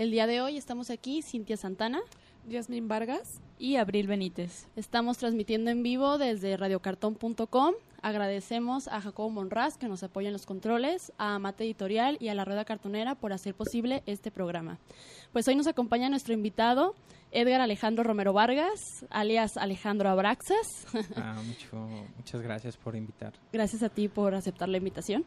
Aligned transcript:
El 0.00 0.10
día 0.10 0.26
de 0.26 0.40
hoy 0.40 0.56
estamos 0.56 0.88
aquí, 0.88 1.20
Cintia 1.20 1.58
Santana 1.58 2.00
Yasmin 2.48 2.88
Vargas. 2.88 3.38
y 3.58 3.76
Abril 3.76 4.06
Benítez. 4.06 4.66
Estamos 4.74 5.18
transmitiendo 5.18 5.70
en 5.70 5.82
vivo 5.82 6.16
desde 6.16 6.56
radiocartón.com. 6.56 7.74
Agradecemos 8.00 8.88
a 8.88 9.02
Jacobo 9.02 9.28
Monraz 9.28 9.76
que 9.76 9.88
nos 9.88 10.02
apoya 10.02 10.28
en 10.28 10.32
los 10.32 10.46
controles, 10.46 11.12
a 11.18 11.38
Mate 11.38 11.64
Editorial 11.64 12.16
y 12.18 12.28
a 12.28 12.34
la 12.34 12.46
Rueda 12.46 12.64
Cartonera 12.64 13.14
por 13.14 13.34
hacer 13.34 13.54
posible 13.54 14.02
este 14.06 14.30
programa. 14.30 14.78
Pues 15.34 15.46
hoy 15.48 15.54
nos 15.54 15.66
acompaña 15.66 16.08
nuestro 16.08 16.32
invitado, 16.32 16.94
Edgar 17.30 17.60
Alejandro 17.60 18.02
Romero 18.02 18.32
Vargas, 18.32 19.04
alias 19.10 19.58
Alejandro 19.58 20.08
Abraxas. 20.08 20.86
Ah, 21.16 21.38
mucho- 21.46 21.76
muchas 22.16 22.40
gracias 22.40 22.78
por 22.78 22.96
invitar. 22.96 23.34
Gracias 23.52 23.82
a 23.82 23.90
ti 23.90 24.08
por 24.08 24.34
aceptar 24.34 24.70
la 24.70 24.78
invitación. 24.78 25.26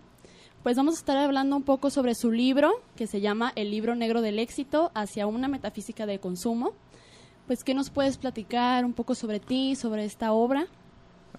Pues 0.63 0.77
vamos 0.77 0.95
a 0.95 0.97
estar 0.99 1.17
hablando 1.17 1.55
un 1.57 1.63
poco 1.63 1.89
sobre 1.89 2.15
su 2.15 2.31
libro, 2.31 2.71
que 2.95 3.05
se 3.05 3.19
llama 3.19 3.51
El 3.55 3.69
libro 3.69 3.95
negro 3.95 4.21
del 4.21 4.39
éxito 4.39 4.91
hacia 4.95 5.27
una 5.27 5.47
metafísica 5.49 6.05
del 6.05 6.19
consumo. 6.21 6.71
Pues, 7.47 7.65
¿qué 7.65 7.73
nos 7.73 7.89
puedes 7.89 8.17
platicar 8.17 8.85
un 8.85 8.93
poco 8.93 9.13
sobre 9.15 9.41
ti, 9.41 9.75
sobre 9.75 10.05
esta 10.05 10.31
obra? 10.31 10.65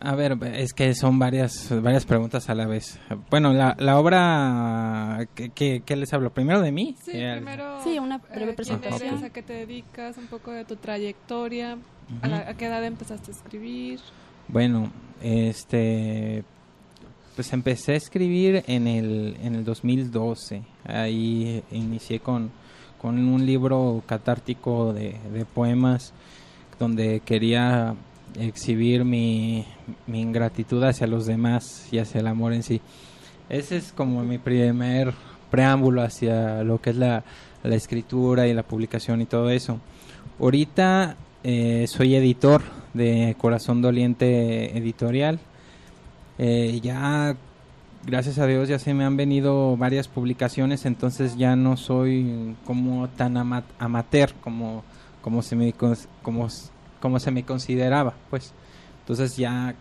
A 0.00 0.14
ver, 0.14 0.36
es 0.54 0.74
que 0.74 0.94
son 0.94 1.18
varias, 1.18 1.70
varias 1.82 2.04
preguntas 2.04 2.50
a 2.50 2.54
la 2.54 2.66
vez. 2.66 2.98
Bueno, 3.30 3.54
la, 3.54 3.74
la 3.78 3.98
obra, 3.98 5.26
¿qué, 5.34 5.48
qué- 5.50 5.82
qué 5.86 5.96
les 5.96 6.12
hablo? 6.12 6.30
¿Primero 6.34 6.60
de 6.60 6.72
mí? 6.72 6.94
Sí, 7.02 7.12
Eh, 7.14 7.36
primero. 7.36 7.82
Sí, 7.82 7.98
una 7.98 8.18
breve 8.18 8.34
eh, 8.34 8.44
quién 8.44 8.56
presentación. 8.56 9.08
eres, 9.14 9.22
a 9.22 9.30
qué 9.30 9.42
te 9.42 9.54
dedicas, 9.54 10.18
un 10.18 10.26
poco 10.26 10.50
de 10.50 10.66
tu 10.66 10.76
trayectoria, 10.76 11.78
a, 12.20 12.28
la- 12.28 12.50
a 12.50 12.54
qué 12.54 12.66
edad 12.66 12.84
empezaste 12.84 13.30
a 13.30 13.34
escribir. 13.34 14.00
Bueno, 14.48 14.90
este, 15.22 16.44
pues 17.34 17.52
empecé 17.52 17.92
a 17.92 17.96
escribir 17.96 18.64
en 18.66 18.86
el, 18.86 19.36
en 19.42 19.54
el 19.54 19.64
2012. 19.64 20.62
Ahí 20.84 21.62
inicié 21.72 22.20
con, 22.20 22.50
con 23.00 23.18
un 23.18 23.44
libro 23.44 24.02
catártico 24.06 24.92
de, 24.92 25.16
de 25.32 25.44
poemas 25.44 26.12
donde 26.78 27.20
quería 27.24 27.94
exhibir 28.38 29.04
mi, 29.04 29.64
mi 30.06 30.20
ingratitud 30.20 30.82
hacia 30.82 31.06
los 31.06 31.26
demás 31.26 31.88
y 31.90 31.98
hacia 31.98 32.20
el 32.20 32.26
amor 32.26 32.52
en 32.52 32.62
sí. 32.62 32.80
Ese 33.48 33.76
es 33.76 33.92
como 33.92 34.22
mi 34.22 34.38
primer 34.38 35.12
preámbulo 35.50 36.02
hacia 36.02 36.64
lo 36.64 36.80
que 36.80 36.90
es 36.90 36.96
la, 36.96 37.24
la 37.62 37.74
escritura 37.74 38.46
y 38.46 38.54
la 38.54 38.62
publicación 38.62 39.20
y 39.20 39.26
todo 39.26 39.50
eso. 39.50 39.80
Ahorita 40.40 41.16
eh, 41.42 41.86
soy 41.88 42.14
editor 42.14 42.62
de 42.92 43.36
Corazón 43.38 43.82
Doliente 43.82 44.76
Editorial. 44.76 45.38
Eh, 46.38 46.80
ya, 46.82 47.36
gracias 48.06 48.38
a 48.38 48.46
Dios, 48.46 48.68
ya 48.68 48.78
se 48.78 48.92
me 48.94 49.04
han 49.04 49.16
venido 49.16 49.76
varias 49.76 50.08
publicaciones, 50.08 50.84
entonces 50.84 51.36
ya 51.36 51.54
no 51.56 51.76
soy 51.76 52.56
como 52.64 53.08
tan 53.08 53.36
ama- 53.36 53.64
amateur 53.78 54.32
como, 54.42 54.82
como, 55.22 55.42
se 55.42 55.56
me, 55.56 55.72
como, 55.72 56.48
como 57.00 57.18
se 57.20 57.30
me 57.30 57.44
consideraba, 57.44 58.14
pues. 58.30 58.52
Entonces 59.00 59.36
ya, 59.36 59.74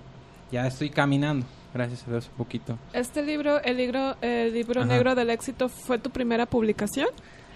ya 0.51 0.67
estoy 0.67 0.89
caminando, 0.89 1.45
gracias 1.73 2.05
a 2.07 2.11
Dios, 2.11 2.29
un 2.31 2.37
poquito. 2.37 2.77
Este 2.93 3.23
libro, 3.23 3.61
el 3.63 3.77
libro, 3.77 4.15
el 4.21 4.53
libro 4.53 4.81
Ajá. 4.81 4.89
negro 4.89 5.15
del 5.15 5.29
éxito, 5.29 5.69
¿fue 5.69 5.97
tu 5.97 6.09
primera 6.09 6.45
publicación? 6.45 7.07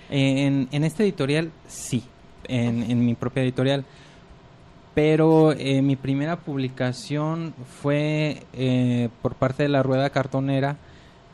En, 0.09 0.69
en 0.71 0.83
esta 0.85 1.03
editorial, 1.03 1.51
sí, 1.67 2.03
en, 2.47 2.83
en 2.89 3.05
mi 3.05 3.13
propia 3.15 3.43
editorial. 3.43 3.83
Pero 4.97 5.51
eh, 5.51 5.83
mi 5.83 5.95
primera 5.95 6.37
publicación 6.37 7.53
fue 7.83 8.41
eh, 8.53 9.09
por 9.21 9.35
parte 9.35 9.61
de 9.61 9.69
la 9.69 9.83
Rueda 9.83 10.09
Cartonera, 10.09 10.77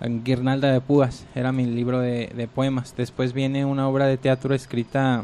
Guirnalda 0.02 0.70
de 0.70 0.82
Púas, 0.82 1.26
era 1.34 1.54
mi 1.54 1.66
libro 1.66 2.02
de, 2.02 2.30
de 2.36 2.48
poemas. 2.50 2.94
Después 2.98 3.32
viene 3.32 3.64
una 3.64 3.88
obra 3.88 4.08
de 4.08 4.18
teatro 4.18 4.54
escrita 4.54 5.24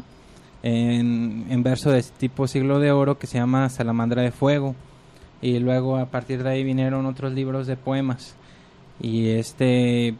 en, 0.62 1.48
en 1.50 1.62
verso 1.62 1.90
de 1.90 2.02
tipo 2.02 2.48
siglo 2.48 2.78
de 2.78 2.92
oro 2.92 3.18
que 3.18 3.26
se 3.26 3.36
llama 3.36 3.68
Salamandra 3.68 4.22
de 4.22 4.30
Fuego. 4.30 4.74
Y 5.42 5.58
luego 5.58 5.98
a 5.98 6.06
partir 6.06 6.42
de 6.42 6.48
ahí 6.48 6.64
vinieron 6.64 7.04
otros 7.04 7.34
libros 7.34 7.66
de 7.66 7.76
poemas. 7.76 8.36
Y 9.02 9.32
este 9.32 10.14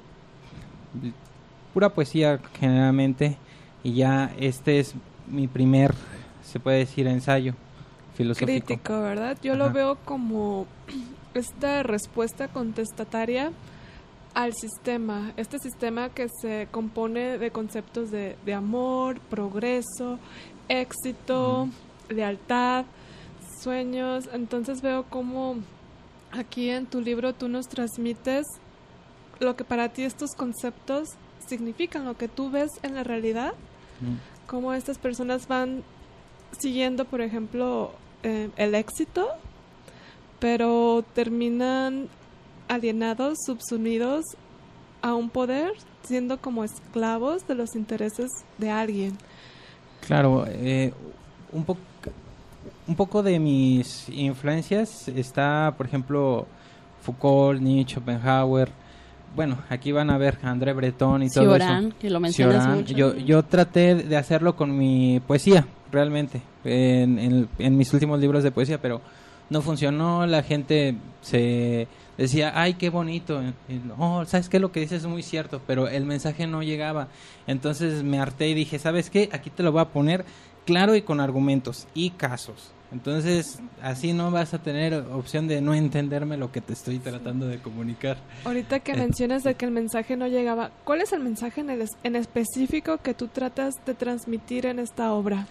pura 1.73 1.89
poesía 1.89 2.39
generalmente 2.59 3.39
y 3.83 3.95
ya 3.95 4.31
este 4.39 4.79
es 4.79 4.95
mi 5.27 5.49
primer 5.49 5.95
se 6.43 6.61
puede 6.61 6.81
decir 6.81 7.07
ensayo 7.07 7.55
filosófico 8.23 8.67
Crítico, 8.67 9.01
¿verdad? 9.01 9.39
Yo 9.43 9.55
lo 9.57 9.71
veo 9.71 9.97
como 10.05 10.67
esta 11.35 11.83
respuesta 11.83 12.49
contestataria 12.49 13.53
al 14.35 14.53
sistema, 14.55 15.33
este 15.37 15.59
sistema 15.59 16.09
que 16.11 16.29
se 16.41 16.69
compone 16.71 17.39
de 17.39 17.51
conceptos 17.51 18.11
de, 18.11 18.37
de 18.45 18.55
amor, 18.55 19.21
progreso, 19.21 20.19
éxito, 20.69 21.69
lealtad, 22.09 22.85
sueños. 23.61 24.29
Entonces 24.33 24.83
veo 24.83 25.05
como 25.05 25.57
aquí 26.33 26.71
en 26.71 26.87
tu 26.87 27.01
libro 27.01 27.35
tú 27.35 27.49
nos 27.49 27.67
transmites 27.69 28.47
lo 29.41 29.57
que 29.57 29.65
para 29.65 29.89
ti 29.89 30.03
estos 30.03 30.31
conceptos 30.37 31.09
significan, 31.49 32.05
lo 32.05 32.17
que 32.17 32.29
tú 32.29 32.51
ves 32.51 32.71
en 32.83 32.95
la 32.95 33.03
realidad 33.03 33.55
Mm. 34.01 34.17
cómo 34.47 34.73
estas 34.73 34.99
personas 34.99 35.47
van 35.47 35.83
siguiendo, 36.59 37.05
por 37.05 37.21
ejemplo, 37.21 37.93
eh, 38.23 38.51
el 38.57 38.75
éxito, 38.75 39.29
pero 40.39 41.05
terminan 41.15 42.09
alienados, 42.69 43.39
subsumidos 43.45 44.25
a 45.03 45.15
un 45.15 45.31
poder, 45.31 45.73
siendo 46.03 46.39
como 46.39 46.65
esclavos 46.65 47.47
de 47.47 47.55
los 47.55 47.75
intereses 47.75 48.31
de 48.59 48.71
alguien. 48.71 49.17
claro 50.07 50.45
eh, 50.49 50.93
un 51.53 51.65
poco 51.65 51.81
un 52.87 52.97
poco 52.97 53.23
de 53.23 53.39
mis 53.39 54.09
influencias 54.09 55.07
está 55.09 55.73
por 55.77 55.87
ejemplo 55.87 56.47
Foucault 57.03 57.61
Nietzsche 57.61 57.95
Schopenhauer 57.95 58.71
bueno 59.37 59.59
aquí 59.69 59.93
van 59.93 60.11
a 60.11 60.19
ver 60.19 60.39
a 60.43 60.51
André 60.51 60.73
Breton 60.73 61.23
y 61.23 61.31
todo 61.31 61.55
eso 61.55 61.91
que 62.01 62.11
lo 62.11 62.19
mencionas 62.19 62.65
Cioran. 62.65 62.79
mucho. 62.79 62.95
Yo, 62.95 63.17
yo 63.17 63.45
traté 63.45 63.95
de 63.95 64.17
hacerlo 64.17 64.57
con 64.57 64.77
mi 64.77 65.21
poesía, 65.27 65.67
realmente, 65.93 66.43
en, 66.65 67.19
en- 67.19 67.48
en 67.59 67.76
mis 67.76 67.93
últimos 67.93 68.21
libros 68.21 68.43
de 68.43 68.50
poesía, 68.50 68.81
pero 68.81 69.00
no 69.48 69.62
funcionó. 69.62 70.26
La 70.26 70.43
gente 70.43 70.97
se 71.21 71.88
decía, 72.16 72.53
ay, 72.54 72.75
qué 72.75 72.91
bonito. 72.91 73.43
Y, 73.69 73.81
oh, 73.98 74.25
¿sabes 74.26 74.48
qué? 74.48 74.59
Lo 74.60 74.72
que 74.72 74.81
dices 74.81 75.03
es 75.03 75.09
muy 75.09 75.22
cierto, 75.22 75.60
pero 75.66 75.88
el 75.88 76.04
mensaje 76.04 76.47
no 76.47 76.62
llegaba. 76.62 77.09
Entonces 77.47 78.03
me 78.03 78.19
harté 78.19 78.48
y 78.48 78.54
dije, 78.54 78.78
¿sabes 78.78 79.10
qué? 79.10 79.28
Aquí 79.32 79.50
te 79.50 79.62
lo 79.62 79.72
voy 79.72 79.81
a 79.82 79.87
poner 79.87 80.25
claro 80.66 80.94
y 80.94 81.03
con 81.03 81.21
argumentos 81.21 81.87
y 81.94 82.10
casos. 82.10 82.72
Entonces, 82.92 83.60
así 83.82 84.12
no 84.12 84.32
vas 84.32 84.53
a 84.53 84.59
tener 84.59 84.94
opción 85.12 85.47
de 85.47 85.60
no 85.60 85.75
entenderme 85.75 86.37
lo 86.37 86.50
que 86.50 86.60
te 86.60 86.72
estoy 86.72 86.98
tratando 86.98 87.47
de 87.47 87.59
comunicar. 87.59 88.16
Ahorita 88.44 88.81
que 88.81 88.92
Eh. 88.92 88.97
mencionas 88.97 89.44
de 89.44 89.54
que 89.54 89.65
el 89.65 89.71
mensaje 89.71 90.16
no 90.16 90.27
llegaba, 90.27 90.72
¿cuál 90.84 91.00
es 91.00 91.12
el 91.12 91.21
mensaje 91.21 91.60
en, 91.60 91.71
el 91.71 91.88
en 92.03 92.16
específico 92.16 92.98
que 92.98 93.15
tú 93.15 93.28
tratas 93.28 93.75
de 93.87 93.94
transmitir 93.94 94.66
en 94.66 94.81
esta 94.81 95.12
obra? 95.12 95.47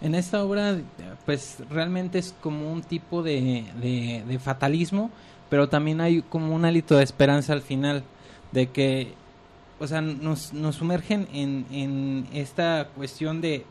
En 0.00 0.14
esta 0.14 0.44
obra, 0.44 0.76
pues 1.24 1.58
realmente 1.70 2.18
es 2.18 2.34
como 2.40 2.70
un 2.72 2.82
tipo 2.82 3.22
de, 3.22 3.64
de- 3.80 4.22
fatalismo, 4.38 5.10
pero 5.48 5.68
también 5.68 6.00
hay 6.00 6.20
como 6.22 6.54
un 6.54 6.64
hálito 6.64 6.96
de 6.96 7.04
esperanza 7.04 7.52
al 7.52 7.62
final, 7.62 8.02
de 8.52 8.68
que, 8.68 9.14
o 9.80 9.86
sea, 9.86 10.00
nos, 10.02 10.52
nos 10.52 10.76
sumergen 10.76 11.26
en, 11.32 11.64
en 11.70 12.26
esta 12.34 12.88
cuestión 12.96 13.40
de, 13.40 13.64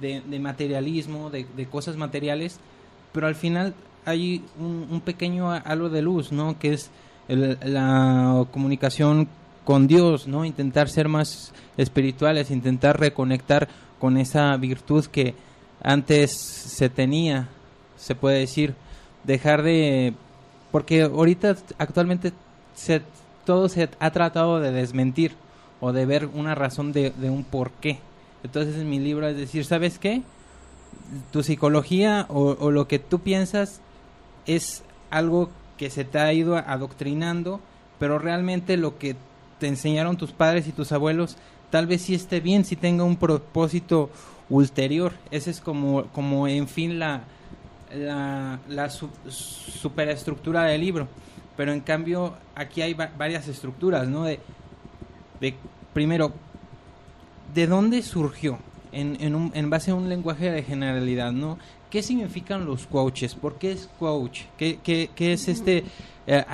de, 0.00 0.38
materialismo, 0.40 1.30
de, 1.30 1.46
de 1.56 1.66
cosas 1.66 1.96
materiales, 1.96 2.58
pero 3.12 3.26
al 3.28 3.34
final 3.34 3.74
hay 4.04 4.44
un, 4.58 4.88
un 4.90 5.00
pequeño 5.00 5.50
halo 5.52 5.88
de 5.88 6.02
luz, 6.02 6.32
¿no? 6.32 6.58
Que 6.58 6.72
es 6.74 6.90
el- 7.28 7.58
la 7.62 8.44
comunicación 8.52 9.28
con 9.64 9.86
Dios, 9.86 10.26
¿no? 10.26 10.44
Intentar 10.44 10.88
ser 10.88 11.08
más 11.08 11.52
espirituales, 11.76 12.50
intentar 12.50 12.98
reconectar 12.98 13.68
con 13.98 14.16
esa 14.16 14.56
virtud 14.56 15.06
que 15.06 15.34
antes 15.86 16.32
se 16.32 16.90
tenía, 16.90 17.48
se 17.96 18.16
puede 18.16 18.40
decir, 18.40 18.74
dejar 19.22 19.62
de 19.62 20.14
porque 20.72 21.02
ahorita 21.02 21.56
actualmente 21.78 22.32
se, 22.74 23.02
todo 23.44 23.68
se 23.68 23.88
ha 24.00 24.10
tratado 24.10 24.58
de 24.58 24.72
desmentir 24.72 25.36
o 25.80 25.92
de 25.92 26.04
ver 26.04 26.26
una 26.26 26.56
razón 26.56 26.92
de, 26.92 27.12
un 27.30 27.44
por 27.44 27.70
qué 27.70 28.00
Entonces 28.42 28.74
en 28.74 28.90
mi 28.90 28.98
libro 28.98 29.28
es 29.28 29.36
decir, 29.36 29.64
¿sabes 29.64 30.00
qué? 30.00 30.22
Tu 31.30 31.44
psicología 31.44 32.26
o, 32.30 32.56
o 32.58 32.72
lo 32.72 32.88
que 32.88 32.98
tú 32.98 33.20
piensas 33.20 33.80
es 34.44 34.82
algo 35.10 35.50
que 35.78 35.88
se 35.88 36.04
te 36.04 36.18
ha 36.18 36.32
ido 36.32 36.56
adoctrinando, 36.56 37.60
pero 38.00 38.18
realmente 38.18 38.76
lo 38.76 38.98
que 38.98 39.14
te 39.60 39.68
enseñaron 39.68 40.16
tus 40.16 40.32
padres 40.32 40.66
y 40.66 40.72
tus 40.72 40.90
abuelos 40.90 41.36
tal 41.70 41.86
vez 41.86 42.02
sí 42.02 42.14
esté 42.14 42.40
bien, 42.40 42.64
si 42.64 42.74
tenga 42.74 43.04
un 43.04 43.16
propósito 43.16 44.10
ulterior. 44.48 45.12
Ese 45.30 45.50
es 45.50 45.60
como, 45.60 46.04
como 46.06 46.48
en 46.48 46.68
fin 46.68 46.98
la, 46.98 47.22
la, 47.94 48.58
la 48.68 48.90
superestructura 48.90 50.64
del 50.64 50.80
libro. 50.80 51.08
Pero 51.56 51.72
en 51.72 51.80
cambio 51.80 52.34
aquí 52.54 52.82
hay 52.82 52.94
varias 52.94 53.48
estructuras, 53.48 54.06
¿no? 54.08 54.24
De, 54.24 54.40
de, 55.40 55.54
primero, 55.92 56.32
¿de 57.54 57.66
dónde 57.66 58.02
surgió? 58.02 58.58
En, 58.92 59.16
en, 59.20 59.34
un, 59.34 59.50
en 59.54 59.68
base 59.68 59.90
a 59.90 59.94
un 59.94 60.08
lenguaje 60.08 60.50
de 60.50 60.62
generalidad, 60.62 61.32
¿no? 61.32 61.58
¿Qué 61.90 62.02
significan 62.02 62.64
los 62.64 62.86
coaches? 62.86 63.34
¿Por 63.34 63.58
qué 63.58 63.72
es 63.72 63.90
coach? 63.98 64.42
¿Qué, 64.56 64.78
qué, 64.82 65.10
qué 65.14 65.32
es 65.32 65.48
este 65.48 65.84
eh, 66.26 66.44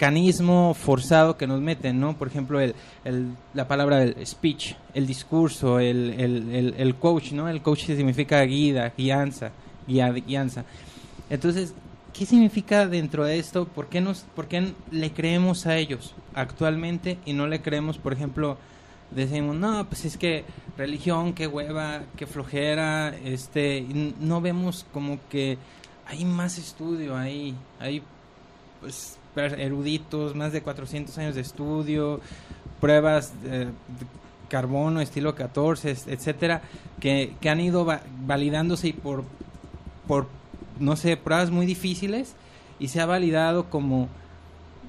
mecanismo 0.00 0.72
forzado 0.72 1.36
que 1.36 1.46
nos 1.46 1.60
meten, 1.60 2.00
¿no? 2.00 2.16
Por 2.16 2.28
ejemplo, 2.28 2.58
el, 2.58 2.74
la 3.52 3.68
palabra 3.68 3.98
del 3.98 4.26
speech, 4.26 4.74
el 4.94 5.06
discurso, 5.06 5.78
el, 5.78 6.18
el, 6.18 6.74
el, 6.78 6.94
coach, 6.94 7.32
¿no? 7.32 7.50
El 7.50 7.60
coach 7.60 7.84
significa 7.84 8.40
guía, 8.44 8.94
guianza, 8.96 9.52
guía, 9.86 10.10
guianza. 10.10 10.64
Entonces, 11.28 11.74
¿qué 12.14 12.24
significa 12.24 12.86
dentro 12.86 13.26
de 13.26 13.38
esto? 13.38 13.66
¿Por 13.66 13.88
qué, 13.90 14.00
nos, 14.00 14.20
¿Por 14.34 14.48
qué 14.48 14.72
le 14.90 15.12
creemos 15.12 15.66
a 15.66 15.76
ellos 15.76 16.14
actualmente 16.32 17.18
y 17.26 17.34
no 17.34 17.46
le 17.46 17.60
creemos, 17.60 17.98
por 17.98 18.14
ejemplo, 18.14 18.56
decimos, 19.10 19.54
no, 19.54 19.86
pues 19.86 20.06
es 20.06 20.16
que 20.16 20.44
religión, 20.78 21.34
qué 21.34 21.46
hueva, 21.46 22.04
qué 22.16 22.26
flojera, 22.26 23.14
este, 23.22 23.84
no 24.18 24.40
vemos 24.40 24.86
como 24.94 25.18
que 25.28 25.58
hay 26.06 26.24
más 26.24 26.56
estudio 26.56 27.18
ahí, 27.18 27.54
hay 27.78 28.02
pues 28.80 29.19
eruditos, 29.44 30.34
más 30.34 30.52
de 30.52 30.62
400 30.62 31.16
años 31.18 31.34
de 31.34 31.40
estudio, 31.40 32.20
pruebas 32.80 33.32
de, 33.42 33.68
carbono, 34.50 35.00
estilo 35.00 35.34
14, 35.34 35.90
etcétera, 36.08 36.60
que, 36.98 37.34
que 37.40 37.48
han 37.48 37.60
ido 37.60 37.86
validándose 38.26 38.88
y 38.88 38.92
por, 38.92 39.24
por, 40.06 40.26
no 40.78 40.96
sé, 40.96 41.16
pruebas 41.16 41.50
muy 41.50 41.64
difíciles 41.64 42.34
y 42.78 42.88
se 42.88 43.00
ha 43.00 43.06
validado 43.06 43.70
como, 43.70 44.08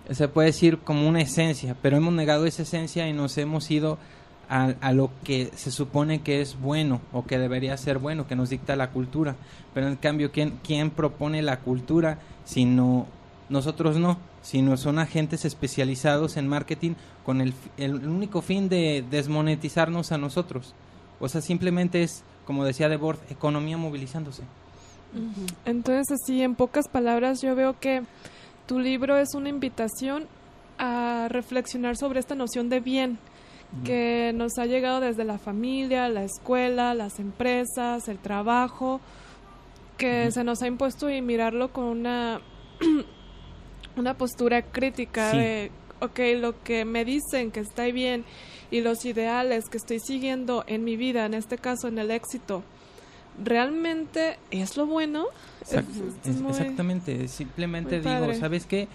se 0.09 0.27
puede 0.27 0.48
decir, 0.48 0.80
como 0.80 1.07
una 1.07 1.21
esencia, 1.21 1.75
pero 1.81 1.95
hemos 1.95 2.13
negado 2.13 2.45
esa 2.45 2.63
esencia 2.63 3.07
y 3.07 3.13
nos 3.13 3.38
hemos 3.38 3.69
ido 3.71 3.98
a, 4.50 4.74
a, 4.81 4.92
lo 4.92 5.12
que 5.24 5.51
se 5.56 5.71
supone 5.71 6.21
que 6.21 6.42
es 6.42 6.59
bueno 6.59 7.00
o 7.13 7.25
que 7.25 7.38
debería 7.38 7.77
ser 7.77 8.00
bueno, 8.00 8.27
que 8.27 8.36
nos 8.36 8.50
dicta 8.50 8.75
la 8.75 8.89
cultura. 8.89 9.36
Pero 9.74 9.88
en 9.88 9.95
cambio, 9.95 10.31
¿quién, 10.31 10.59
quién 10.62 10.89
propone 10.89 11.42
la 11.42 11.59
cultura 11.59 12.18
sino 12.44 13.06
nosotros 13.48 13.98
no? 13.98 14.18
Sino 14.41 14.77
son 14.77 14.99
agentes 14.99 15.45
especializados 15.45 16.38
en 16.38 16.47
marketing 16.47 16.93
con 17.25 17.41
el, 17.41 17.53
el 17.77 18.07
único 18.07 18.41
fin 18.41 18.69
de 18.69 19.03
desmonetizarnos 19.09 20.11
a 20.11 20.17
nosotros. 20.17 20.73
O 21.19 21.29
sea, 21.29 21.41
simplemente 21.41 22.03
es, 22.03 22.23
como 22.45 22.65
decía 22.65 22.89
Debord, 22.89 23.19
economía 23.29 23.77
movilizándose. 23.77 24.43
Entonces, 25.65 26.07
así, 26.11 26.41
en 26.41 26.55
pocas 26.55 26.88
palabras, 26.88 27.41
yo 27.41 27.55
veo 27.55 27.79
que 27.79 28.03
tu 28.65 28.79
libro 28.79 29.17
es 29.17 29.35
una 29.35 29.49
invitación 29.49 30.27
a 30.77 31.27
reflexionar 31.29 31.97
sobre 31.97 32.19
esta 32.19 32.33
noción 32.33 32.69
de 32.69 32.79
bien 32.79 33.19
que 33.85 34.33
nos 34.35 34.57
ha 34.57 34.65
llegado 34.65 34.99
desde 34.99 35.23
la 35.23 35.38
familia, 35.38 36.09
la 36.09 36.23
escuela, 36.23 36.93
las 36.93 37.19
empresas, 37.19 38.09
el 38.09 38.17
trabajo, 38.17 38.99
que 39.97 40.29
se 40.31 40.43
nos 40.43 40.61
ha 40.61 40.67
impuesto 40.67 41.09
y 41.09 41.21
mirarlo 41.21 41.71
con 41.71 41.85
una 41.85 42.41
una 43.95 44.13
postura 44.15 44.61
crítica 44.61 45.31
de, 45.33 45.71
ok, 45.99 46.19
lo 46.39 46.61
que 46.63 46.85
me 46.85 47.05
dicen 47.05 47.51
que 47.51 47.59
está 47.59 47.85
bien 47.85 48.23
y 48.69 48.81
los 48.81 49.05
ideales 49.05 49.69
que 49.69 49.77
estoy 49.77 49.99
siguiendo 49.99 50.63
en 50.67 50.83
mi 50.83 50.95
vida, 50.95 51.25
en 51.25 51.33
este 51.33 51.57
caso 51.57 51.88
en 51.88 51.99
el 51.99 52.11
éxito, 52.11 52.63
¿realmente 53.43 54.38
es 54.49 54.77
lo 54.77 54.85
bueno? 54.85 55.25
exactamente, 56.49 57.27
simplemente 57.27 57.99
digo, 57.99 58.33
¿sabes 58.39 58.65
qué? 58.65 58.88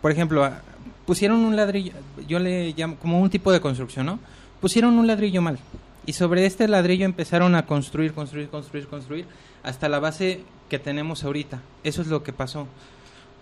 Por 0.00 0.10
ejemplo, 0.10 0.44
ah, 0.44 0.60
pusieron 1.06 1.44
un 1.44 1.56
ladrillo, 1.56 1.92
yo 2.26 2.38
le 2.38 2.72
llamo 2.72 2.96
como 2.96 3.20
un 3.20 3.30
tipo 3.30 3.52
de 3.52 3.60
construcción, 3.60 4.06
¿no? 4.06 4.18
Pusieron 4.60 4.98
un 4.98 5.06
ladrillo 5.06 5.42
mal 5.42 5.58
y 6.06 6.12
sobre 6.12 6.46
este 6.46 6.68
ladrillo 6.68 7.04
empezaron 7.04 7.54
a 7.54 7.66
construir, 7.66 8.12
construir, 8.12 8.48
construir, 8.48 8.86
construir 8.86 9.26
hasta 9.62 9.88
la 9.88 9.98
base 9.98 10.42
que 10.68 10.78
tenemos 10.78 11.24
ahorita. 11.24 11.60
Eso 11.82 12.02
es 12.02 12.08
lo 12.08 12.22
que 12.22 12.32
pasó. 12.32 12.66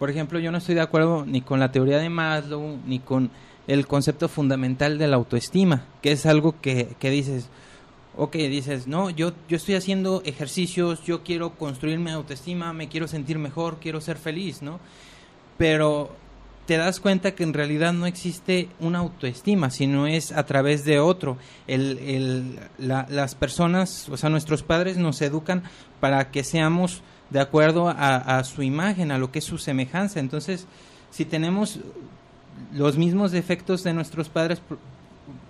Por 0.02 0.10
ejemplo, 0.10 0.40
yo 0.40 0.50
no 0.50 0.58
estoy 0.58 0.74
de 0.74 0.80
acuerdo 0.80 1.24
ni 1.24 1.42
con 1.42 1.60
la 1.60 1.70
teoría 1.70 1.98
de 1.98 2.08
Maslow, 2.08 2.80
ni 2.84 2.98
con 2.98 3.30
el 3.68 3.86
concepto 3.86 4.28
fundamental 4.28 4.98
de 4.98 5.06
la 5.06 5.14
autoestima, 5.14 5.84
que 6.02 6.10
es 6.10 6.26
algo 6.26 6.60
que, 6.60 6.96
que 6.98 7.08
dices, 7.08 7.50
ok, 8.16 8.34
dices, 8.34 8.88
no, 8.88 9.10
yo, 9.10 9.32
yo 9.48 9.56
estoy 9.56 9.76
haciendo 9.76 10.20
ejercicios, 10.24 11.04
yo 11.04 11.22
quiero 11.22 11.50
construir 11.50 12.00
mi 12.00 12.10
autoestima, 12.10 12.72
me 12.72 12.88
quiero 12.88 13.06
sentir 13.06 13.38
mejor, 13.38 13.78
quiero 13.78 14.00
ser 14.00 14.16
feliz, 14.16 14.60
¿no? 14.60 14.80
Pero 15.56 16.10
te 16.66 16.78
das 16.78 16.98
cuenta 16.98 17.36
que 17.36 17.44
en 17.44 17.54
realidad 17.54 17.92
no 17.92 18.06
existe 18.06 18.70
una 18.80 18.98
autoestima, 18.98 19.70
sino 19.70 20.08
es 20.08 20.32
a 20.32 20.44
través 20.46 20.84
de 20.84 20.98
otro. 20.98 21.36
El, 21.68 21.98
el, 22.00 22.60
las 22.78 23.36
personas, 23.36 24.08
o 24.08 24.16
sea, 24.16 24.30
nuestros 24.30 24.64
padres 24.64 24.96
nos 24.96 25.22
educan 25.22 25.62
para 26.00 26.32
que 26.32 26.42
seamos 26.42 27.04
de 27.32 27.40
acuerdo 27.40 27.88
a, 27.88 28.44
su 28.44 28.62
imagen, 28.62 29.10
a 29.10 29.18
lo 29.18 29.32
que 29.32 29.38
es 29.38 29.44
su 29.44 29.58
semejanza. 29.58 30.20
Entonces, 30.20 30.66
si 31.10 31.24
tenemos 31.24 31.80
los 32.72 32.98
mismos 32.98 33.32
defectos 33.32 33.82
de 33.82 33.94
nuestros 33.94 34.28
padres, 34.28 34.60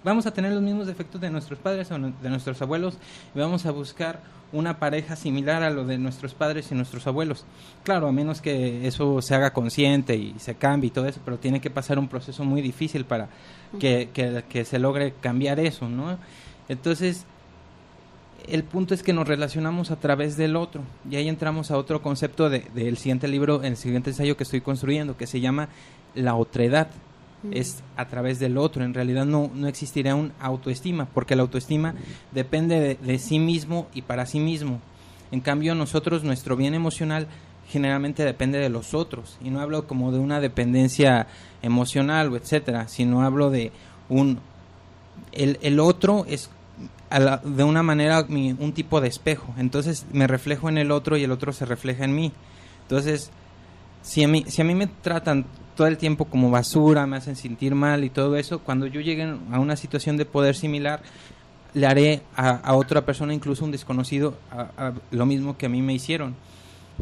vamos 0.05 0.26
a 0.26 0.32
tener 0.32 0.52
los 0.52 0.62
mismos 0.62 0.87
defectos 0.87 1.20
de 1.20 1.31
nuestros 1.31 1.58
padres 1.58 1.90
o 1.90 1.99
de 1.99 2.31
nuestros 2.31 2.62
abuelos 2.62 2.99
y 3.34 3.38
vamos 3.38 3.67
a 3.67 3.73
buscar 3.73 4.20
una 4.52 4.79
pareja 4.79 5.17
similar 5.17 5.62
a 5.62 5.70
lo 5.70 5.84
de 5.84 5.99
nuestros 5.99 6.34
padres 6.34 6.70
y 6.70 6.75
nuestros 6.75 7.06
abuelos. 7.06 7.44
Claro, 7.82 8.06
a 8.06 8.12
menos 8.12 8.40
que 8.40 8.87
eso 8.87 9.20
se 9.23 9.34
haga 9.34 9.52
consciente 9.52 10.14
y 10.14 10.34
se 10.38 10.55
cambie 10.55 10.88
y 10.88 10.90
todo 10.90 11.06
eso, 11.06 11.20
pero 11.25 11.38
tiene 11.38 11.61
que 11.61 11.70
pasar 11.70 11.99
un 11.99 12.06
proceso 12.06 12.44
muy 12.44 12.61
difícil 12.61 13.05
para 13.06 13.29
que, 13.81 14.11
que, 14.12 14.44
que 14.49 14.64
se 14.64 14.79
logre 14.79 15.14
cambiar 15.20 15.58
eso, 15.58 15.88
¿no? 15.88 16.19
Entonces, 16.69 17.25
el 18.49 18.65
punto 18.65 18.94
es 18.94 19.03
que 19.03 19.12
nos 19.12 19.29
relacionamos 19.29 19.91
a 19.91 19.96
través 19.96 20.37
del 20.37 20.56
otro. 20.56 20.82
Y 21.11 21.17
ahí 21.17 21.29
entramos 21.29 21.70
a 21.70 21.79
otro 21.79 22.03
concepto 22.03 22.51
del 22.51 22.96
siguiente 22.96 23.29
libro, 23.29 23.63
el 23.63 23.77
siguiente 23.77 24.11
ensayo 24.11 24.37
que 24.37 24.44
estoy 24.44 24.61
construyendo, 24.61 25.17
que 25.17 25.27
se 25.27 25.41
llama 25.41 25.69
la 26.15 26.34
otredad. 26.34 26.89
Es 27.51 27.82
a 27.96 28.06
través 28.06 28.39
del 28.39 28.56
otro. 28.56 28.84
En 28.84 28.94
realidad 28.94 29.27
no, 29.27 29.51
no 29.53 29.67
existiría 29.67 30.15
un 30.15 30.32
autoestima, 30.39 31.06
porque 31.06 31.34
la 31.34 31.43
autoestima 31.43 31.94
depende 32.31 32.79
de, 32.79 32.94
de, 32.94 33.19
sí 33.19 33.39
mismo 33.39 33.89
y 33.94 34.03
para 34.03 34.27
sí 34.27 34.39
mismo. 34.39 34.81
En 35.32 35.41
cambio, 35.41 35.75
nosotros, 35.75 36.22
nuestro 36.22 36.56
bien 36.56 36.75
emocional 36.75 37.27
generalmente 37.69 38.25
depende 38.25 38.58
de 38.58 38.69
los 38.69 38.94
otros. 38.94 39.39
Y 39.43 39.51
no 39.51 39.61
hablo 39.61 39.87
como 39.87 40.13
de 40.13 40.20
una 40.20 40.41
dependencia 40.41 41.27
emocional 41.63 42.32
o 42.32 42.37
etcétera, 42.37 42.87
sino 42.89 43.22
hablo 43.22 43.51
de 43.51 43.72
un... 44.08 44.39
El, 45.32 45.58
el 45.63 45.81
otro 45.81 46.25
es 46.29 46.51
de 47.19 47.65
una 47.65 47.83
manera 47.83 48.25
un 48.29 48.73
tipo 48.73 49.01
de 49.01 49.09
espejo. 49.09 49.55
Entonces 49.59 50.07
me 50.13 50.27
reflejo 50.27 50.69
en 50.69 50.79
el 50.79 50.91
otro 50.91 51.17
y 51.17 51.25
el 51.25 51.33
otro 51.33 51.53
se 51.53 51.67
refleja 51.67 52.05
en 52.05 52.15
mí. 52.15 52.33
Entonces, 52.83 53.31
si 54.03 54.25
a 54.25 54.29
mí, 54.29 54.45
si 54.49 54.63
a 54.63 54.65
mí 54.65 54.75
me 54.75 54.87
tratan 54.87 55.47
todo 55.77 55.87
el 55.87 55.97
tiempo 55.97 56.27
como 56.27 56.51
basura, 56.51 57.07
me 57.07 57.17
hacen 57.17 57.37
sentir 57.37 57.75
mal 57.75 58.05
y 58.05 58.11
todo 58.11 58.37
eso, 58.37 58.59
cuando 58.61 58.87
yo 58.87 59.01
llegue 59.01 59.23
a 59.25 59.59
una 59.59 59.77
situación 59.77 60.17
de 60.17 60.25
poder 60.25 60.55
similar, 60.55 61.03
le 61.75 61.87
haré 61.87 62.23
a, 62.37 62.75
otra 62.75 63.05
persona, 63.05 63.33
incluso 63.33 63.65
un 63.65 63.71
desconocido, 63.71 64.37
lo 65.11 65.27
mismo 65.27 65.57
que 65.57 65.67
a 65.67 65.69
mí 65.69 65.81
me 65.81 65.95
hicieron. 65.95 66.35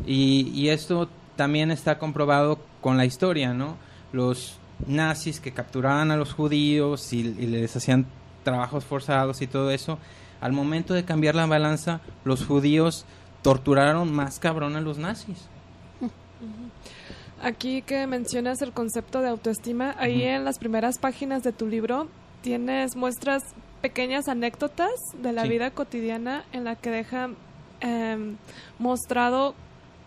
Y, 0.07 0.69
esto 0.69 1.09
también 1.37 1.71
está 1.71 1.99
comprobado 1.99 2.61
con 2.81 2.97
la 2.97 3.05
historia, 3.05 3.52
¿no? 3.52 3.76
Los 4.12 4.59
nazis 4.87 5.40
que 5.40 5.52
capturaban 5.52 6.11
a 6.11 6.17
los 6.17 6.33
judíos 6.33 7.12
y 7.12 7.23
les 7.25 7.75
hacían 7.76 8.07
trabajos 8.42 8.85
forzados 8.85 9.42
y 9.42 9.47
todo 9.47 9.70
eso, 9.70 9.99
al 10.40 10.52
momento 10.52 10.94
de 10.94 11.04
cambiar 11.04 11.35
la 11.35 11.47
balanza, 11.47 12.00
los 12.25 12.44
judíos 12.44 13.04
torturaron 13.42 14.12
más 14.12 14.38
cabrón 14.38 14.76
a 14.76 14.80
los 14.80 14.99
nazis. 14.99 15.49
Aquí 17.42 17.82
que 17.82 18.06
mencionas 18.06 18.61
el 18.61 18.73
concepto 18.73 19.23
de 19.23 19.28
autoestima, 19.28 19.94
ahí 19.99 20.23
en 20.23 20.44
las 20.44 20.59
primeras 20.59 20.99
páginas 20.99 21.42
de 21.42 21.52
tu 21.52 21.66
libro 21.66 22.09
tienes 22.42 22.97
muestras 22.97 23.42
pequeñas 23.80 24.28
anécdotas 24.28 24.90
de 25.23 25.32
la 25.32 25.44
vida 25.44 25.70
cotidiana 25.70 26.44
en 26.52 26.64
la 26.64 26.76
que 26.76 26.90
dejan 26.90 27.37
em, 27.80 28.37
mostrado 28.78 29.54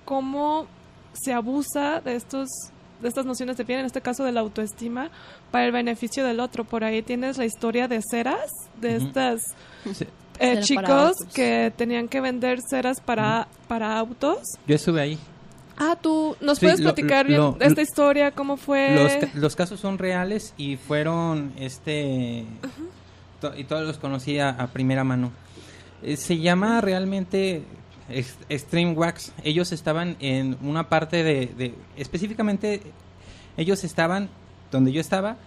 cómo 0.06 0.68
se 1.14 1.34
abusa 1.34 2.02
de 2.02 2.16
estos 2.16 2.50
de 3.04 3.10
estas 3.10 3.26
nociones 3.26 3.58
de 3.58 3.64
bien, 3.66 3.80
en 3.82 3.86
este 3.86 4.02
caso 4.02 4.24
de 4.24 4.32
la 4.32 4.40
autoestima, 4.40 5.12
para 5.52 5.66
el 5.66 5.72
beneficio 5.72 6.26
del 6.26 6.40
otro. 6.40 6.64
Por 6.64 6.84
ahí 6.84 7.02
tienes 7.04 7.38
la 7.38 7.46
historia 7.46 7.88
de 7.88 8.02
ceras, 8.02 8.50
de 8.82 8.98
Ujú. 8.98 9.08
estas 9.08 9.42
Sí, 9.94 10.08
eh, 10.40 10.60
chicos 10.62 10.90
autos. 10.90 11.18
que 11.34 11.72
tenían 11.78 12.08
que 12.08 12.20
vender 12.22 12.60
ceras 12.68 13.00
para, 13.02 13.48
para 13.68 13.98
autos. 14.00 14.40
Yo 14.66 14.76
estuve 14.76 15.02
ahí. 15.02 15.20
Ah, 15.78 15.98
tú, 16.00 16.36
¿nos 16.42 16.60
Sí, 16.60 16.66
puedes 16.66 16.80
lo- 16.82 16.94
platicar 16.94 17.30
lo- 17.30 17.54
bien 17.54 17.68
esta 17.70 17.82
historia? 17.82 18.32
¿Cómo 18.32 18.58
fue? 18.58 18.96
Los, 18.96 19.34
los 19.36 19.56
casos 19.56 19.80
son 19.80 19.98
reales 19.98 20.54
y 20.56 20.78
fueron, 20.78 21.52
este, 21.58 22.46
to- 23.42 23.56
y 23.58 23.64
todos 23.64 23.86
los 23.86 23.98
conocí 23.98 24.38
a, 24.40 24.50
a 24.50 24.68
primera 24.68 25.04
mano. 25.04 25.32
Eh, 26.04 26.16
se 26.18 26.38
llama 26.38 26.80
realmente 26.82 27.64
Extreme 28.10 28.94
Wax. 28.94 29.32
Ellos 29.44 29.72
estaban 29.72 30.16
en 30.20 30.58
una 30.62 30.90
parte 30.90 31.24
de, 31.24 31.48
de- 31.48 31.76
específicamente, 31.98 32.82
ellos 33.58 33.84
estaban 33.84 34.30
donde 34.72 34.92
yo 34.92 35.02
estaba, 35.02 35.38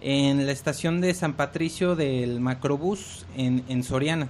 en 0.00 0.44
la 0.44 0.52
estación 0.52 1.00
de 1.00 1.14
San 1.14 1.34
Patricio 1.34 1.96
del 1.96 2.40
Macrobús 2.40 3.24
en, 3.36 3.64
en 3.68 3.82
Soriana. 3.82 4.28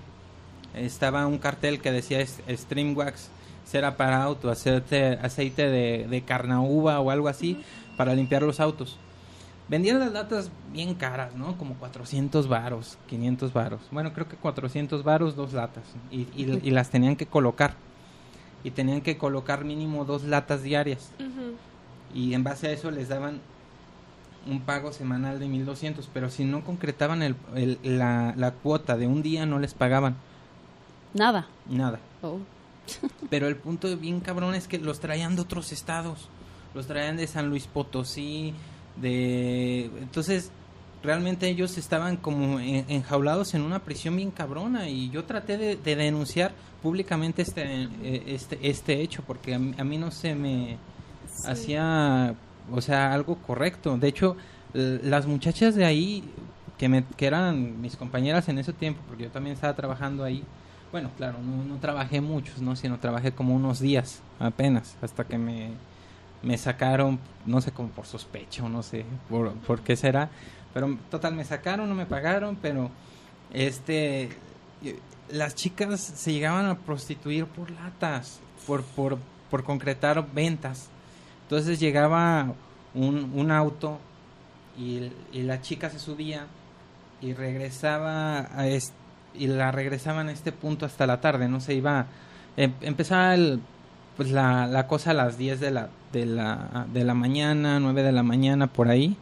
Estaba 0.74 1.26
un 1.26 1.38
cartel 1.38 1.80
que 1.80 1.90
decía 1.90 2.20
Extreme 2.20 2.92
Wax, 2.92 3.30
cera 3.66 3.96
para 3.96 4.22
auto, 4.22 4.50
aceite, 4.50 5.18
aceite 5.20 5.68
de, 5.68 6.06
de 6.06 6.22
carnaúba 6.22 7.00
o 7.00 7.10
algo 7.10 7.28
así 7.28 7.62
para 7.96 8.14
limpiar 8.14 8.42
los 8.42 8.60
autos. 8.60 8.98
Vendían 9.68 9.98
las 9.98 10.12
latas 10.12 10.50
bien 10.72 10.94
caras, 10.94 11.34
¿no? 11.34 11.58
Como 11.58 11.74
400 11.74 12.46
varos, 12.48 12.98
500 13.08 13.52
varos. 13.52 13.80
Bueno, 13.90 14.12
creo 14.12 14.28
que 14.28 14.36
400 14.36 15.02
varos, 15.02 15.34
dos 15.34 15.52
latas. 15.52 15.82
Y, 16.10 16.20
y- 16.36 16.60
y 16.62 16.70
las 16.70 16.90
tenían 16.90 17.16
que 17.16 17.26
colocar. 17.26 17.74
Y 18.62 18.70
tenían 18.70 19.00
que 19.00 19.18
colocar 19.18 19.64
mínimo 19.64 20.04
dos 20.04 20.22
latas 20.24 20.62
diarias. 20.62 21.10
Y 22.14 22.34
en 22.34 22.44
base 22.44 22.68
a 22.68 22.70
eso 22.72 22.90
les 22.92 23.08
daban 23.08 23.40
un 24.46 24.60
pago 24.60 24.92
semanal 24.92 25.40
de 25.40 25.48
1200. 25.48 26.08
Pero 26.14 26.30
si 26.30 26.44
no 26.44 26.62
concretaban 26.64 27.22
el- 27.22 27.34
el- 27.56 27.78
la, 27.82 28.34
la 28.36 28.52
cuota 28.52 28.96
de 28.96 29.08
un 29.08 29.20
día, 29.22 29.46
no 29.46 29.58
les 29.58 29.74
pagaban 29.74 30.16
Nada. 31.12 31.46
nada. 31.68 31.98
Oh. 32.22 32.38
Pero 33.30 33.48
el 33.48 33.56
punto 33.56 33.94
bien 33.96 34.20
cabrón 34.20 34.54
es 34.54 34.68
que 34.68 34.78
los 34.78 35.00
traían 35.00 35.34
de 35.34 35.42
otros 35.42 35.72
estados. 35.72 36.28
Los 36.74 36.86
traían 36.86 37.16
de 37.16 37.26
San 37.26 37.48
Luis 37.48 37.66
Potosí, 37.66 38.52
de... 39.00 39.84
Entonces, 40.00 40.50
realmente 41.02 41.48
ellos 41.48 41.78
estaban 41.78 42.16
como 42.16 42.58
en- 42.60 42.84
enjaulados 42.88 43.54
en 43.54 43.62
una 43.62 43.80
prisión 43.80 44.16
bien 44.16 44.30
cabrona 44.30 44.88
y 44.88 45.10
yo 45.10 45.24
traté 45.24 45.56
de, 45.58 45.76
de 45.76 45.96
denunciar 45.96 46.52
públicamente 46.82 47.42
este, 47.42 47.84
eh, 48.02 48.22
este, 48.26 48.58
este 48.68 49.00
hecho 49.02 49.22
porque 49.26 49.54
a 49.54 49.58
mí, 49.58 49.74
a 49.78 49.84
mí 49.84 49.98
no 49.98 50.10
se 50.10 50.34
me 50.34 50.76
Sí. 51.28 51.48
hacía, 51.50 52.34
o 52.72 52.80
sea, 52.80 53.12
algo 53.12 53.36
correcto. 53.36 53.98
De 53.98 54.08
hecho, 54.08 54.36
las 54.72 55.26
muchachas 55.26 55.74
de 55.74 55.84
ahí, 55.84 56.24
que, 56.78 56.88
me, 56.88 57.04
que 57.16 57.26
eran 57.26 57.80
mis 57.80 57.96
compañeras 57.96 58.48
en 58.48 58.58
ese 58.58 58.72
tiempo, 58.72 59.00
porque 59.06 59.24
yo 59.24 59.30
también 59.30 59.54
estaba 59.54 59.74
trabajando 59.74 60.24
ahí, 60.24 60.42
bueno, 60.92 61.10
claro, 61.16 61.38
no, 61.42 61.64
no 61.64 61.76
trabajé 61.78 62.20
muchos, 62.20 62.62
¿no? 62.62 62.74
Sino 62.76 62.98
trabajé 62.98 63.32
como 63.32 63.54
unos 63.54 63.80
días 63.80 64.22
apenas, 64.38 64.96
hasta 65.02 65.24
que 65.24 65.36
me, 65.36 65.70
me 66.46 66.56
sacaron, 66.56 67.18
no 67.44 67.60
sé, 67.60 67.72
como 67.72 67.88
por 67.88 68.06
sospecha 68.06 68.62
o 68.64 68.68
no 68.68 68.82
sé 68.82 69.04
por, 69.28 69.52
por 69.54 69.80
qué 69.80 69.96
será. 69.96 70.30
Pero 70.72 70.96
total, 71.10 71.34
me 71.34 71.44
sacaron, 71.44 71.88
no 71.88 71.94
me 71.94 72.06
pagaron, 72.06 72.56
pero 72.56 72.90
este... 73.52 74.30
Las 75.30 75.56
chicas 75.56 76.00
se 76.00 76.32
llegaban 76.32 76.66
a 76.66 76.78
prostituir 76.78 77.46
por 77.46 77.70
latas, 77.72 78.38
por, 78.66 78.84
por, 78.84 79.18
por 79.50 79.64
concretar 79.64 80.24
ventas. 80.32 80.88
Entonces 81.42 81.80
llegaba 81.80 82.52
un, 82.94 83.32
un 83.34 83.50
auto 83.50 83.98
y, 84.78 85.10
y 85.32 85.42
la 85.42 85.60
chica 85.60 85.90
se 85.90 85.98
subía 85.98 86.46
y 87.20 87.32
regresaba 87.32 88.48
a 88.56 88.68
es- 88.68 88.92
y 89.34 89.48
la 89.48 89.72
regresaban 89.72 90.28
a 90.28 90.32
este 90.32 90.52
punto 90.52 90.86
hasta 90.86 91.06
la 91.06 91.20
tarde, 91.20 91.48
no 91.48 91.60
se 91.60 91.74
iba 91.74 92.06
em- 92.56 92.74
empezaba 92.80 93.34
el- 93.34 93.60
pues 94.16 94.30
la, 94.30 94.66
la 94.66 94.86
cosa 94.86 95.10
a 95.10 95.14
las 95.14 95.36
10 95.38 95.60
de 95.60 95.70
la, 95.70 95.88
de 96.12 96.26
la 96.26 96.86
de 96.92 97.04
la 97.04 97.14
mañana, 97.14 97.78
9 97.80 98.02
de 98.02 98.12
la 98.12 98.22
mañana 98.22 98.66
por 98.66 98.88
ahí. 98.88 99.16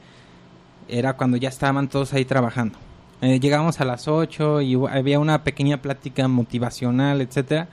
Era 0.88 1.14
cuando 1.14 1.36
ya 1.36 1.48
estaban 1.48 1.88
todos 1.88 2.12
ahí 2.12 2.24
trabajando. 2.24 2.78
Eh, 3.22 3.40
llegamos 3.40 3.80
a 3.80 3.84
las 3.84 4.06
8 4.06 4.60
y 4.60 4.74
había 4.90 5.18
una 5.18 5.42
pequeña 5.44 5.80
plática 5.80 6.28
motivacional, 6.28 7.20
etcétera. 7.22 7.68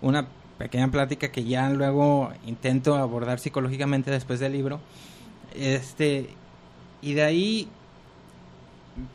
Una 0.00 0.26
pequeña 0.58 0.88
plática 0.88 1.30
que 1.30 1.44
ya 1.44 1.68
luego 1.70 2.30
intento 2.46 2.94
abordar 2.96 3.38
psicológicamente 3.38 4.10
después 4.10 4.40
del 4.40 4.52
libro. 4.52 4.80
Este 5.54 6.30
y 7.02 7.12
de 7.14 7.22
ahí 7.22 7.68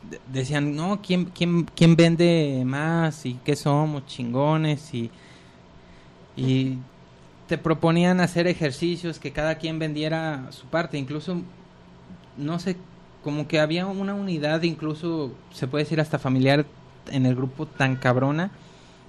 de- 0.09 0.19
decían, 0.31 0.75
no, 0.75 1.01
¿quién, 1.01 1.25
quién, 1.25 1.63
quién 1.75 1.95
vende 1.95 2.63
más? 2.65 3.25
¿Y 3.25 3.33
qué 3.43 3.55
somos? 3.55 4.05
Chingones. 4.05 4.93
Y, 4.93 5.09
y 6.35 6.77
te 7.47 7.57
proponían 7.57 8.19
hacer 8.19 8.47
ejercicios, 8.47 9.19
que 9.19 9.31
cada 9.31 9.55
quien 9.55 9.79
vendiera 9.79 10.47
su 10.51 10.67
parte. 10.67 10.97
Incluso, 10.97 11.41
no 12.37 12.59
sé, 12.59 12.77
como 13.23 13.47
que 13.47 13.59
había 13.59 13.85
una 13.85 14.13
unidad, 14.13 14.63
incluso 14.63 15.33
se 15.51 15.67
puede 15.67 15.85
decir 15.85 15.99
hasta 15.99 16.19
familiar, 16.19 16.65
en 17.09 17.25
el 17.25 17.35
grupo 17.35 17.65
tan 17.65 17.95
cabrona, 17.95 18.51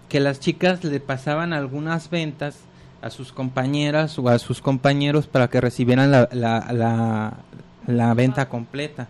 que 0.09 0.21
las 0.21 0.39
chicas 0.41 0.85
le 0.85 1.01
pasaban 1.01 1.53
algunas 1.53 2.11
ventas 2.11 2.61
a 3.03 3.11
sus 3.11 3.33
compañeras 3.33 4.19
o 4.19 4.29
a 4.29 4.39
sus 4.39 4.61
compañeros 4.61 5.27
para 5.27 5.49
que 5.49 5.61
recibieran 5.61 6.11
la, 6.11 6.29
la, 6.33 6.73
la, 6.73 7.39
la 7.87 8.15
venta 8.15 8.49
completa. 8.49 9.09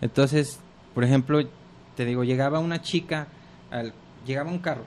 Entonces, 0.00 0.58
por 0.94 1.04
ejemplo, 1.04 1.40
te 1.96 2.04
digo, 2.04 2.24
llegaba 2.24 2.58
una 2.60 2.80
chica, 2.80 3.28
llegaba 4.26 4.50
un 4.50 4.58
carro, 4.58 4.84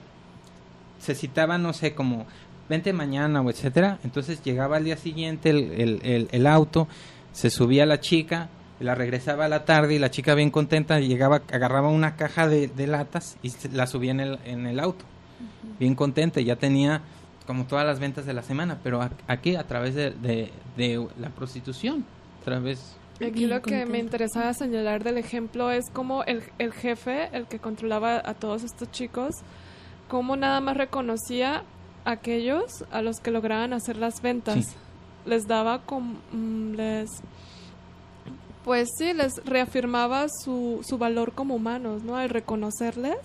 se 0.98 1.14
citaba, 1.14 1.58
no 1.58 1.72
sé, 1.72 1.94
como 1.94 2.26
vente 2.72 2.92
mañana 2.92 3.40
o 3.42 3.50
etcétera, 3.50 3.98
entonces 4.04 4.42
llegaba 4.42 4.76
al 4.78 4.84
día 4.84 4.96
siguiente 4.96 5.50
el, 5.50 5.58
el, 5.84 6.00
el, 6.02 6.28
el 6.32 6.46
auto, 6.46 6.88
se 7.32 7.48
subía 7.50 7.84
la 7.86 8.00
chica, 8.00 8.48
la 8.80 8.94
regresaba 8.94 9.44
a 9.44 9.48
la 9.48 9.64
tarde 9.64 9.94
y 9.94 9.98
la 9.98 10.10
chica 10.10 10.34
bien 10.34 10.50
contenta 10.50 10.98
llegaba, 10.98 11.42
agarraba 11.52 11.88
una 11.88 12.16
caja 12.16 12.48
de, 12.48 12.68
de 12.68 12.86
latas 12.86 13.36
y 13.42 13.50
se- 13.50 13.68
la 13.70 13.86
subía 13.86 14.10
en 14.10 14.20
el, 14.20 14.38
en 14.44 14.66
el 14.66 14.80
auto, 14.80 15.04
bien 15.78 15.94
contenta, 15.94 16.40
ya 16.40 16.56
tenía 16.56 17.00
como 17.46 17.64
todas 17.66 17.84
las 17.84 17.98
ventas 18.00 18.24
de 18.26 18.32
la 18.34 18.42
semana, 18.42 18.78
pero 18.82 19.02
a- 19.02 19.10
aquí 19.28 19.54
a 19.56 19.64
través 19.66 19.94
de, 19.94 20.10
de, 20.10 20.50
de 20.76 21.06
la 21.20 21.28
prostitución, 21.30 22.04
a 22.40 22.44
través 22.44 22.96
Aquí 23.20 23.30
Bien 23.46 23.50
lo 23.50 23.62
que 23.62 23.86
me 23.86 23.98
interesaba 23.98 24.52
señalar 24.52 25.04
del 25.04 25.16
ejemplo 25.16 25.70
es 25.70 25.84
como 25.92 26.24
el, 26.24 26.42
el 26.58 26.72
jefe, 26.72 27.28
el 27.32 27.46
que 27.46 27.60
controlaba 27.60 28.20
a 28.24 28.34
todos 28.34 28.64
estos 28.64 28.90
chicos, 28.90 29.30
cómo 30.08 30.34
nada 30.34 30.60
más 30.60 30.76
reconocía 30.76 31.62
aquellos 32.04 32.84
a 32.90 33.02
los 33.02 33.20
que 33.20 33.30
lograban 33.30 33.72
hacer 33.72 33.96
las 33.96 34.22
ventas. 34.22 34.66
Sí. 34.66 34.76
Les 35.24 35.46
daba 35.46 35.82
como, 35.82 36.18
mm, 36.32 36.74
les, 36.74 37.08
pues 38.64 38.88
sí, 38.98 39.12
les 39.12 39.32
reafirmaba 39.44 40.26
su, 40.28 40.80
su 40.86 40.98
valor 40.98 41.32
como 41.32 41.54
humanos, 41.54 42.02
¿no? 42.02 42.16
Al 42.16 42.28
reconocerles 42.28 43.18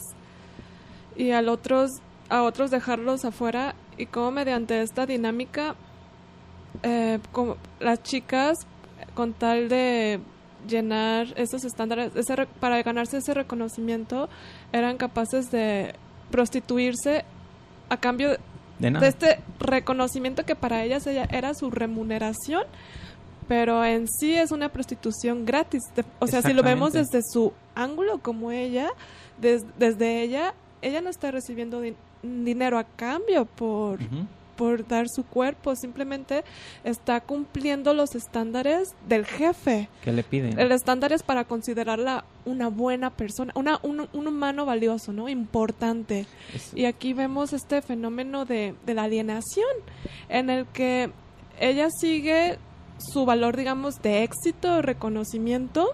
y 1.15 1.31
al 1.31 1.49
otros, 1.49 1.89
a 2.29 2.43
otros 2.43 2.69
dejarlos 2.69 3.25
afuera 3.25 3.75
y 3.97 4.05
cómo 4.05 4.31
mediante 4.31 4.81
esta 4.81 5.05
dinámica 5.05 5.75
eh, 6.83 7.19
como 7.31 7.57
las 7.79 8.03
chicas 8.03 8.59
con 9.15 9.33
tal 9.33 9.67
de 9.67 10.19
llenar 10.67 11.27
esos 11.35 11.63
estándares 11.63 12.15
ese 12.15 12.45
para 12.59 12.81
ganarse 12.83 13.17
ese 13.17 13.33
reconocimiento 13.33 14.29
eran 14.71 14.97
capaces 14.97 15.49
de 15.49 15.95
prostituirse 16.29 17.23
a 17.89 17.97
cambio 17.97 18.37
de, 18.79 18.91
nada. 18.91 19.03
de 19.03 19.09
este 19.09 19.39
reconocimiento 19.59 20.45
que 20.45 20.55
para 20.55 20.83
ellas 20.83 21.05
ella 21.07 21.27
era 21.31 21.53
su 21.53 21.71
remuneración 21.71 22.63
pero 23.47 23.85
en 23.85 24.07
sí 24.09 24.35
es 24.35 24.51
una 24.51 24.69
prostitución 24.69 25.45
gratis 25.45 25.81
o 26.19 26.27
sea 26.27 26.41
si 26.41 26.53
lo 26.53 26.61
vemos 26.63 26.93
desde 26.93 27.21
su 27.31 27.53
ángulo 27.75 28.19
como 28.19 28.51
ella 28.51 28.89
des- 29.39 29.65
desde 29.79 30.21
ella 30.21 30.53
ella 30.81 31.01
no 31.01 31.09
está 31.09 31.31
recibiendo 31.31 31.81
din- 31.81 31.95
dinero 32.21 32.77
a 32.77 32.83
cambio 32.83 33.45
por. 33.45 33.99
Por 34.57 34.85
dar 34.87 35.07
su 35.07 35.23
cuerpo, 35.23 35.75
simplemente 35.75 36.43
está 36.83 37.21
cumpliendo 37.21 37.93
los 37.93 38.15
estándares 38.15 38.89
del 39.07 39.25
jefe. 39.25 39.87
¿Qué 40.03 40.11
le 40.11 40.23
piden? 40.23 40.59
El 40.59 40.71
estándar 40.73 41.13
es 41.13 41.23
para 41.23 41.45
considerarla 41.45 42.25
una 42.43 42.67
buena 42.67 43.11
persona, 43.11 43.53
una, 43.55 43.79
un, 43.83 44.09
un 44.11 44.27
humano 44.27 44.65
valioso, 44.65 45.13
¿no? 45.13 45.29
Importante. 45.29 46.25
Es- 46.53 46.73
Y 46.75 46.85
aquí 46.85 47.13
vemos 47.13 47.53
este 47.53 47.81
fenómeno 47.81 48.43
de, 48.45 48.73
de 48.85 48.93
la 48.93 49.03
alienación, 49.03 49.67
en 50.27 50.49
el 50.49 50.65
que 50.65 51.11
ella 51.59 51.87
sigue 51.89 52.57
su 52.97 53.25
valor, 53.25 53.55
digamos, 53.55 54.01
de 54.01 54.23
éxito, 54.23 54.81
reconocimiento, 54.81 55.93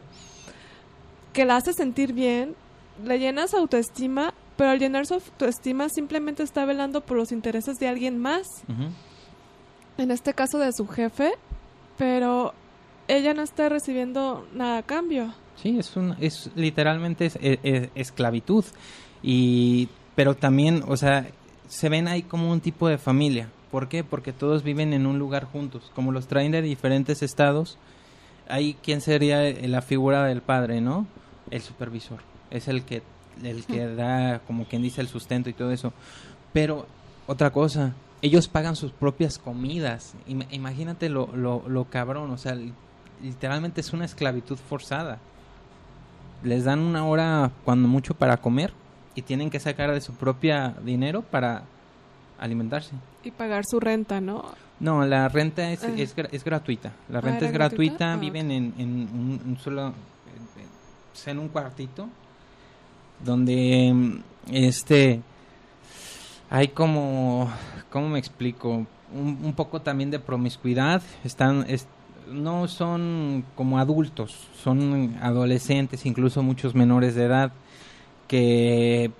que 1.33 1.45
la 1.45 1.57
hace 1.57 1.73
sentir 1.73 2.13
bien, 2.13 2.55
le 3.03 3.19
llena 3.19 3.47
su 3.47 3.57
autoestima, 3.57 4.33
pero 4.57 4.69
al 4.71 4.79
llenar 4.79 5.05
su 5.05 5.15
autoestima 5.15 5.89
simplemente 5.89 6.43
está 6.43 6.65
velando 6.65 7.01
por 7.01 7.17
los 7.17 7.31
intereses 7.31 7.77
de 7.79 7.87
alguien 7.87 8.17
más 8.17 8.45
en 9.97 10.11
este 10.11 10.33
caso 10.33 10.57
de 10.59 10.71
su 10.73 10.87
jefe, 10.87 11.31
pero 11.97 12.53
ella 13.07 13.33
no 13.33 13.43
está 13.43 13.69
recibiendo 13.69 14.47
nada 14.53 14.79
a 14.79 14.83
cambio. 14.83 15.33
Sí, 15.61 15.77
es 15.77 15.95
un, 15.95 16.15
es 16.19 16.49
literalmente 16.55 17.27
es, 17.27 17.37
es- 17.41 17.59
es 17.63 17.89
esclavitud 17.95 18.65
y, 19.21 19.87
pero 20.15 20.35
también, 20.35 20.83
o 20.87 20.97
sea, 20.97 21.27
se 21.67 21.89
ven 21.89 22.07
ahí 22.07 22.23
como 22.23 22.51
un 22.51 22.59
tipo 22.61 22.87
de 22.87 22.97
familia. 22.97 23.49
¿Por 23.71 23.87
qué? 23.87 24.03
Porque 24.03 24.33
todos 24.33 24.63
viven 24.63 24.93
en 24.93 25.05
un 25.07 25.17
lugar 25.19 25.45
juntos, 25.45 25.91
como 25.95 26.11
los 26.11 26.27
traen 26.27 26.51
de 26.51 26.61
diferentes 26.61 27.23
estados. 27.23 27.77
Ahí, 28.47 28.75
¿quién 28.83 29.01
sería 29.01 29.41
la 29.67 29.81
figura 29.81 30.25
del 30.25 30.41
padre, 30.41 30.81
no? 30.81 31.07
El 31.49 31.61
supervisor. 31.61 32.19
Es 32.51 32.67
el 32.67 32.83
que, 32.83 33.01
el 33.41 33.65
que 33.65 33.87
da, 33.95 34.39
como 34.47 34.65
quien 34.65 34.81
dice, 34.81 35.01
el 35.01 35.07
sustento 35.07 35.49
y 35.49 35.53
todo 35.53 35.71
eso. 35.71 35.93
Pero, 36.51 36.85
otra 37.27 37.51
cosa, 37.51 37.93
ellos 38.21 38.47
pagan 38.47 38.75
sus 38.75 38.91
propias 38.91 39.37
comidas. 39.39 40.13
Im- 40.27 40.45
imagínate 40.51 41.09
lo, 41.09 41.27
lo, 41.35 41.63
lo 41.67 41.85
cabrón, 41.85 42.29
o 42.31 42.37
sea, 42.37 42.55
li- 42.55 42.73
literalmente 43.21 43.81
es 43.81 43.93
una 43.93 44.05
esclavitud 44.05 44.57
forzada. 44.57 45.19
Les 46.43 46.65
dan 46.65 46.79
una 46.79 47.05
hora, 47.05 47.51
cuando 47.63 47.87
mucho, 47.87 48.13
para 48.13 48.37
comer 48.37 48.73
y 49.15 49.21
tienen 49.21 49.49
que 49.49 49.59
sacar 49.59 49.91
de 49.93 50.01
su 50.01 50.13
propia 50.13 50.73
dinero 50.83 51.21
para 51.21 51.63
alimentarse. 52.39 52.91
Y 53.23 53.31
pagar 53.31 53.63
su 53.65 53.79
renta, 53.79 54.19
¿no? 54.19 54.43
No, 54.79 55.05
la 55.05 55.29
renta 55.29 55.71
es, 55.71 55.83
Ah. 55.83 55.93
es, 55.95 56.15
gra- 56.15 56.27
es 56.31 56.43
gratuita. 56.43 56.91
La 57.09 57.19
Ah, 57.19 57.21
renta 57.21 57.37
¿era 57.39 57.47
es 57.47 57.53
gratuita, 57.53 57.93
gratuita? 58.07 58.13
Ah, 58.13 58.17
viven 58.17 58.51
en, 58.51 58.73
en 58.77 58.89
un, 59.13 59.41
un 59.45 59.57
solo, 59.57 59.93
en 61.25 61.39
un 61.39 61.47
cuartito, 61.47 62.09
donde 63.23 63.91
mm, 63.93 64.17
este 64.53 65.21
hay 66.49 66.67
como, 66.69 67.49
¿cómo 67.89 68.09
me 68.09 68.19
explico? 68.19 68.85
Un, 69.13 69.39
un 69.43 69.53
poco 69.53 69.81
también 69.81 70.11
de 70.11 70.19
promiscuidad. 70.19 71.01
Están, 71.23 71.65
es- 71.67 71.87
no 72.31 72.67
son 72.67 73.43
como 73.55 73.79
adultos, 73.79 74.47
son 74.63 75.15
adolescentes, 75.21 76.05
incluso 76.05 76.41
muchos 76.41 76.73
menores 76.73 77.15
de 77.15 77.23
edad 77.25 77.51
que 78.27 79.11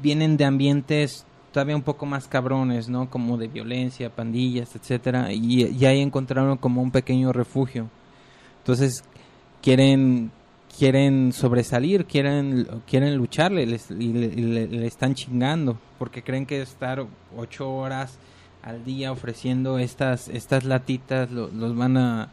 vienen 0.00 0.36
de 0.36 0.44
ambientes 0.44 1.26
todavía 1.52 1.74
un 1.74 1.82
poco 1.82 2.06
más 2.06 2.28
cabrones, 2.28 2.88
¿no? 2.88 3.10
Como 3.10 3.36
de 3.36 3.48
violencia, 3.48 4.14
pandillas, 4.14 4.76
etcétera, 4.76 5.32
y, 5.32 5.64
y 5.66 5.84
ahí 5.86 6.00
encontraron 6.00 6.56
como 6.56 6.80
un 6.80 6.92
pequeño 6.92 7.32
refugio. 7.32 7.88
Entonces 8.58 9.02
quieren 9.60 10.30
quieren 10.78 11.32
sobresalir, 11.32 12.06
quieren 12.06 12.66
quieren 12.86 13.16
lucharle 13.16 13.66
les- 13.66 13.90
y 13.90 14.12
le, 14.12 14.66
le- 14.68 14.86
están 14.86 15.14
chingando 15.14 15.78
porque 15.98 16.22
creen 16.22 16.46
que 16.46 16.62
estar 16.62 17.04
ocho 17.36 17.70
horas 17.70 18.18
al 18.62 18.84
día 18.84 19.10
ofreciendo 19.12 19.78
estas 19.78 20.28
estas 20.28 20.64
latitas 20.64 21.30
lo- 21.30 21.48
los 21.48 21.76
van 21.76 21.96
a, 21.96 22.28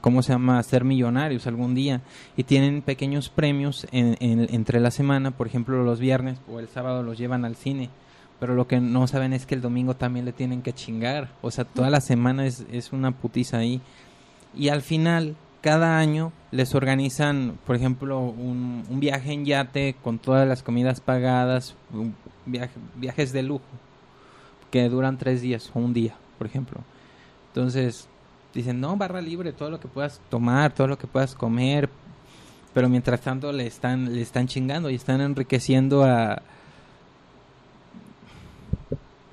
cómo 0.00 0.22
se 0.22 0.32
llama 0.32 0.58
a 0.58 0.62
ser 0.64 0.82
millonarios 0.84 1.46
algún 1.46 1.74
día. 1.76 2.00
Y 2.36 2.42
tienen 2.44 2.82
pequeños 2.82 3.28
premios 3.28 3.86
en- 3.92 4.16
entre 4.20 4.80
la 4.80 4.90
semana 4.90 5.30
por 5.30 5.46
ejemplo 5.46 5.82
los 5.84 6.00
viernes 6.00 6.38
o 6.52 6.58
el 6.58 6.68
sábado 6.68 7.02
los 7.02 7.18
llevan 7.18 7.44
al 7.44 7.54
cine. 7.56 7.88
Pero 8.40 8.54
lo 8.56 8.66
que 8.66 8.80
no 8.80 9.06
saben 9.06 9.32
es 9.32 9.46
que 9.46 9.54
el 9.54 9.60
domingo 9.60 9.94
también 9.94 10.24
le 10.24 10.32
tienen 10.32 10.62
que 10.62 10.72
chingar. 10.72 11.28
O 11.42 11.50
sea 11.52 11.64
toda 11.64 11.90
la 11.90 12.00
semana 12.00 12.44
es, 12.46 12.64
es 12.72 12.92
una 12.92 13.12
putiza 13.12 13.58
ahí. 13.58 13.80
Y 14.56 14.68
al 14.68 14.82
final 14.82 15.36
cada 15.62 15.98
año 15.98 16.32
les 16.50 16.74
organizan 16.74 17.58
por 17.64 17.76
ejemplo 17.76 18.20
un, 18.20 18.84
viaje 18.90 19.32
en 19.32 19.46
yate 19.46 19.94
con 20.02 20.18
todas 20.18 20.46
las 20.46 20.62
comidas 20.62 21.00
pagadas 21.00 21.74
viajes 22.96 23.32
de 23.32 23.42
lujo 23.42 23.64
que 24.70 24.88
duran 24.88 25.16
tres 25.16 25.40
días 25.40 25.70
o 25.72 25.78
un 25.78 25.94
día 25.94 26.14
por 26.36 26.46
ejemplo. 26.46 26.80
Entonces 27.48 28.08
dicen 28.52 28.80
no 28.80 28.96
barra 28.96 29.22
libre 29.22 29.52
todo 29.52 29.70
lo 29.70 29.80
que 29.80 29.88
puedas 29.88 30.20
tomar 30.28 30.74
todo 30.74 30.88
lo 30.88 30.98
que 30.98 31.06
puedas 31.06 31.34
comer 31.34 31.88
pero 32.74 32.88
mientras 32.88 33.20
tanto 33.20 33.52
le 33.52 33.66
están 33.66 34.12
le 34.12 34.20
están 34.20 34.48
chingando 34.48 34.90
y 34.90 34.96
están 34.96 35.20
enriqueciendo 35.20 36.04
a 36.04 36.42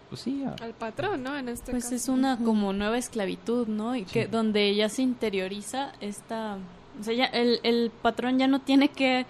pues 0.10 0.22
sí 0.22 0.44
a- 0.44 0.64
Al 0.64 0.74
patrón, 0.74 1.24
¿no? 1.24 1.38
En 1.38 1.50
este 1.50 1.72
Pues 1.72 1.84
caso. 1.86 1.96
es 1.96 2.08
una 2.10 2.38
como 2.38 2.74
nueva 2.74 2.98
esclavitud, 2.98 3.68
¿no? 3.68 3.96
Y 3.96 4.04
que 4.04 4.28
donde 4.28 4.74
ya 4.76 4.90
se 4.90 5.02
interioriza 5.04 5.92
esta, 6.02 6.58
o 7.00 7.04
sea, 7.04 7.14
ya 7.14 7.26
el, 7.26 7.60
el 7.64 7.92
patrón 8.02 8.40
ya 8.40 8.48
no 8.48 8.60
tiene 8.62 8.90
que 8.90 9.26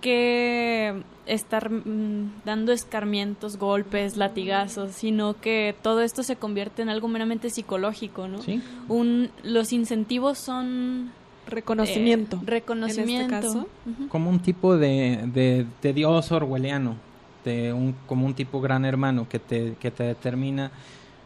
que 0.00 1.02
estar 1.24 1.70
mm, 1.70 2.42
dando 2.44 2.72
escarmientos, 2.72 3.56
golpes, 3.56 4.18
latigazos, 4.18 4.90
sino 4.92 5.40
que 5.40 5.74
todo 5.82 6.02
esto 6.02 6.22
se 6.22 6.36
convierte 6.36 6.82
en 6.82 6.90
algo 6.90 7.08
meramente 7.08 7.48
psicológico, 7.48 8.28
¿no? 8.28 8.42
sí 8.42 8.60
Un 8.88 9.30
los 9.42 9.72
incentivos 9.72 10.36
son 10.38 11.10
Reconocimiento. 11.46 12.36
eh, 12.36 12.40
reconocimiento. 12.44 13.34
En 13.34 13.34
este 13.34 13.46
caso. 13.48 13.68
Como 14.10 14.28
un 14.28 14.40
tipo 14.40 14.76
de, 14.76 15.20
de, 15.32 15.66
de 15.80 15.92
dios 15.94 16.30
orwelliano, 16.32 16.96
de 17.44 17.72
un, 17.72 17.94
como 18.06 18.26
un 18.26 18.34
tipo 18.34 18.60
gran 18.60 18.84
hermano 18.84 19.28
que 19.28 19.38
te, 19.38 19.74
que 19.74 19.90
te 19.90 20.04
determina, 20.04 20.70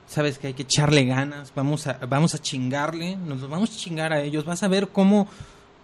sabes 0.07 0.39
que 0.39 0.49
hay 0.49 0.55
que 0.55 0.63
echarle 0.63 1.05
ganas, 1.05 1.53
vamos 1.55 1.87
a, 1.87 1.99
vamos 2.09 2.35
a 2.35 2.39
chingarle, 2.39 3.17
nos 3.17 3.49
vamos 3.49 3.71
a 3.71 3.77
chingar 3.77 4.13
a 4.13 4.21
ellos, 4.21 4.45
vas 4.45 4.63
a 4.63 4.69
ver 4.69 4.89
cómo, 4.89 5.29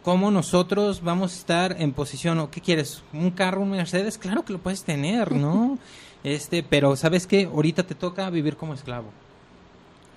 cómo 0.03 0.31
nosotros 0.31 1.03
vamos 1.03 1.33
a 1.33 1.37
estar 1.37 1.77
en 1.81 1.93
posición, 1.93 2.39
o 2.41 2.51
qué 2.51 2.61
quieres, 2.61 3.03
un 3.13 3.31
carro, 3.31 3.63
un 3.63 3.71
Mercedes, 3.71 4.19
claro 4.19 4.45
que 4.45 4.53
lo 4.53 4.59
puedes 4.59 4.85
tener, 4.85 5.33
¿no? 5.33 5.79
Este, 6.25 6.63
pero 6.63 6.97
sabes 6.97 7.27
que 7.27 7.45
ahorita 7.45 7.83
te 7.83 7.95
toca 7.95 8.31
vivir 8.31 8.57
como 8.57 8.73
esclavo. 8.73 9.11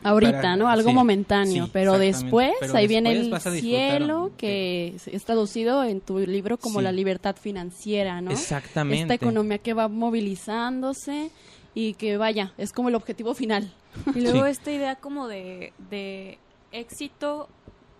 Ahorita, 0.03 0.31
Para- 0.41 0.55
¿no? 0.55 0.69
Algo 0.69 0.89
sí, 0.89 0.95
momentáneo, 0.95 1.65
sí, 1.65 1.69
pero 1.73 1.97
después 1.97 2.51
Pero 2.59 2.75
ahí 2.75 2.87
viene 2.87 3.11
el 3.11 3.39
cielo 3.41 4.31
que 4.37 4.93
es- 4.95 5.07
es 5.07 5.23
traducido 5.25 5.83
en 5.83 6.01
tu 6.01 6.19
libro 6.19 6.57
como 6.57 6.79
Sí. 6.79 6.83
la 6.83 6.91
libertad 6.91 7.35
financiera, 7.35 8.21
¿no? 8.21 8.31
Exactamente. 8.31 9.01
Esta 9.01 9.13
economía 9.15 9.57
que 9.57 9.73
va 9.73 9.87
movilizándose 9.87 11.31
y 11.75 11.93
que 11.93 12.17
vaya, 12.17 12.53
es 12.57 12.71
como 12.71 12.89
el 12.89 12.95
objetivo 12.95 13.33
final. 13.33 13.71
Y 14.15 14.21
luego 14.21 14.43
Sí. 14.45 14.51
esta 14.51 14.71
idea 14.71 14.95
como 14.95 15.27
de, 15.27 15.73
de 15.89 16.37
éxito, 16.71 17.49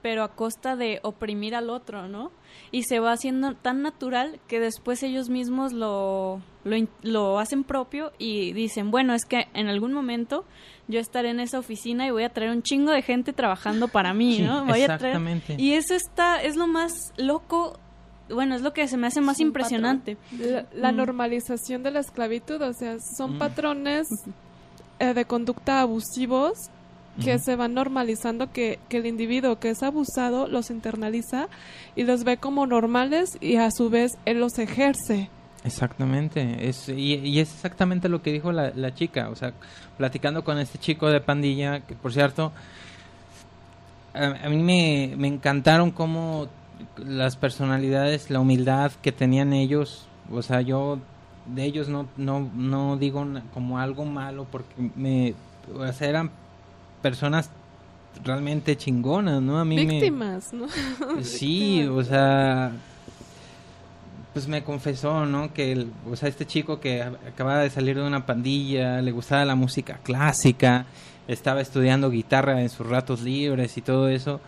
pero 0.08 0.24
a 0.24 0.30
costa 0.30 0.78
de 0.78 1.02
oprimir 1.04 1.54
al 1.54 1.70
otro, 1.70 2.08
¿no? 2.08 2.32
Y 2.72 2.84
se 2.84 3.02
va 3.02 3.12
haciendo 3.12 3.56
tan 3.56 3.82
natural 3.82 4.39
que 4.48 4.62
después 4.62 5.04
ellos 5.04 5.28
mismos 5.28 5.74
lo, 5.74 6.39
lo, 6.63 6.78
lo 7.02 7.39
hacen 7.39 7.65
propio 7.65 8.13
y 8.17 8.54
dicen, 8.54 8.89
bueno, 8.89 9.13
es 9.13 9.26
que 9.26 9.48
en 9.54 9.67
algún 9.67 9.91
momento 9.91 10.46
yo 10.88 11.02
estaré 11.02 11.32
en 11.32 11.41
esa 11.41 11.60
oficina 11.60 12.08
y 12.08 12.12
voy 12.12 12.24
a 12.24 12.30
traer 12.30 12.52
un 12.52 12.63
chingo 12.63 12.91
de 12.93 13.02
gente 13.02 13.34
trabajando 13.34 13.89
para 13.89 14.13
mí, 14.13 14.39
¿no? 14.39 14.63
Voy 14.63 14.82
a 14.84 14.98
traer... 14.98 15.15
exactamente. 15.17 15.56
Y 15.58 15.74
eso 15.74 15.93
está, 15.93 16.41
es 16.41 16.56
lo 16.56 16.67
más 16.67 16.93
loco, 17.17 17.78
bueno, 18.30 18.56
es 18.56 18.62
lo 18.62 18.72
que 18.72 18.88
se 18.88 18.96
me 18.96 19.08
hace 19.08 19.20
más 19.20 19.41
impresionante. 19.41 20.15
La, 20.39 20.65
la 20.74 20.93
Mm. 20.93 20.96
normalización 20.96 21.84
de 21.84 21.91
la 21.91 22.00
esclavitud, 22.00 22.62
o 22.62 22.72
sea, 22.72 22.96
son 23.17 23.36
Mm. 23.36 23.39
patrones 23.39 24.08
eh, 25.00 25.13
de 25.13 25.26
conducta 25.26 25.82
abusivos 25.82 26.54
que 27.23 27.36
Ujú. 27.36 27.43
se 27.43 27.56
van 27.56 27.73
normalizando, 27.73 28.51
que, 28.51 28.80
que 28.89 28.97
el 28.97 29.06
individuo 29.06 29.60
que 29.60 29.69
es 29.69 29.84
abusado 29.84 30.47
los 30.47 30.69
internaliza 30.69 31.47
y 31.95 32.03
los 32.03 32.23
ve 32.23 32.38
como 32.38 32.67
normales 32.67 33.38
y 33.41 33.56
a 33.56 33.71
su 33.71 33.89
vez 33.89 34.17
él 34.25 34.39
los 34.39 34.60
ejerce. 34.60 35.30
Exactamente, 35.63 36.69
es, 36.69 36.88
y, 36.88 37.15
y 37.15 37.39
es 37.39 37.53
exactamente 37.53 38.08
lo 38.08 38.21
que 38.21 38.32
dijo 38.32 38.51
la, 38.51 38.71
la 38.75 38.93
chica, 38.93 39.30
o 39.30 39.36
sea, 39.36 39.53
platicando 39.97 40.43
con 40.43 40.60
este 40.60 40.77
chico 40.77 41.10
de 41.10 41.19
pandilla, 41.19 41.82
que 41.82 41.95
por 41.95 42.13
cierto, 42.13 42.51
a, 44.13 44.45
a 44.45 44.49
mí 44.49 44.58
me, 44.58 45.15
me 45.17 45.27
encantaron 45.27 45.91
cómo 45.91 46.47
las 46.97 47.36
personalidades, 47.36 48.30
la 48.30 48.39
humildad 48.39 48.91
que 49.01 49.12
tenían 49.12 49.51
ellos, 49.51 50.08
o 50.32 50.41
sea, 50.41 50.62
yo 50.62 50.99
de 51.47 51.63
ellos 51.65 51.89
no, 51.89 52.08
no, 52.17 52.49
no 52.53 52.97
digo 52.97 53.25
como 53.53 53.80
algo 53.80 54.06
malo, 54.06 54.45
porque 54.51 54.91
me, 54.95 55.34
o 55.75 55.91
sea, 55.91 56.08
eran 56.08 56.32
personas 57.02 57.50
realmente 58.24 58.76
chingonas, 58.76 59.42
¿no? 59.42 59.60
A 59.60 59.66
mí 59.66 59.76
me... 59.76 59.86
Víctimas, 59.86 60.52
¿no? 60.54 60.68
Sí, 61.24 61.84
o 61.88 62.04
sea, 62.04 62.72
pues 64.34 64.48
me 64.48 64.64
confesó, 64.64 65.26
¿no? 65.26 65.54
Que, 65.54 65.72
el- 65.72 65.92
o 66.10 66.16
sea, 66.16 66.30
este 66.30 66.46
chico 66.46 66.80
que 66.80 67.02
acababa 67.04 67.60
de 67.60 67.70
salir 67.70 67.96
de 67.96 68.04
una 68.06 68.26
pandilla, 68.26 69.02
le 69.02 69.12
gustaba 69.12 69.46
la 69.46 69.56
música 69.56 70.00
clásica, 70.04 70.86
estaba 71.28 71.62
estudiando 71.62 72.10
guitarra 72.10 72.62
en 72.62 72.70
sus 72.70 72.88
ratos 72.88 73.22
libres 73.22 73.78
y 73.78 73.82
todo 73.82 74.10
eso, 74.10 74.40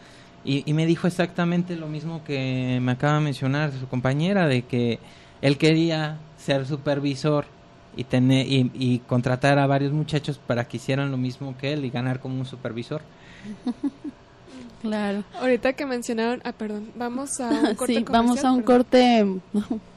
y, 0.45 0.63
y 0.69 0.73
me 0.73 0.85
dijo 0.85 1.07
exactamente 1.07 1.75
lo 1.75 1.87
mismo 1.87 2.23
que 2.23 2.79
me 2.81 2.91
acaba 2.93 3.15
de 3.15 3.21
mencionar 3.25 3.71
su 3.73 3.87
compañera, 3.87 4.47
de 4.47 4.61
que 4.63 4.99
él 5.41 5.57
quería 5.57 6.17
ser 6.37 6.65
supervisor 6.65 7.45
y 7.95 8.03
tener 8.03 8.47
y, 8.47 8.71
y 8.73 8.99
contratar 8.99 9.59
a 9.59 9.67
varios 9.67 9.91
muchachos 9.91 10.37
para 10.37 10.67
que 10.67 10.77
hicieran 10.77 11.11
lo 11.11 11.17
mismo 11.17 11.55
que 11.57 11.73
él 11.73 11.85
y 11.85 11.89
ganar 11.89 12.19
como 12.19 12.39
un 12.39 12.45
supervisor. 12.45 13.01
Claro. 14.81 15.23
Ahorita 15.39 15.73
que 15.73 15.85
mencionaron, 15.85 16.41
ah, 16.45 16.53
perdón, 16.53 16.91
vamos 16.95 17.39
a 17.39 17.49
un 17.49 17.75
corte 17.75 17.93
Sí, 17.95 18.05
vamos 18.09 18.43
a 18.45 18.51
un 18.51 18.63
perdón. 18.63 18.77
corte 18.77 19.25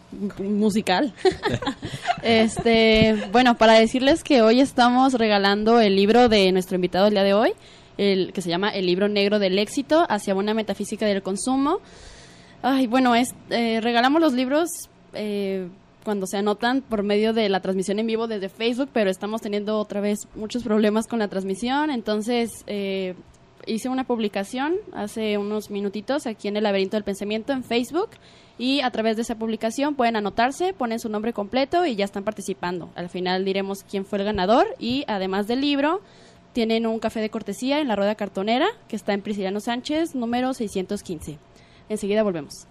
musical. 0.40 1.14
este, 2.22 3.28
bueno, 3.31 3.57
para 3.57 3.74
decirles 3.74 4.24
que 4.24 4.42
hoy 4.42 4.61
estamos 4.61 5.14
regalando 5.14 5.81
el 5.81 5.96
libro 5.96 6.28
de 6.28 6.50
nuestro 6.52 6.74
invitado 6.74 7.07
el 7.07 7.14
día 7.14 7.22
de 7.22 7.35
hoy, 7.35 7.52
el, 7.96 8.33
que 8.33 8.42
se 8.42 8.48
llama 8.48 8.70
El 8.70 8.87
libro 8.87 9.09
negro 9.09 9.38
del 9.38 9.59
éxito 9.59 10.05
hacia 10.09 10.35
una 10.35 10.55
metafísica 10.55 11.07
del 11.07 11.22
consumo. 11.22 11.78
Ay, 12.62 12.87
bueno, 12.87 13.14
es, 13.14 13.28
eh, 13.50 13.81
regalamos 13.81 14.20
los 14.20 14.33
libros 14.33 14.68
eh, 15.14 15.68
cuando 16.05 16.27
se 16.27 16.38
anotan 16.38 16.83
por 16.83 17.03
medio 17.03 17.33
de 17.33 17.49
la 17.49 17.61
transmisión 17.61 17.99
en 17.99 18.07
vivo 18.07 18.27
desde 18.27 18.49
Facebook, 18.49 18.91
pero 18.93 19.11
estamos 19.11 19.41
teniendo 19.41 19.79
otra 19.79 20.01
vez 20.01 20.29
muchos 20.35 20.62
problemas 20.62 21.07
con 21.07 21.19
la 21.19 21.29
transmisión, 21.29 21.91
entonces 21.91 22.51
eh, 22.67 23.15
hice 23.67 23.88
una 23.88 24.05
publicación 24.05 24.77
hace 24.93 25.38
unos 25.38 25.71
minutitos 25.71 26.27
aquí 26.27 26.49
en 26.49 26.57
el 26.57 26.65
laberinto 26.65 26.97
del 26.97 27.05
pensamiento 27.05 27.53
en 27.53 27.65
Facebook 27.65 28.11
y 28.59 28.81
a 28.81 28.91
través 28.91 29.17
de 29.17 29.23
esa 29.23 29.37
publicación 29.37 29.95
pueden 29.95 30.17
anotarse, 30.17 30.73
ponen 30.73 30.99
su 30.99 31.09
nombre 31.09 31.33
completo 31.33 31.87
y 31.87 31.97
ya 31.97 32.05
están 32.05 32.25
participando. 32.25 32.91
Al 32.95 33.09
final 33.09 33.45
diremos 33.45 33.85
quién 33.85 34.05
fue 34.05 34.19
el 34.19 34.25
ganador 34.25 34.67
y 34.79 35.05
además 35.07 35.47
del 35.47 35.61
libro 35.61 36.01
tienen 36.53 36.87
un 36.87 36.99
café 36.99 37.21
de 37.21 37.31
cortesía 37.31 37.81
en 37.81 37.88
la 37.88 37.97
rueda 37.97 38.15
cartonera 38.15 38.67
que 38.88 38.97
está 38.97 39.15
en 39.15 39.23
Prisciliano 39.23 39.61
Sánchez 39.61 40.15
número 40.15 40.53
615. 40.53 41.38
Enseguida 41.88 42.23
volvemos. 42.23 42.67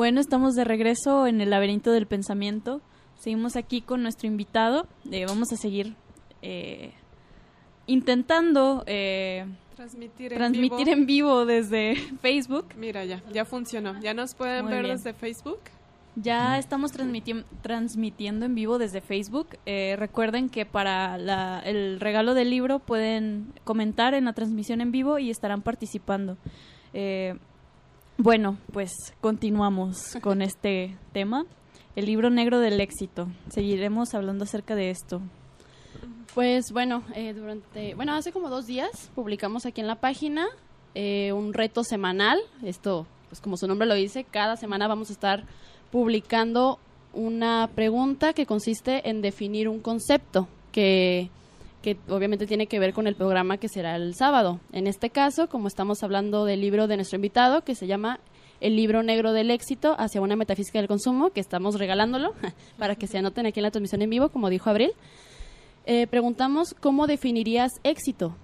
Bueno, 0.00 0.18
estamos 0.22 0.54
de 0.54 0.64
regreso 0.64 1.26
en 1.26 1.42
el 1.42 1.50
laberinto 1.50 1.92
del 1.92 2.06
pensamiento. 2.06 2.80
Seguimos 3.18 3.54
aquí 3.56 3.82
con 3.82 4.02
nuestro 4.02 4.28
invitado. 4.28 4.86
Eh, 5.10 5.26
vamos 5.28 5.52
a 5.52 5.56
seguir 5.56 5.94
eh, 6.40 6.94
intentando 7.86 8.82
eh, 8.86 9.44
Transmitir 9.76 10.32
en 10.32 10.38
transmitir 10.38 10.86
vivo. 10.86 10.90
en 10.90 11.04
vivo 11.06 11.44
desde 11.44 11.96
Facebook. 12.22 12.68
Mira, 12.78 13.04
ya, 13.04 13.22
ya 13.30 13.44
funcionó. 13.44 14.00
Ya 14.00 14.14
nos 14.14 14.34
pueden 14.34 14.64
Muy 14.64 14.72
ver 14.72 14.84
bien. 14.84 14.96
desde 14.96 15.12
Facebook. 15.12 15.60
Ya 16.16 16.56
estamos 16.58 16.94
transmiti- 16.94 17.44
transmitiendo 17.60 18.46
en 18.46 18.54
vivo 18.54 18.78
desde 18.78 19.02
Facebook. 19.02 19.48
Eh, 19.66 19.96
recuerden 19.98 20.48
que 20.48 20.64
para 20.64 21.18
la- 21.18 21.60
el 21.62 22.00
regalo 22.00 22.32
del 22.32 22.48
libro 22.48 22.78
pueden 22.78 23.52
comentar 23.64 24.14
en 24.14 24.24
la 24.24 24.32
transmisión 24.32 24.80
en 24.80 24.92
vivo 24.92 25.18
y 25.18 25.28
estarán 25.28 25.60
participando. 25.60 26.38
Eh, 26.94 27.34
bueno, 28.22 28.58
pues 28.72 28.92
continuamos 29.20 30.16
con 30.20 30.42
este 30.42 30.96
tema. 31.12 31.46
El 31.96 32.06
libro 32.06 32.30
negro 32.30 32.60
del 32.60 32.80
éxito. 32.80 33.28
Seguiremos 33.48 34.14
hablando 34.14 34.44
acerca 34.44 34.74
de 34.74 34.90
esto. 34.90 35.20
Pues 36.34 36.70
bueno, 36.70 37.02
eh, 37.14 37.32
durante, 37.32 37.94
bueno, 37.94 38.14
hace 38.14 38.30
como 38.30 38.48
dos 38.48 38.66
días 38.66 39.10
publicamos 39.14 39.66
aquí 39.66 39.80
en 39.80 39.88
la 39.88 39.96
página 39.96 40.46
eh, 40.94 41.32
un 41.32 41.52
reto 41.52 41.82
semanal. 41.82 42.38
Esto, 42.62 43.06
pues 43.28 43.40
como 43.40 43.56
su 43.56 43.66
nombre 43.66 43.88
lo 43.88 43.94
dice, 43.94 44.24
cada 44.24 44.56
semana 44.56 44.86
vamos 44.86 45.10
a 45.10 45.14
estar 45.14 45.44
publicando 45.90 46.78
una 47.12 47.68
pregunta 47.74 48.34
que 48.34 48.46
consiste 48.46 49.08
en 49.08 49.22
definir 49.22 49.68
un 49.68 49.80
concepto 49.80 50.46
que, 50.70 51.30
que 51.82 51.96
obviamente 52.08 52.46
tiene 52.46 52.66
que 52.66 52.78
ver 52.78 52.92
con 52.92 53.06
el 53.06 53.14
programa 53.14 53.56
que 53.56 53.68
será 53.68 53.96
el 53.96 54.14
sábado. 54.14 54.60
En 54.72 54.86
este 54.86 55.10
caso, 55.10 55.48
como 55.48 55.68
estamos 55.68 56.02
hablando 56.02 56.44
del 56.44 56.60
libro 56.60 56.86
de 56.86 56.96
nuestro 56.96 57.16
invitado, 57.16 57.62
que 57.62 57.74
se 57.74 57.86
llama 57.86 58.20
El 58.60 58.76
libro 58.76 59.02
negro 59.02 59.32
del 59.32 59.50
éxito 59.50 59.96
hacia 59.98 60.20
una 60.20 60.36
metafísica 60.36 60.78
del 60.78 60.88
consumo, 60.88 61.30
que 61.30 61.40
estamos 61.40 61.78
regalándolo 61.78 62.34
para 62.78 62.96
que 62.96 63.06
se 63.06 63.18
anoten 63.18 63.46
aquí 63.46 63.60
en 63.60 63.64
la 63.64 63.70
transmisión 63.70 64.02
en 64.02 64.10
vivo, 64.10 64.28
como 64.28 64.50
dijo 64.50 64.68
Abril. 64.68 64.92
Eh, 65.86 66.06
preguntamos 66.06 66.74
cómo 66.78 67.06
definirías 67.06 67.72
éxito. 67.82 68.36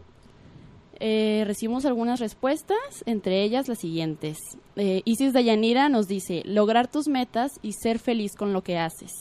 Eh, 0.99 1.45
recibimos 1.47 1.85
algunas 1.85 2.21
respuestas, 2.21 2.79
entre 3.05 3.43
ellas 3.43 3.69
las 3.69 3.79
siguientes. 3.79 4.39
Eh, 4.77 5.03
Isis 5.05 5.35
Dayanira 5.35 5.91
nos 5.91 6.09
dice, 6.09 6.43
lograr 6.47 6.91
tus 6.91 7.07
metas 7.07 7.53
y 7.61 7.73
ser 7.73 7.99
feliz 7.99 8.35
con 8.35 8.55
lo 8.55 8.63
que 8.63 8.79
haces. 8.79 9.13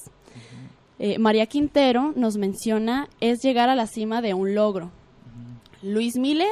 Eh, 1.00 1.20
María 1.20 1.46
Quintero 1.46 2.14
nos 2.16 2.38
menciona, 2.38 3.10
es 3.20 3.40
llegar 3.44 3.70
a 3.70 3.76
la 3.76 3.88
cima 3.88 4.22
de 4.22 4.34
un 4.34 4.56
logro. 4.56 4.92
Luis 5.82 6.16
Miller, 6.18 6.48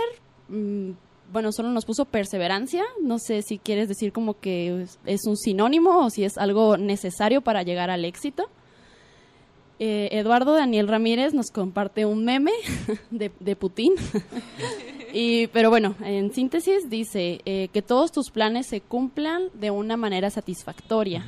mm, 0.49 0.91
bueno, 1.32 1.51
solo 1.51 1.69
nos 1.69 1.86
puso 1.86 2.06
perseverancia. 2.06 2.84
No 3.01 3.17
sé 3.19 3.41
si 3.41 3.58
quieres 3.58 3.88
decir 3.88 4.12
como 4.12 4.39
que 4.39 4.86
es- 5.06 5.25
un 5.25 5.38
sinónimo 5.38 6.06
o 6.06 6.10
si 6.10 6.23
es 6.25 6.38
algo 6.38 6.77
necesario 6.77 7.41
para 7.41 7.63
llegar 7.63 7.89
al 7.89 8.06
éxito. 8.06 8.49
Eh, 9.79 10.10
Eduardo 10.12 10.53
Daniel 10.53 10.88
Ramírez 10.88 11.34
nos 11.34 11.49
comparte 11.49 12.06
un 12.06 12.23
meme 12.23 12.51
de, 13.12 13.32
de 13.39 13.56
Putin. 13.56 13.93
y, 15.13 15.47
pero 15.47 15.69
bueno, 15.69 15.95
en 16.03 16.32
síntesis 16.34 16.89
dice 16.89 17.41
eh, 17.45 17.69
que 17.73 17.82
todos 17.82 18.12
tus 18.12 18.29
planes 18.29 18.67
se 18.67 18.82
cumplan 18.82 19.43
de 19.53 19.71
una 19.71 19.97
manera 19.97 20.29
satisfactoria. 20.29 21.25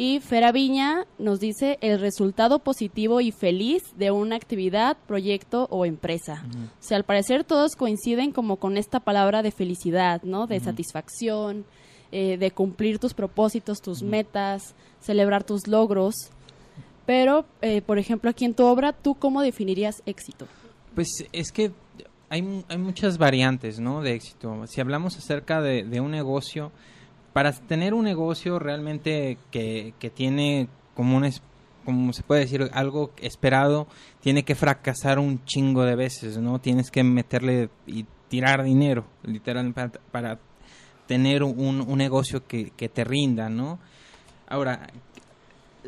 Y 0.00 0.20
Fera 0.20 0.52
Viña 0.52 1.08
nos 1.18 1.40
dice 1.40 1.76
el 1.80 1.98
resultado 1.98 2.60
positivo 2.60 3.20
y 3.20 3.32
feliz 3.32 3.82
de 3.96 4.12
una 4.12 4.36
actividad, 4.36 4.96
proyecto 5.08 5.66
o 5.72 5.84
empresa. 5.84 6.44
O 6.54 6.68
sea, 6.78 6.98
al 6.98 7.02
parecer 7.02 7.42
todos 7.42 7.74
coinciden 7.74 8.30
como 8.30 8.58
con 8.58 8.76
esta 8.76 9.00
palabra 9.00 9.42
de 9.42 9.50
felicidad, 9.50 10.22
¿no? 10.22 10.46
De 10.46 10.60
satisfacción, 10.60 11.64
eh, 12.12 12.36
de 12.36 12.52
cumplir 12.52 13.00
tus 13.00 13.12
propósitos, 13.12 13.80
tus 13.80 14.04
metas, 14.04 14.76
celebrar 15.00 15.42
tus 15.42 15.66
logros. 15.66 16.14
Pero, 17.04 17.44
eh, 17.60 17.82
por 17.82 17.98
ejemplo, 17.98 18.30
aquí 18.30 18.44
en 18.44 18.54
tu 18.54 18.66
obra, 18.66 18.92
¿tú 18.92 19.16
cómo 19.16 19.42
definirías 19.42 20.04
éxito? 20.06 20.46
Pues 20.94 21.08
es 21.32 21.50
que 21.50 21.72
hay, 22.28 22.64
hay 22.68 22.78
muchas 22.78 23.18
variantes, 23.18 23.80
¿no? 23.80 24.00
De 24.00 24.14
éxito. 24.14 24.64
Si 24.68 24.80
hablamos 24.80 25.16
acerca 25.16 25.60
de, 25.60 25.82
de 25.82 26.00
un 26.00 26.12
negocio, 26.12 26.70
para 27.38 27.52
tener 27.52 27.94
un 27.94 28.02
negocio 28.02 28.58
realmente 28.58 29.38
que, 29.52 29.94
que 30.00 30.10
tiene 30.10 30.66
como 30.96 31.16
un, 31.16 31.32
como 31.84 32.12
se 32.12 32.24
puede 32.24 32.40
decir, 32.40 32.68
algo 32.72 33.12
esperado, 33.18 33.86
tiene 34.20 34.42
que 34.42 34.56
fracasar 34.56 35.20
un 35.20 35.44
chingo 35.44 35.84
de 35.84 35.94
veces, 35.94 36.38
¿no? 36.38 36.58
Tienes 36.58 36.90
que 36.90 37.04
meterle 37.04 37.70
y 37.86 38.06
tirar 38.26 38.64
dinero, 38.64 39.04
literal, 39.22 39.72
para, 39.72 39.92
para 40.10 40.40
tener 41.06 41.44
un, 41.44 41.80
un 41.80 41.98
negocio 41.98 42.44
que, 42.44 42.70
que 42.70 42.88
te 42.88 43.04
rinda, 43.04 43.48
¿no? 43.48 43.78
Ahora, 44.48 44.88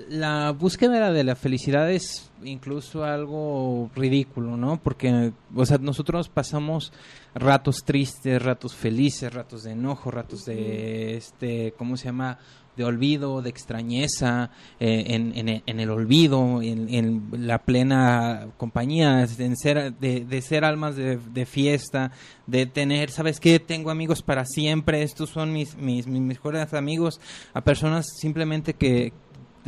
la 0.08 0.50
búsqueda 0.52 1.12
de 1.12 1.24
la 1.24 1.36
felicidad 1.36 1.90
es 1.90 2.30
incluso 2.42 3.04
algo 3.04 3.90
ridículo, 3.94 4.56
¿no? 4.56 4.80
Porque, 4.82 5.32
o 5.54 5.66
sea, 5.66 5.78
nosotros 5.78 6.28
pasamos 6.28 6.92
ratos 7.34 7.84
tristes, 7.84 8.42
ratos 8.42 8.74
felices, 8.74 9.32
ratos 9.32 9.64
de 9.64 9.72
enojo, 9.72 10.10
ratos 10.10 10.44
de, 10.44 11.16
este, 11.16 11.74
¿cómo 11.76 11.96
se 11.96 12.06
llama? 12.06 12.38
De 12.76 12.84
olvido, 12.84 13.42
de 13.42 13.50
extrañeza, 13.50 14.50
eh, 14.78 15.04
en, 15.08 15.36
en, 15.36 15.62
en 15.66 15.80
el 15.80 15.90
olvido, 15.90 16.62
en, 16.62 16.88
en 16.88 17.28
la 17.46 17.58
plena 17.58 18.48
compañía, 18.56 19.26
en 19.38 19.56
ser, 19.56 19.92
de, 19.94 20.24
de 20.24 20.42
ser 20.42 20.64
almas 20.64 20.96
de, 20.96 21.18
de 21.18 21.46
fiesta, 21.46 22.12
de 22.46 22.66
tener, 22.66 23.10
¿sabes 23.10 23.38
qué? 23.38 23.58
Tengo 23.58 23.90
amigos 23.90 24.22
para 24.22 24.44
siempre, 24.46 25.02
estos 25.02 25.30
son 25.30 25.52
mis, 25.52 25.76
mis, 25.76 26.06
mis 26.06 26.22
mejores 26.22 26.72
amigos, 26.72 27.20
a 27.52 27.60
personas 27.62 28.06
simplemente 28.18 28.74
que, 28.74 29.12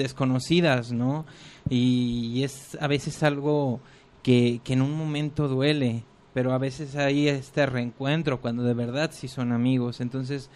desconocidas, 0.02 0.92
¿no? 0.92 1.24
Y 1.68 2.42
es 2.42 2.76
a 2.80 2.86
veces 2.86 3.22
algo 3.22 3.80
que, 4.22 4.60
en 4.66 4.82
un 4.82 4.96
momento 4.96 5.48
duele, 5.48 6.02
pero 6.34 6.52
a 6.52 6.58
veces 6.58 6.96
hay 6.96 7.28
este 7.28 7.66
reencuentro 7.66 8.40
cuando 8.40 8.62
de 8.62 8.74
verdad 8.74 9.10
sí 9.12 9.28
son 9.28 9.52
amigos. 9.52 10.00
Entonces, 10.00 10.50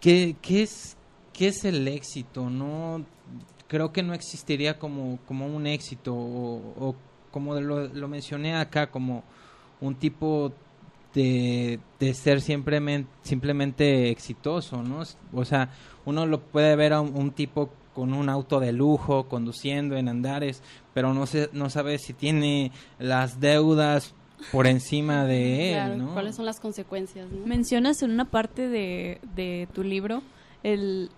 ¿qué, 0.00 0.36
qué 0.42 0.62
es, 0.62 0.96
qué 1.32 1.48
es 1.48 1.64
el 1.64 1.86
éxito? 1.88 2.50
No 2.50 3.04
creo 3.68 3.92
que 3.92 4.02
no 4.02 4.14
existiría 4.14 4.78
como, 4.78 5.18
como 5.26 5.46
un 5.46 5.66
éxito 5.66 6.14
o, 6.14 6.96
como 7.30 7.54
lo, 7.60 8.08
mencioné 8.08 8.56
acá, 8.56 8.90
como 8.90 9.22
un 9.80 9.94
tipo 9.94 10.52
de, 11.14 11.78
de 12.00 12.14
ser 12.14 12.40
simplemente, 12.40 13.08
simplemente 13.22 14.10
exitoso, 14.10 14.82
¿no? 14.82 15.04
O 15.32 15.44
sea, 15.44 15.70
uno 16.04 16.26
lo 16.26 16.40
puede 16.40 16.74
ver 16.74 16.92
a 16.92 17.00
un 17.00 17.30
tipo 17.30 17.70
con 18.00 18.14
un 18.14 18.30
auto 18.30 18.60
de 18.60 18.72
lujo, 18.72 19.28
conduciendo 19.28 19.96
en 19.98 20.08
andares, 20.08 20.62
pero 20.94 21.12
no 21.12 21.26
se, 21.26 21.50
no 21.52 21.68
sabe 21.68 21.98
si 21.98 22.14
tiene 22.14 22.72
las 22.98 23.40
deudas 23.40 24.14
por 24.52 24.66
encima 24.66 25.26
de 25.26 25.68
él, 25.68 25.74
Claro, 25.74 25.96
¿no? 25.98 26.12
¿Cuáles 26.14 26.34
son 26.36 26.46
las 26.46 26.60
consecuencias? 26.60 27.28
no? 27.30 27.44
Mencionas 27.46 28.02
en 28.02 28.10
una 28.12 28.24
parte 28.24 28.68
de, 28.70 29.20
de 29.36 29.68
tu 29.74 29.82
libro 29.84 30.22
el, 30.62 31.10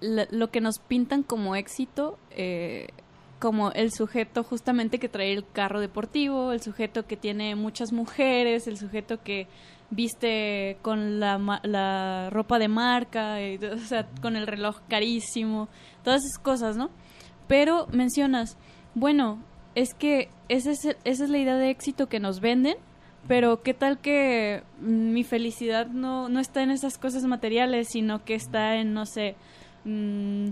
la- 0.00 0.28
lo 0.30 0.50
que 0.50 0.60
nos 0.60 0.78
pintan 0.78 1.22
como 1.22 1.56
éxito, 1.56 2.18
eh, 2.32 2.88
como 3.38 3.70
el 3.72 3.92
sujeto 3.92 4.42
justamente 4.42 4.98
que 4.98 5.08
trae 5.08 5.32
el 5.32 5.48
carro 5.50 5.80
deportivo, 5.80 6.52
el 6.52 6.62
sujeto 6.62 7.06
que 7.06 7.16
tiene 7.16 7.54
muchas 7.54 7.92
mujeres, 7.92 8.66
el 8.66 8.78
sujeto 8.78 9.22
que 9.22 9.46
viste 9.90 10.78
con 10.82 11.20
la, 11.20 11.60
la 11.62 12.30
ropa 12.30 12.58
de 12.58 12.68
marca, 12.68 13.42
y, 13.42 13.56
o 13.64 13.78
sea, 13.78 14.08
con 14.22 14.36
el 14.36 14.46
reloj 14.46 14.80
carísimo, 14.88 15.68
todas 16.02 16.24
esas 16.24 16.38
cosas, 16.38 16.76
¿no? 16.76 16.90
Pero 17.46 17.86
mencionas, 17.92 18.56
bueno, 18.94 19.42
es 19.74 19.94
que 19.94 20.30
esa 20.48 20.70
es, 20.70 20.84
esa 20.84 21.24
es 21.24 21.30
la 21.30 21.38
idea 21.38 21.56
de 21.56 21.70
éxito 21.70 22.08
que 22.08 22.20
nos 22.20 22.40
venden, 22.40 22.76
pero 23.28 23.62
qué 23.62 23.74
tal 23.74 23.98
que 23.98 24.62
mi 24.80 25.24
felicidad 25.24 25.88
no, 25.88 26.28
no 26.28 26.40
está 26.40 26.62
en 26.62 26.70
esas 26.70 26.96
cosas 26.96 27.24
materiales, 27.24 27.88
sino 27.90 28.24
que 28.24 28.34
está 28.34 28.76
en, 28.76 28.94
no 28.94 29.04
sé, 29.04 29.36
mm, 29.84 30.48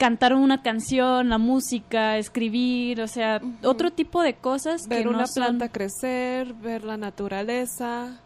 cantar 0.00 0.32
una 0.34 0.62
canción, 0.62 1.28
la 1.28 1.36
música, 1.36 2.16
escribir, 2.16 3.02
o 3.02 3.06
sea, 3.06 3.38
otro 3.62 3.90
tipo 3.92 4.22
de 4.22 4.32
cosas 4.34 4.88
ver 4.88 5.02
que 5.02 5.08
una 5.10 5.18
no 5.18 5.26
son- 5.26 5.44
planta 5.44 5.68
crecer, 5.68 6.54
ver 6.54 6.84
la 6.84 6.96
naturaleza, 6.96 8.18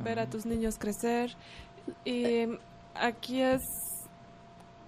ver 0.00 0.18
a 0.18 0.28
tus 0.28 0.44
niños 0.44 0.76
crecer. 0.76 1.36
Y 2.04 2.46
aquí 2.96 3.40
es 3.40 3.62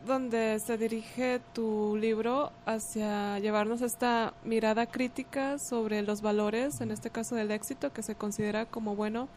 donde 0.05 0.59
se 0.59 0.77
dirige 0.77 1.41
tu 1.53 1.97
libro 1.97 2.51
hacia 2.65 3.39
llevarnos 3.39 3.81
esta 3.83 4.35
mirada 4.45 4.87
crítica 4.87 5.59
sobre 5.61 6.03
los 6.03 6.23
valores, 6.23 6.81
en 6.81 6.91
este 6.91 7.11
caso 7.11 7.37
del 7.37 7.53
éxito, 7.53 7.93
que 7.93 8.03
se 8.03 8.17
considera 8.17 8.67
como 8.67 8.97
bueno. 8.97 9.29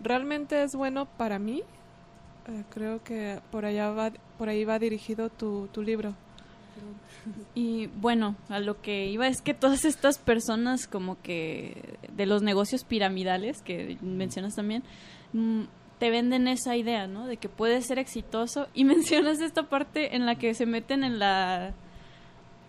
¿Realmente 0.00 0.62
es 0.62 0.74
bueno 0.76 1.06
para 1.06 1.38
mí? 1.40 1.62
Eh, 2.48 2.64
creo 2.70 3.02
que 3.02 3.40
por 3.50 3.64
allá 3.64 3.90
va, 3.90 4.10
por 4.38 4.48
ahí 4.48 4.64
va 4.64 4.78
dirigido 4.78 5.30
tu, 5.30 5.66
tu 5.72 5.82
libro. 5.82 6.14
Y 7.54 7.86
bueno, 7.86 8.36
a 8.48 8.60
lo 8.60 8.80
que 8.80 9.06
iba 9.06 9.26
es 9.26 9.42
que 9.42 9.54
todas 9.54 9.84
estas 9.84 10.18
personas 10.18 10.86
como 10.86 11.20
que 11.22 11.98
de 12.12 12.26
los 12.26 12.42
negocios 12.42 12.84
piramidales 12.84 13.62
que 13.62 13.98
mencionas 14.02 14.54
también, 14.54 14.82
mm, 15.32 15.62
te 15.98 16.10
venden 16.10 16.48
esa 16.48 16.76
idea, 16.76 17.06
¿no? 17.06 17.26
De 17.26 17.36
que 17.36 17.48
puedes 17.48 17.86
ser 17.86 17.98
exitoso 17.98 18.68
y 18.74 18.84
mencionas 18.84 19.40
esta 19.40 19.64
parte 19.64 20.16
en 20.16 20.26
la 20.26 20.36
que 20.36 20.54
se 20.54 20.66
meten 20.66 21.04
en 21.04 21.18
la 21.18 21.74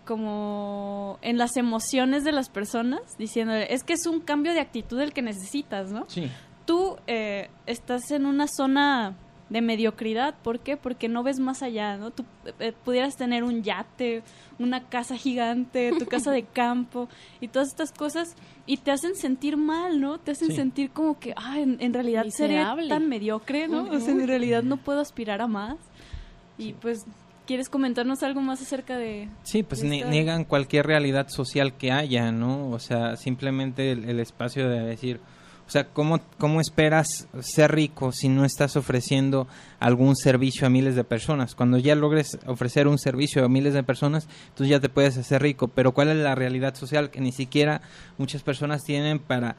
como 0.04 1.18
en 1.22 1.38
las 1.38 1.56
emociones 1.56 2.24
de 2.24 2.32
las 2.32 2.48
personas, 2.48 3.00
diciendo, 3.16 3.54
es 3.54 3.84
que 3.84 3.92
es 3.92 4.06
un 4.06 4.20
cambio 4.20 4.52
de 4.52 4.60
actitud 4.60 4.98
el 5.00 5.12
que 5.12 5.22
necesitas, 5.22 5.92
¿no? 5.92 6.04
Sí. 6.08 6.28
tú 6.64 6.96
eh, 7.06 7.48
estás 7.66 8.10
en 8.10 8.26
una 8.26 8.48
zona 8.48 9.14
de 9.50 9.60
mediocridad. 9.60 10.34
¿Por 10.42 10.60
qué? 10.60 10.76
Porque 10.76 11.08
no 11.08 11.22
ves 11.22 11.38
más 11.40 11.62
allá, 11.62 11.96
¿no? 11.96 12.10
Tú 12.12 12.24
eh, 12.60 12.72
pudieras 12.84 13.16
tener 13.16 13.42
un 13.44 13.62
yate, 13.62 14.22
una 14.58 14.88
casa 14.88 15.16
gigante, 15.16 15.92
tu 15.98 16.06
casa 16.06 16.30
de 16.30 16.42
campo 16.52 17.08
y 17.40 17.48
todas 17.48 17.68
estas 17.68 17.92
cosas 17.92 18.34
y 18.66 18.76
te 18.78 18.92
hacen 18.92 19.14
sentir 19.16 19.56
mal, 19.56 20.00
¿no? 20.00 20.18
Te 20.18 20.30
hacen 20.30 20.48
Sí. 20.48 20.54
sentir 20.56 20.90
como 20.90 21.18
que, 21.18 21.34
ah, 21.36 21.58
en, 21.58 21.76
en 21.80 21.92
realidad 21.92 22.24
seré 22.30 22.54
Miserable. 22.58 22.88
tan 22.88 23.08
mediocre, 23.08 23.68
¿no? 23.68 23.82
O 23.90 23.98
sea, 24.00 24.12
en 24.12 24.26
realidad 24.26 24.62
no 24.62 24.76
puedo 24.78 25.00
aspirar 25.00 25.40
a 25.42 25.46
más. 25.48 25.76
Y 26.56 26.74
pues, 26.74 27.04
¿quieres 27.46 27.68
comentarnos 27.68 28.22
algo 28.22 28.40
más 28.42 28.62
acerca 28.62 28.96
de...? 28.98 29.28
Sí, 29.42 29.62
pues 29.64 29.80
de 29.80 29.88
ne- 29.88 29.96
esta- 29.98 30.10
niegan 30.10 30.44
cualquier 30.44 30.86
realidad 30.86 31.26
social 31.28 31.72
que 31.76 31.90
haya, 31.90 32.30
¿no? 32.30 32.70
O 32.70 32.78
sea, 32.78 33.16
simplemente 33.16 33.90
el, 33.90 34.04
el 34.08 34.20
espacio 34.20 34.68
de 34.68 34.80
decir, 34.80 35.20
o 35.70 35.72
sea, 35.72 35.84
¿cómo, 35.84 36.18
¿cómo 36.36 36.60
esperas 36.60 37.28
ser 37.38 37.70
rico 37.70 38.10
si 38.10 38.28
no 38.28 38.44
estás 38.44 38.74
ofreciendo 38.74 39.46
algún 39.78 40.16
servicio 40.16 40.66
a 40.66 40.68
miles 40.68 40.96
de 40.96 41.04
personas? 41.04 41.54
Cuando 41.54 41.78
ya 41.78 41.94
logres 41.94 42.40
ofrecer 42.46 42.88
un 42.88 42.98
servicio 42.98 43.44
a 43.44 43.48
miles 43.48 43.74
de 43.74 43.84
personas, 43.84 44.26
tú 44.56 44.64
ya 44.64 44.80
te 44.80 44.88
puedes 44.88 45.16
hacer 45.16 45.42
rico, 45.42 45.68
pero 45.68 45.94
¿cuál 45.94 46.08
es 46.08 46.16
la 46.16 46.34
realidad 46.34 46.74
social 46.74 47.12
que 47.12 47.20
ni 47.20 47.30
siquiera 47.30 47.82
muchas 48.18 48.42
personas 48.42 48.82
tienen 48.82 49.20
para 49.20 49.54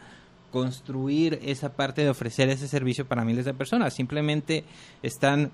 construir 0.51 1.39
esa 1.43 1.77
parte 1.77 2.03
de 2.03 2.09
ofrecer 2.09 2.49
ese 2.49 2.67
servicio 2.67 3.07
para 3.07 3.23
miles 3.23 3.45
de 3.45 3.53
personas? 3.53 3.93
Simplemente 3.93 4.65
están 5.03 5.49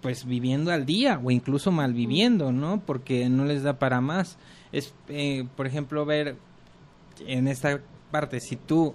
pues 0.00 0.24
viviendo 0.24 0.72
al 0.72 0.86
día 0.86 1.20
o 1.22 1.30
incluso 1.30 1.70
mal 1.70 1.92
viviendo, 1.92 2.50
¿no? 2.50 2.80
Porque 2.80 3.28
no 3.28 3.44
les 3.44 3.62
da 3.62 3.78
para 3.78 4.00
más. 4.00 4.38
Es, 4.72 4.94
eh, 5.10 5.46
por 5.54 5.66
ejemplo, 5.66 6.06
ver 6.06 6.36
en 7.26 7.46
esta 7.46 7.78
parte, 8.10 8.40
si 8.40 8.56
tú 8.56 8.94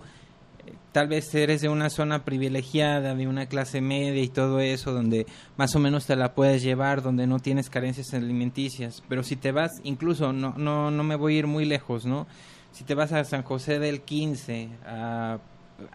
tal 0.92 1.08
vez 1.08 1.34
eres 1.36 1.62
de 1.62 1.70
una 1.70 1.90
zona 1.90 2.24
privilegiada, 2.26 3.16
de 3.16 3.28
una 3.28 3.46
clase 3.48 3.82
media 3.82 4.22
y 4.24 4.30
todo 4.30 4.60
eso, 4.60 4.94
donde 4.94 5.26
más 5.58 5.76
o 5.76 5.80
menos 5.80 6.06
te 6.06 6.16
la 6.16 6.34
puedes 6.34 6.64
llevar, 6.64 7.02
donde 7.02 7.28
no 7.28 7.40
tienes 7.40 7.70
carencias 7.70 8.14
alimenticias, 8.14 9.04
pero 9.10 9.24
si 9.24 9.36
te 9.36 9.52
vas, 9.52 9.72
incluso, 9.84 10.34
no, 10.34 10.54
no, 10.58 10.92
no 10.92 11.04
me 11.04 11.16
voy 11.16 11.36
a 11.36 11.40
ir 11.40 11.48
muy 11.48 11.66
lejos, 11.66 12.06
¿no? 12.06 12.28
Si 12.72 12.84
te 12.84 12.94
vas 12.96 13.12
a 13.14 13.24
San 13.24 13.44
José 13.44 13.80
del 13.80 14.02
15, 14.02 14.70
a- 14.86 15.40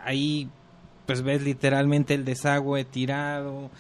ahí 0.04 0.48
pues 1.06 1.22
ves 1.22 1.42
literalmente 1.42 2.14
el 2.14 2.24
desagüe 2.24 2.84
tirado, 2.84 3.70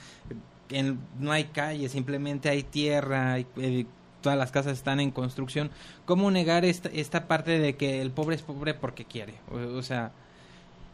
en- 0.70 0.98
no 1.18 1.32
hay 1.32 1.44
calle, 1.44 1.88
simplemente 1.88 2.48
hay 2.48 2.62
tierra, 2.62 3.38
eh, 3.38 3.86
todas 4.20 4.36
las 4.38 4.50
casas 4.52 4.74
están 4.74 5.00
en 5.00 5.10
construcción. 5.12 5.70
¿Cómo 6.04 6.30
negar 6.30 6.64
esta, 6.64 6.88
esta 6.90 7.26
parte 7.26 7.58
de 7.58 7.76
que 7.76 8.02
el 8.02 8.10
pobre 8.10 8.36
es 8.36 8.42
pobre 8.42 8.74
porque 8.74 9.04
quiere? 9.04 9.34
O, 9.50 9.78
o 9.78 9.82
sea, 9.82 10.12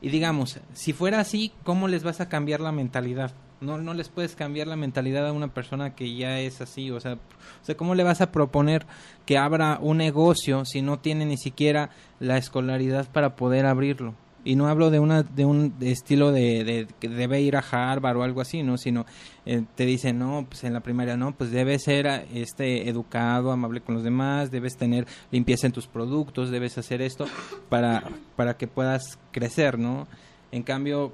y 0.00 0.10
digamos, 0.10 0.60
si 0.74 0.92
fuera 0.92 1.20
así, 1.20 1.52
¿cómo 1.64 1.88
les 1.88 2.02
vas 2.02 2.20
a 2.20 2.28
cambiar 2.28 2.60
la 2.60 2.72
mentalidad? 2.72 3.32
No, 3.60 3.78
no 3.78 3.94
les 3.94 4.10
puedes 4.10 4.36
cambiar 4.36 4.66
la 4.66 4.76
mentalidad 4.76 5.26
a 5.26 5.32
una 5.32 5.48
persona 5.48 5.94
que 5.94 6.14
ya 6.14 6.40
es 6.40 6.60
así, 6.60 6.90
o 6.90 7.00
sea, 7.00 7.14
o 7.14 7.64
sea, 7.64 7.76
¿cómo 7.76 7.94
le 7.94 8.04
vas 8.04 8.20
a 8.20 8.30
proponer 8.30 8.86
que 9.24 9.38
abra 9.38 9.78
un 9.80 9.96
negocio 9.96 10.64
si 10.66 10.82
no 10.82 10.98
tiene 10.98 11.24
ni 11.24 11.38
siquiera 11.38 11.90
la 12.20 12.36
escolaridad 12.36 13.10
para 13.10 13.34
poder 13.34 13.64
abrirlo? 13.64 14.14
Y 14.46 14.54
no 14.54 14.68
hablo 14.68 14.90
de 14.90 15.00
una 15.00 15.24
de 15.24 15.44
un 15.44 15.74
estilo 15.80 16.30
de, 16.30 16.86
que 17.00 17.08
debe 17.08 17.40
ir 17.40 17.56
a 17.56 17.64
Harvard 17.68 18.16
o 18.16 18.22
algo 18.22 18.40
así, 18.40 18.62
no, 18.62 18.78
sino 18.78 19.04
eh, 19.44 19.64
te 19.74 19.84
dicen, 19.84 20.20
no, 20.20 20.46
pues 20.48 20.62
en 20.62 20.72
la 20.72 20.80
primaria 20.80 21.16
no, 21.16 21.32
pues 21.32 21.50
debes 21.50 21.82
ser 21.82 22.06
ah, 22.06 22.22
este 22.32 22.88
educado, 22.88 23.50
amable 23.50 23.80
con 23.80 23.96
los 23.96 24.04
demás, 24.04 24.52
debes 24.52 24.76
tener 24.76 25.04
limpieza 25.32 25.66
en 25.66 25.72
tus 25.72 25.88
productos, 25.88 26.50
debes 26.50 26.78
hacer 26.78 27.02
esto 27.02 27.26
para 27.68 28.04
para 28.36 28.56
que 28.56 28.68
puedas 28.68 29.18
crecer, 29.32 29.80
¿no? 29.80 30.06
En 30.52 30.62
cambio, 30.62 31.12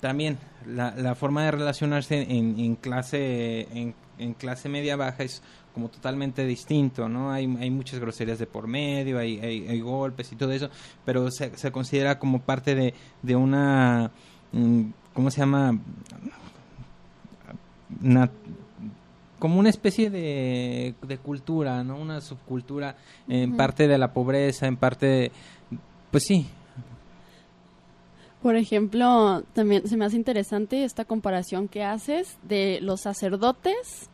también 0.00 0.36
la, 0.66 0.94
la 0.94 1.14
forma 1.14 1.44
de 1.44 1.52
relacionarse 1.52 2.20
en, 2.20 2.60
en 2.60 2.76
clase 2.76 3.66
en, 3.72 3.94
en 4.18 4.34
clase 4.34 4.68
media 4.68 4.96
baja 4.96 5.22
es 5.24 5.42
como 5.74 5.88
totalmente 5.88 6.44
distinto, 6.46 7.08
¿no? 7.08 7.32
Hay, 7.32 7.44
hay 7.60 7.70
muchas 7.70 7.98
groserías 7.98 8.38
de 8.38 8.46
por 8.46 8.66
medio, 8.68 9.18
hay, 9.18 9.40
hay, 9.40 9.66
hay 9.68 9.80
golpes 9.80 10.30
y 10.32 10.36
todo 10.36 10.52
eso, 10.52 10.70
pero 11.04 11.30
se, 11.30 11.56
se 11.56 11.72
considera 11.72 12.18
como 12.18 12.40
parte 12.40 12.74
de, 12.74 12.94
de 13.22 13.34
una, 13.36 14.10
mm, 14.52 14.82
¿cómo 15.12 15.30
se 15.30 15.40
llama? 15.40 15.78
Una- 18.02 18.30
como 19.38 19.58
una 19.58 19.68
especie 19.68 20.08
de, 20.10 20.94
de 21.06 21.18
cultura, 21.18 21.84
¿no? 21.84 21.98
Una 21.98 22.20
subcultura 22.22 22.96
en 23.28 23.56
parte 23.56 23.86
de 23.88 23.98
la 23.98 24.12
pobreza, 24.12 24.66
en 24.66 24.76
parte 24.76 25.06
de, 25.06 25.32
pues 26.10 26.24
sí, 26.24 26.46
Por 28.44 28.56
ejemplo, 28.56 29.42
también 29.54 29.88
se 29.88 29.96
me 29.96 30.04
hace 30.04 30.16
interesante 30.16 30.84
esta 30.84 31.06
comparación 31.06 31.66
que 31.66 31.82
haces 31.82 32.36
de 32.42 32.78
los 32.82 33.00
sacerdotes. 33.00 34.10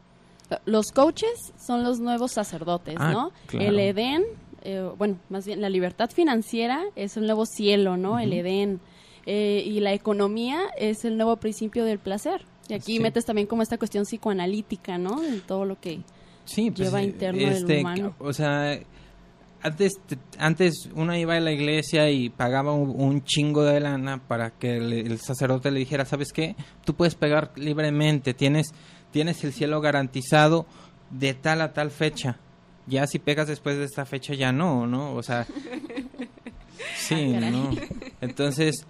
Los 0.66 0.92
coaches 0.92 1.52
son 1.58 1.82
los 1.82 1.98
nuevos 1.98 2.30
sacerdotes, 2.30 2.94
Ah, 3.00 3.10
¿no? 3.10 3.32
claro. 3.48 3.66
El 3.66 3.80
Edén, 3.80 4.22
eh, 4.62 4.88
bueno, 4.96 5.16
más 5.30 5.46
bien 5.46 5.60
la 5.60 5.68
libertad 5.68 6.10
financiera 6.10 6.84
es 6.94 7.16
el 7.16 7.26
nuevo 7.26 7.44
cielo, 7.44 7.96
¿no? 7.96 8.20
El. 8.20 8.32
Edén. 8.32 8.78
Eh, 9.26 9.64
y 9.66 9.80
la 9.80 9.94
economía 9.94 10.60
es 10.78 11.04
el 11.04 11.16
nuevo 11.16 11.34
principio 11.38 11.84
del 11.84 11.98
placer. 11.98 12.44
Y 12.68 12.74
aquí 12.74 12.98
Sí. 12.98 13.00
metes 13.00 13.24
también 13.24 13.48
como 13.48 13.62
esta 13.62 13.78
cuestión 13.78 14.04
psicoanalítica, 14.04 14.96
¿no? 14.96 15.24
En 15.24 15.40
todo 15.40 15.64
lo 15.64 15.80
que... 15.80 16.02
Sí, 16.44 16.70
pues, 16.70 16.86
lleva 16.88 17.00
eh, 17.00 17.06
interno 17.06 17.40
del 17.40 17.52
este, 17.52 17.80
humano. 17.80 18.14
O 18.20 18.32
sea, 18.32 18.78
antes, 19.62 19.92
te- 20.06 20.18
antes 20.38 20.88
uno 20.94 21.16
iba 21.16 21.34
a 21.36 21.40
la 21.40 21.52
iglesia 21.52 22.10
y 22.10 22.30
pagaba 22.30 22.72
un, 22.72 22.90
un 22.90 23.22
chingo 23.24 23.62
de 23.64 23.80
lana 23.80 24.18
para 24.26 24.50
que 24.50 24.76
el, 24.76 24.92
el 24.92 25.18
sacerdote 25.20 25.70
le 25.70 25.80
dijera, 25.80 26.04
¿sabes 26.04 26.32
qué? 26.32 26.56
Tú 26.84 26.94
puedes 26.94 27.14
pegar 27.14 27.52
libremente, 27.56 28.34
tienes, 28.34 28.68
tienes 29.10 29.42
el 29.44 29.52
cielo 29.52 29.80
garantizado 29.80 30.66
de 31.10 31.34
tal 31.34 31.60
a 31.60 31.72
tal 31.72 31.90
fecha. 31.90 32.38
Ya 32.86 33.06
si 33.06 33.18
pegas 33.18 33.46
después 33.48 33.76
de 33.76 33.84
esta 33.84 34.04
fecha 34.06 34.34
ya 34.34 34.52
no, 34.52 34.86
¿no? 34.86 35.14
O 35.14 35.22
sea, 35.22 35.46
sí, 36.96 37.34
Ah. 37.36 37.50
¿no? 37.50 37.70
Entonces, 38.20 38.86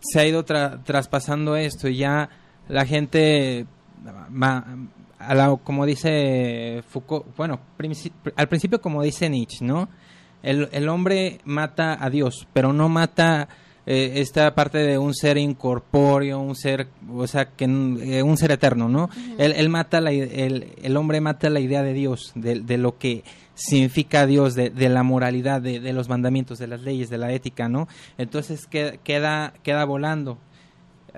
se 0.00 0.20
ha 0.20 0.26
ido 0.26 0.44
tra- 0.44 0.82
traspasando 0.84 1.56
esto 1.56 1.88
y 1.88 1.96
ya 1.98 2.28
la 2.68 2.84
gente 2.86 3.66
ma- 4.30 4.66
a 5.18 5.34
la- 5.34 5.56
como 5.62 5.86
dice 5.86 6.82
Foucault, 6.88 7.36
bueno, 7.36 7.60
al 8.36 8.48
principio 8.48 8.80
como 8.80 9.02
dice 9.02 9.28
Nietzsche, 9.30 9.64
¿no? 9.64 9.88
El, 10.42 10.68
el 10.72 10.88
hombre 10.88 11.38
mata 11.44 11.96
a 12.04 12.10
Dios, 12.10 12.46
pero 12.52 12.72
no 12.72 12.88
mata 12.88 13.48
eh, 13.86 14.14
esta 14.16 14.54
parte 14.54 14.78
de 14.78 14.98
un 14.98 15.14
ser 15.14 15.38
incorpóreo, 15.38 16.38
un 16.40 16.54
ser, 16.54 16.88
o 17.12 17.26
sea, 17.26 17.46
que 17.50 17.64
eh, 17.64 18.22
un 18.22 18.36
ser 18.36 18.50
eterno, 18.52 18.88
¿no? 18.88 19.08
él, 19.38 19.52
él 19.56 19.68
mata 19.68 20.00
la, 20.00 20.10
el, 20.12 20.72
el 20.82 20.96
hombre 20.96 21.20
mata 21.20 21.48
la 21.50 21.60
idea 21.60 21.82
de 21.82 21.92
Dios, 21.94 22.32
de, 22.34 22.60
de 22.60 22.78
lo 22.78 22.98
que 22.98 23.24
significa 23.54 24.26
Dios, 24.26 24.54
de, 24.54 24.70
de 24.70 24.88
la 24.88 25.02
moralidad, 25.02 25.62
de, 25.62 25.80
de 25.80 25.92
los 25.92 26.08
mandamientos, 26.08 26.58
de 26.58 26.66
las 26.66 26.82
leyes, 26.82 27.08
de 27.10 27.18
la 27.18 27.32
ética, 27.32 27.68
¿no? 27.68 27.88
Entonces 28.18 28.66
que- 28.66 29.00
queda, 29.02 29.54
queda 29.62 29.84
volando 29.84 30.38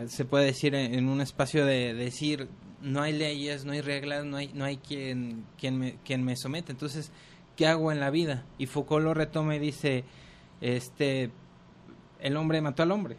se 0.06 0.24
puede 0.24 0.44
decir 0.44 0.74
en, 0.76 0.94
en 0.94 1.08
un 1.08 1.20
espacio 1.20 1.66
de 1.66 1.92
decir 1.94 2.48
no 2.82 3.02
hay 3.02 3.12
leyes, 3.12 3.64
no 3.64 3.72
hay 3.72 3.80
reglas, 3.80 4.24
no 4.24 4.36
hay, 4.36 4.52
no 4.54 4.64
hay 4.64 4.76
quien, 4.76 5.44
quien, 5.58 5.78
me, 5.78 5.96
quien 6.04 6.24
me 6.24 6.36
somete. 6.36 6.72
Entonces, 6.72 7.10
¿qué 7.56 7.66
hago 7.66 7.92
en 7.92 8.00
la 8.00 8.10
vida? 8.10 8.44
Y 8.58 8.66
Foucault 8.66 9.04
lo 9.04 9.14
retoma 9.14 9.56
y 9.56 9.58
dice, 9.58 10.04
este, 10.60 11.30
el 12.20 12.36
hombre 12.36 12.60
mató 12.60 12.82
al 12.82 12.92
hombre. 12.92 13.16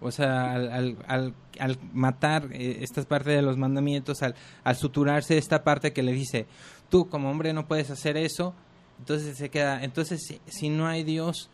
O 0.00 0.12
sea, 0.12 0.54
al, 0.54 0.96
al, 1.08 1.34
al, 1.58 1.78
matar 1.92 2.48
eh, 2.52 2.78
esta 2.82 3.02
parte 3.02 3.30
de 3.30 3.42
los 3.42 3.56
mandamientos, 3.56 4.22
al, 4.22 4.36
al 4.62 4.76
suturarse 4.76 5.36
esta 5.38 5.64
parte 5.64 5.92
que 5.92 6.04
le 6.04 6.12
dice, 6.12 6.46
tú 6.88 7.08
como 7.08 7.30
hombre 7.30 7.52
no 7.52 7.66
puedes 7.66 7.90
hacer 7.90 8.16
eso, 8.16 8.54
entonces 9.00 9.36
se 9.36 9.50
queda, 9.50 9.82
entonces 9.82 10.20
si, 10.24 10.40
si 10.46 10.68
no 10.68 10.86
hay 10.86 11.02
Dios, 11.02 11.50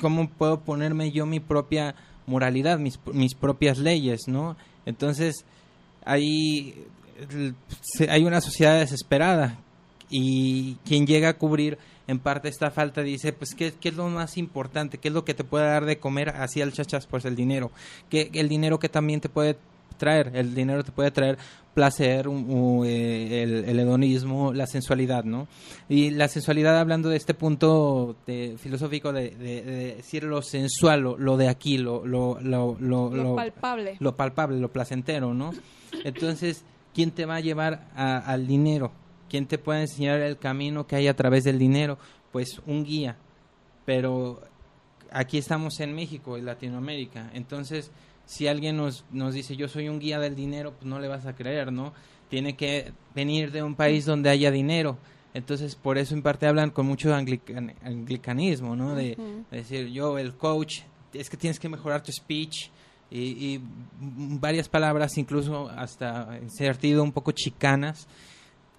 ¿cómo 0.00 0.28
puedo 0.28 0.60
ponerme 0.60 1.12
yo 1.12 1.26
mi 1.26 1.38
propia 1.38 1.94
moralidad, 2.26 2.78
mis, 2.78 2.98
mis 3.12 3.34
propias 3.34 3.78
leyes, 3.78 4.22
no? 4.26 4.56
Entonces, 4.86 5.44
hay, 6.06 6.86
hay 8.08 8.24
una 8.24 8.40
sociedad 8.40 8.78
desesperada 8.78 9.58
y 10.08 10.74
quien 10.86 11.06
llega 11.06 11.28
a 11.30 11.36
cubrir 11.36 11.78
en 12.08 12.20
parte 12.20 12.48
esta 12.48 12.70
falta 12.70 13.02
dice, 13.02 13.32
pues, 13.32 13.54
¿qué, 13.56 13.72
qué 13.80 13.88
es 13.88 13.96
lo 13.96 14.08
más 14.08 14.36
importante? 14.38 14.98
¿Qué 14.98 15.08
es 15.08 15.14
lo 15.14 15.24
que 15.24 15.34
te 15.34 15.42
puede 15.44 15.66
dar 15.66 15.84
de 15.84 15.98
comer 15.98 16.28
así 16.30 16.62
al 16.62 16.72
chachas? 16.72 17.06
Pues 17.08 17.24
el 17.24 17.34
dinero. 17.34 17.72
¿Qué, 18.08 18.30
el 18.34 18.48
dinero 18.48 18.78
que 18.78 18.88
también 18.88 19.20
te 19.20 19.28
puede 19.28 19.56
traer? 19.98 20.30
El 20.34 20.54
dinero 20.54 20.84
te 20.84 20.92
puede 20.92 21.10
traer 21.10 21.36
placer, 21.74 22.28
un- 22.28 22.48
un, 22.48 22.86
eh, 22.86 23.42
el, 23.42 23.64
el 23.64 23.80
hedonismo, 23.80 24.52
la 24.52 24.68
sensualidad, 24.68 25.24
¿no? 25.24 25.48
Y 25.88 26.10
la 26.10 26.28
sensualidad, 26.28 26.78
hablando 26.78 27.08
de 27.08 27.16
este 27.16 27.34
punto 27.34 28.14
de- 28.24 28.54
filosófico 28.56 29.12
de, 29.12 29.30
de- 29.30 29.62
de 29.62 29.94
decir 29.96 30.22
lo 30.22 30.42
sensual, 30.42 31.00
lo, 31.00 31.18
lo 31.18 31.36
de 31.36 31.48
aquí, 31.48 31.76
lo, 31.76 32.06
Lo 32.06 32.38
lo- 32.40 33.34
palpable. 33.34 33.96
lo 33.98 34.14
palpable, 34.16 34.60
lo 34.60 34.70
placentero, 34.70 35.34
¿no? 35.34 35.52
Entonces, 36.04 36.64
¿quién 36.94 37.10
te 37.10 37.26
va 37.26 37.36
a 37.36 37.40
llevar 37.40 37.88
a- 37.94 38.18
al 38.18 38.46
dinero? 38.46 38.92
¿Quién 39.28 39.46
te 39.46 39.58
puede 39.58 39.82
enseñar 39.82 40.20
el 40.20 40.38
camino 40.38 40.86
que 40.86 40.96
hay 40.96 41.08
a 41.08 41.16
través 41.16 41.44
del 41.44 41.58
dinero? 41.58 41.98
Pues 42.32 42.60
un 42.66 42.84
guía. 42.84 43.16
Pero 43.84 44.40
aquí 45.10 45.38
estamos 45.38 45.80
en 45.80 45.94
México, 45.94 46.36
en 46.36 46.44
Latinoamérica. 46.44 47.30
Entonces, 47.34 47.90
si 48.24 48.48
alguien 48.48 48.76
nos, 48.76 49.04
nos 49.10 49.34
dice 49.34 49.56
yo 49.56 49.68
soy 49.68 49.88
un 49.88 49.98
guía 49.98 50.18
del 50.18 50.34
dinero, 50.34 50.72
pues 50.72 50.84
no 50.86 50.98
le 50.98 51.08
vas 51.08 51.26
a 51.26 51.34
creer, 51.34 51.72
¿no? 51.72 51.92
Tiene 52.28 52.56
que 52.56 52.92
venir 53.14 53.52
de 53.52 53.62
un 53.62 53.74
país 53.76 54.04
donde 54.04 54.30
haya 54.30 54.50
dinero. 54.50 54.98
Entonces, 55.34 55.76
por 55.76 55.98
eso 55.98 56.14
en 56.14 56.22
parte 56.22 56.46
hablan 56.46 56.70
con 56.70 56.86
mucho 56.86 57.14
anglican- 57.14 57.74
anglicanismo, 57.82 58.74
¿no? 58.74 58.94
De, 58.94 59.16
de 59.50 59.56
decir, 59.58 59.88
yo, 59.88 60.18
el 60.18 60.34
coach, 60.34 60.80
es 61.12 61.30
que 61.30 61.36
tienes 61.36 61.60
que 61.60 61.68
mejorar 61.68 62.02
tu 62.02 62.10
speech 62.10 62.68
y, 63.10 63.54
y 63.54 63.60
varias 64.40 64.68
palabras, 64.68 65.16
incluso 65.18 65.68
hasta 65.68 66.36
en 66.38 66.50
sentido 66.50 67.02
un 67.02 67.12
poco 67.12 67.32
chicanas, 67.32 68.06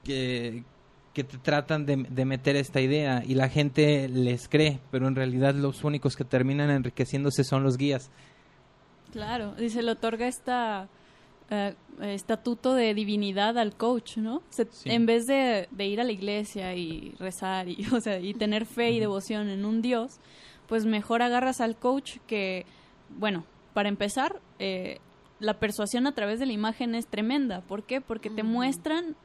que, 0.04 0.64
que 1.14 1.24
te 1.24 1.38
tratan 1.38 1.86
de, 1.86 2.06
de 2.10 2.26
meter 2.26 2.56
esta 2.56 2.80
idea 2.82 3.24
y 3.26 3.36
la 3.36 3.50
gente 3.50 4.08
les 4.10 4.48
cree, 4.48 4.80
pero 4.92 5.08
en 5.08 5.16
realidad 5.16 5.56
los 5.56 5.84
únicos 5.84 6.16
que 6.16 6.24
terminan 6.26 6.70
enriqueciéndose 6.70 7.44
son 7.44 7.64
los 7.64 7.78
guías. 7.78 8.12
Claro, 9.12 9.56
y 9.58 9.70
se 9.70 9.82
le 9.82 9.92
otorga 9.92 10.28
esta 10.28 10.90
eh, 11.50 11.74
estatuto 12.02 12.74
de 12.74 12.94
divinidad 12.94 13.58
al 13.58 13.76
coach, 13.76 14.18
¿no? 14.18 14.42
Se- 14.50 14.68
Sí. 14.70 14.90
En 14.92 15.06
vez 15.06 15.26
de, 15.26 15.68
de 15.72 15.88
ir 15.88 16.02
a 16.02 16.04
la 16.04 16.12
iglesia 16.12 16.76
y 16.76 17.16
rezar 17.18 17.70
y, 17.70 17.86
o 17.94 18.02
sea, 18.02 18.20
y 18.20 18.34
tener 18.34 18.66
fe 18.66 18.92
y 18.92 19.00
devoción 19.00 19.48
en 19.50 19.64
un 19.66 19.82
Dios, 19.82 20.20
pues 20.68 20.86
mejor 20.86 21.22
agarras 21.22 21.62
al 21.62 21.78
coach 21.78 22.18
que, 22.28 22.66
bueno, 23.18 23.46
para 23.78 23.90
empezar, 23.90 24.42
eh, 24.58 24.98
la 25.40 25.60
persuasión 25.60 26.08
a 26.08 26.16
través 26.16 26.40
de 26.40 26.48
la 26.48 26.52
imagen 26.52 26.96
es 26.96 27.06
tremenda. 27.06 27.62
¿Por 27.62 27.84
qué? 27.84 28.02
Porque 28.02 28.32
te 28.32 28.42
muestran 28.42 29.16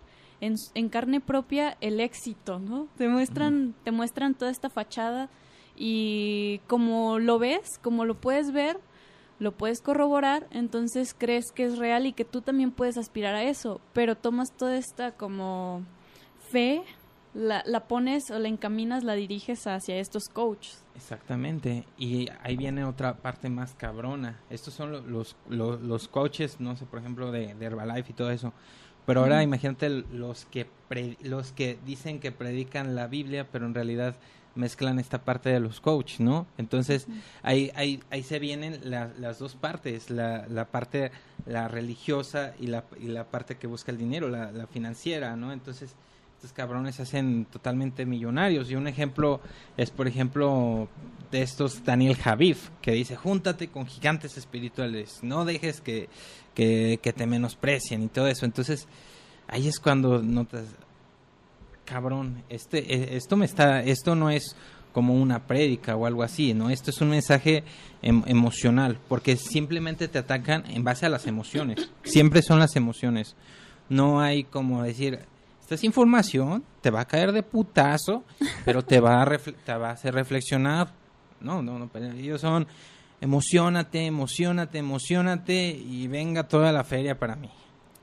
en 0.40 0.88
carne 0.90 1.22
propia 1.22 1.78
el 1.80 2.00
éxito, 2.00 2.58
¿no? 2.58 2.86
Te 2.98 3.08
muestran, 3.08 3.74
te 3.82 3.92
muestran 3.92 4.34
toda 4.34 4.50
esta 4.50 4.68
fachada 4.68 5.30
y 5.74 6.60
como 6.66 7.18
lo 7.18 7.38
ves, 7.38 7.78
como 7.80 8.04
lo 8.04 8.20
puedes 8.20 8.52
ver, 8.52 8.78
lo 9.38 9.52
puedes 9.52 9.80
corroborar, 9.80 10.48
entonces 10.50 11.16
crees 11.16 11.50
que 11.50 11.64
es 11.64 11.78
real 11.78 12.04
y 12.04 12.12
que 12.12 12.26
tú 12.26 12.42
también 12.42 12.72
puedes 12.72 12.98
aspirar 12.98 13.34
a 13.34 13.44
eso, 13.44 13.80
pero 13.94 14.18
tomas 14.18 14.54
toda 14.54 14.76
esta 14.76 15.12
como 15.12 15.80
fe, 16.50 16.82
la, 17.34 17.62
la 17.66 17.88
pones 17.88 18.30
o 18.30 18.38
la 18.38 18.48
encaminas, 18.48 19.04
la 19.04 19.14
diriges 19.14 19.66
hacia 19.66 19.96
estos 19.96 20.28
coaches. 20.28 20.82
Exactamente, 20.94 21.84
y 21.98 22.28
ahí 22.42 22.56
viene 22.56 22.84
otra 22.84 23.14
parte 23.16 23.48
más 23.48 23.74
cabrona. 23.74 24.38
Estos 24.50 24.74
son 24.74 24.92
lo- 24.92 25.00
los, 25.00 25.36
los, 25.48 25.80
los 25.80 26.08
coaches, 26.08 26.60
no 26.60 26.76
sé, 26.76 26.84
por 26.86 26.98
ejemplo, 26.98 27.32
de, 27.32 27.54
de 27.54 27.66
Herbalife 27.66 28.10
y 28.10 28.14
todo 28.14 28.30
eso. 28.30 28.52
Pero 29.06 29.20
ahora 29.20 29.42
imagínate 29.42 29.88
los 29.88 30.44
que, 30.46 30.66
pre- 30.88 31.16
los 31.22 31.52
que 31.52 31.78
dicen 31.84 32.20
que 32.20 32.30
predican 32.32 32.94
la 32.94 33.08
Biblia, 33.08 33.48
pero 33.50 33.66
en 33.66 33.74
realidad 33.74 34.14
mezclan 34.54 34.98
esta 34.98 35.22
parte 35.24 35.48
de 35.48 35.58
los 35.58 35.80
coaches, 35.80 36.20
¿no? 36.20 36.46
Entonces, 36.58 37.06
ahí, 37.42 37.72
ahí, 37.74 38.00
ahí 38.10 38.22
se 38.22 38.38
vienen 38.38 38.78
la- 38.90 39.10
las 39.18 39.38
dos 39.38 39.54
partes, 39.56 40.10
la, 40.10 40.46
la 40.48 40.66
parte 40.66 41.10
la 41.46 41.66
religiosa 41.66 42.54
y 42.60 42.68
la, 42.68 42.84
y 43.00 43.06
la 43.08 43.24
parte 43.24 43.56
que 43.56 43.66
busca 43.66 43.90
el 43.90 43.98
dinero, 43.98 44.28
la, 44.28 44.52
la 44.52 44.66
financiera, 44.68 45.34
¿no? 45.34 45.52
Entonces, 45.52 45.94
estos 46.42 46.52
cabrones 46.54 46.96
se 46.96 47.02
hacen 47.02 47.44
totalmente 47.44 48.04
millonarios. 48.04 48.68
Y 48.68 48.74
un 48.74 48.88
ejemplo 48.88 49.40
es, 49.76 49.92
por 49.92 50.08
ejemplo, 50.08 50.88
de 51.30 51.40
estos 51.40 51.84
Daniel 51.84 52.16
Javif, 52.16 52.70
que 52.80 52.90
dice, 52.90 53.14
júntate 53.14 53.68
con 53.68 53.86
gigantes 53.86 54.36
espirituales, 54.36 55.20
no 55.22 55.44
dejes 55.44 55.80
que, 55.80 56.08
que, 56.52 56.98
te 57.16 57.26
menosprecien 57.28 58.02
y 58.02 58.08
todo 58.08 58.26
eso. 58.26 58.44
Entonces, 58.44 58.88
ahí 59.46 59.68
es 59.68 59.78
cuando 59.78 60.20
notas, 60.20 60.64
cabrón, 61.84 62.42
este, 62.48 62.92
eh, 62.92 63.16
esto 63.16 63.36
me 63.36 63.44
está, 63.44 63.80
esto 63.84 64.16
no 64.16 64.28
es 64.28 64.56
como 64.92 65.14
una 65.14 65.46
prédica 65.46 65.94
o 65.94 66.06
algo 66.06 66.24
así, 66.24 66.54
¿no? 66.54 66.70
Esto 66.70 66.90
es 66.90 67.00
un 67.00 67.10
mensaje 67.10 67.62
em- 68.02 68.24
emocional, 68.26 68.98
porque 69.08 69.36
simplemente 69.36 70.08
te 70.08 70.18
atacan 70.18 70.64
en 70.68 70.82
base 70.82 71.06
a 71.06 71.08
las 71.08 71.28
emociones. 71.28 71.88
Siempre 72.02 72.42
son 72.42 72.58
las 72.58 72.74
emociones. 72.74 73.36
No 73.88 74.20
hay 74.20 74.42
como 74.42 74.82
decir, 74.82 75.20
esta 75.72 75.80
es 75.80 75.84
información, 75.84 76.64
te 76.82 76.90
va 76.90 77.00
a 77.00 77.04
caer 77.06 77.32
de 77.32 77.42
putazo, 77.42 78.24
pero 78.66 78.82
te 78.84 79.00
va 79.00 79.22
a, 79.22 79.38
te 79.64 79.74
va 79.74 79.88
a 79.88 79.92
hacer 79.92 80.12
reflexionar. 80.12 80.92
No, 81.40 81.62
no, 81.62 81.78
no, 81.78 81.88
pero 81.88 82.12
ellos 82.12 82.42
son, 82.42 82.66
emocionate, 83.22 84.04
emocionate, 84.04 84.78
emocionate 84.78 85.70
y 85.70 86.08
venga 86.08 86.46
toda 86.46 86.72
la 86.72 86.84
feria 86.84 87.18
para 87.18 87.36
mí. 87.36 87.48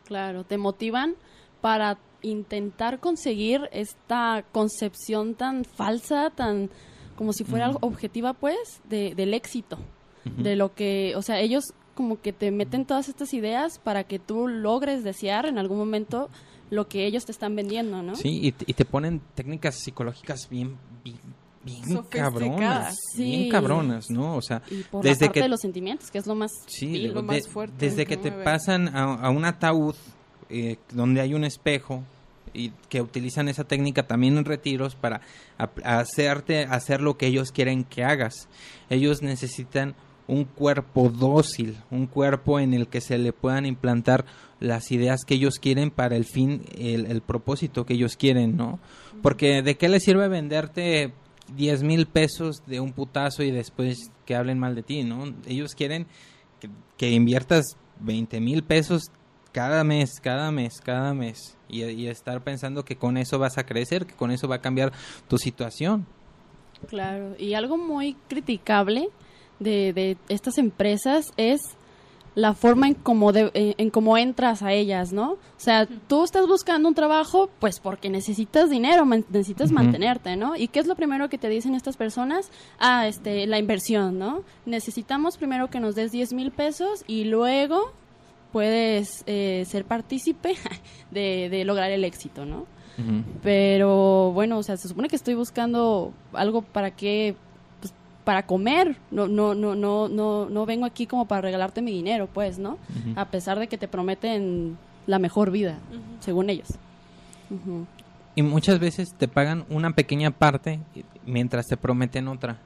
Claro, 0.05 0.43
te 0.43 0.57
motivan 0.57 1.13
para 1.61 1.99
intentar 2.23 2.99
conseguir 2.99 3.69
esta 3.71 4.43
concepción 4.51 5.35
tan 5.35 5.63
falsa, 5.63 6.31
tan 6.31 6.71
como 7.15 7.33
si 7.33 7.43
fuera 7.43 7.65
algo 7.65 7.79
objetiva, 7.81 8.33
pues, 8.33 8.81
de, 8.89 9.13
del 9.13 9.35
éxito. 9.35 9.77
De 10.25 10.55
lo 10.55 10.73
que, 10.73 11.13
o 11.15 11.21
sea, 11.21 11.39
ellos 11.39 11.73
como 11.95 12.21
que 12.21 12.33
te 12.33 12.51
meten 12.51 12.85
todas 12.85 13.09
estas 13.09 13.33
ideas 13.33 13.79
para 13.79 14.03
que 14.03 14.19
tú 14.19 14.47
logres 14.47 15.03
desear 15.03 15.45
en 15.45 15.57
algún 15.57 15.77
momento 15.77 16.29
lo 16.69 16.87
que 16.87 17.05
ellos 17.05 17.25
te 17.25 17.31
están 17.31 17.55
vendiendo, 17.55 18.01
¿no? 18.03 18.15
Sí, 18.15 18.39
y 18.41 18.51
te, 18.51 18.65
y 18.67 18.73
te 18.73 18.85
ponen 18.85 19.21
técnicas 19.35 19.75
psicológicas 19.75 20.47
bien, 20.49 20.77
bien, 21.03 21.17
bien 21.63 22.03
cabronas. 22.09 22.95
Bien 23.17 23.49
cabronas, 23.49 24.09
¿no? 24.09 24.35
O 24.37 24.41
sea, 24.41 24.61
Y 24.69 24.83
por 24.83 25.03
Desde 25.03 25.21
la 25.25 25.27
parte 25.27 25.39
que- 25.39 25.43
de 25.43 25.49
los 25.49 25.59
sentimientos, 25.61 26.11
que 26.11 26.17
es 26.19 26.27
lo 26.27 26.35
más... 26.35 26.51
sí, 26.67 26.87
Y 26.87 27.07
lo 27.07 27.21
de- 27.21 27.27
más 27.27 27.47
fuerte 27.47 27.75
desde 27.85 28.05
que 28.05 28.17
te 28.17 28.31
pasan 28.31 28.87
a, 28.95 29.15
a 29.15 29.29
un 29.29 29.45
ataúd 29.45 29.95
eh, 30.49 30.77
donde 30.93 31.21
hay 31.21 31.33
un 31.33 31.43
espejo 31.43 32.03
y 32.53 32.71
que 32.89 33.01
utilizan 33.01 33.47
esa 33.49 33.63
técnica 33.63 34.07
también 34.07 34.35
en 34.37 34.45
retiros 34.45 34.95
para 34.95 35.21
hacerte 35.83 36.63
hacer 36.63 37.01
lo 37.01 37.17
que 37.17 37.27
ellos 37.27 37.51
quieren 37.51 37.83
que 37.83 38.03
hagas. 38.03 38.47
Ellos 38.89 39.21
necesitan 39.21 39.95
un 40.29 40.45
cuerpo 40.45 41.09
dócil, 41.09 41.77
un 41.89 42.05
cuerpo 42.05 42.59
en 42.59 42.73
el 42.73 42.87
que 42.87 43.01
se 43.01 43.17
le 43.17 43.33
puedan 43.33 43.65
implantar 43.65 44.25
las 44.59 44.91
ideas 44.91 45.25
que 45.25 45.33
ellos 45.33 45.55
quieren 45.59 45.89
para 45.89 46.15
el 46.15 46.25
fin, 46.25 46.63
el, 46.77 47.07
el 47.07 47.21
propósito 47.21 47.85
que 47.85 47.95
ellos 47.95 48.15
quieren, 48.15 48.55
¿no? 48.55 48.79
Porque 49.23 49.63
de 49.63 49.75
qué 49.75 49.89
les 49.89 50.03
sirve 50.03 50.27
venderte 50.27 51.13
10 51.55 51.83
mil 51.83 52.05
pesos 52.05 52.63
de 52.67 52.79
un 52.79 52.93
putazo 52.93 53.41
y 53.41 53.49
después 53.49 54.11
que 54.25 54.35
hablen 54.35 54.59
mal 54.59 54.75
de 54.75 54.83
ti, 54.83 55.03
¿no? 55.03 55.33
Ellos 55.47 55.73
quieren 55.73 56.05
que, 56.59 56.69
que 56.95 57.09
inviertas 57.09 57.65
20 57.99 58.39
mil 58.39 58.63
pesos 58.63 59.11
cada 59.51 59.83
mes, 59.83 60.19
cada 60.21 60.51
mes, 60.51 60.79
cada 60.79 61.15
mes 61.15 61.57
y, 61.67 61.83
y 61.83 62.07
estar 62.07 62.43
pensando 62.43 62.85
que 62.85 62.97
con 62.97 63.17
eso 63.17 63.39
vas 63.39 63.57
a 63.57 63.65
crecer, 63.65 64.05
que 64.05 64.13
con 64.13 64.29
eso 64.29 64.47
va 64.47 64.57
a 64.57 64.61
cambiar 64.61 64.93
tu 65.27 65.39
situación. 65.39 66.05
Claro, 66.87 67.35
y 67.39 67.55
algo 67.55 67.77
muy 67.77 68.15
criticable 68.27 69.09
de, 69.59 69.93
de 69.93 70.17
estas 70.29 70.57
empresas 70.57 71.33
es 71.37 71.61
la 72.35 72.53
forma 72.53 72.87
en 72.87 72.93
cómo, 72.93 73.31
de- 73.33 73.51
en, 73.53 73.73
en 73.77 73.89
cómo 73.89 74.17
entras 74.17 74.61
a 74.61 74.71
ellas, 74.71 75.11
¿no? 75.11 75.31
O 75.33 75.37
sea, 75.57 75.87
tú 76.07 76.23
estás 76.23 76.47
buscando 76.47 76.87
un 76.87 76.95
trabajo, 76.95 77.49
pues 77.59 77.79
porque 77.79 78.09
necesitas 78.09 78.69
dinero, 78.69 79.03
man- 79.05 79.25
necesitas 79.29 79.71
mantenerte, 79.71 80.35
¿no? 80.37 80.55
¿Y 80.55 80.67
qué 80.69 80.79
es 80.79 80.87
lo 80.87 80.95
primero 80.95 81.27
que 81.27 81.37
te 81.37 81.49
dicen 81.49 81.75
estas 81.75 81.97
personas? 81.97 82.49
Ah, 82.79 83.07
este, 83.07 83.45
la 83.47 83.59
inversión, 83.59 84.19
¿no? 84.19 84.43
Necesitamos 84.65 85.37
primero 85.37 85.69
que 85.69 85.79
nos 85.81 85.95
des 85.95 86.11
10 86.11 86.31
mil 86.33 86.51
pesos 86.51 87.03
y 87.07 87.25
luego 87.25 87.91
puedes 88.53 89.23
eh, 89.27 89.63
ser 89.67 89.83
partícipe 89.85 90.55
de, 91.11 91.49
de 91.49 91.65
lograr 91.65 91.91
el 91.91 92.03
éxito, 92.05 92.45
¿no? 92.45 92.65
Pero 93.41 94.31
bueno, 94.33 94.57
o 94.57 94.63
sea, 94.63 94.75
se 94.77 94.87
supone 94.89 95.07
que 95.07 95.15
estoy 95.15 95.33
buscando 95.33 96.11
algo 96.33 96.61
para 96.61 96.91
que, 96.91 97.35
para 98.29 98.45
comer. 98.45 98.95
No, 99.09 99.27
no, 99.27 99.55
no, 99.55 99.73
no, 99.73 100.07
no, 100.07 100.47
no 100.51 100.65
vengo 100.67 100.85
aquí 100.85 101.07
como 101.07 101.25
para 101.25 101.41
regalarte 101.41 101.81
mi 101.81 101.91
dinero, 101.91 102.29
pues, 102.31 102.59
¿no? 102.59 102.77
A 103.15 103.25
pesar 103.25 103.57
de 103.57 103.65
que 103.65 103.75
te 103.79 103.87
prometen 103.87 104.77
la 105.07 105.17
mejor 105.17 105.49
vida, 105.49 105.79
según 106.19 106.51
ellos. 106.51 106.67
Y 108.35 108.43
muchas 108.43 108.77
veces 108.79 109.15
te 109.17 109.27
pagan 109.27 109.65
una 109.71 109.89
pequeña 109.95 110.29
parte 110.29 110.79
mientras 111.25 111.65
te 111.65 111.75
prometen 111.75 112.27
otra. 112.27 112.57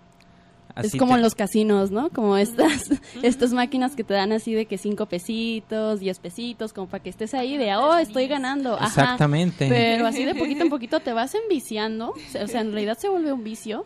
es 0.76 0.98
como 0.98 1.14
te- 1.14 1.20
en 1.20 1.22
los 1.24 1.34
casinos, 1.34 1.92
¿no? 1.92 2.10
Como 2.10 2.36
estas, 2.36 2.90
estas 3.24 3.54
máquinas 3.54 3.96
que 3.96 4.04
te 4.04 4.14
dan 4.16 4.34
así 4.34 4.54
de 4.54 4.66
que 4.66 4.78
cinco 4.78 5.06
pesitos, 5.06 6.02
diez 6.02 6.20
pesitos, 6.20 6.74
como 6.74 6.88
para 6.88 7.02
que 7.02 7.10
estés 7.10 7.34
ahí 7.34 7.56
de, 7.56 7.74
oh, 7.78 7.96
estoy 7.96 8.28
ganando. 8.28 8.74
Ajá. 8.76 8.88
Exactamente. 8.88 9.70
Pero 9.70 10.08
así 10.08 10.26
de 10.26 10.36
poquito 10.44 10.64
en 10.64 10.70
poquito 10.70 11.00
te 11.00 11.14
vas 11.14 11.34
enviciando, 11.36 12.10
o 12.44 12.48
sea, 12.50 12.60
en 12.60 12.74
realidad 12.74 12.98
se 12.98 13.08
vuelve 13.08 13.32
un 13.32 13.46
vicio 13.46 13.86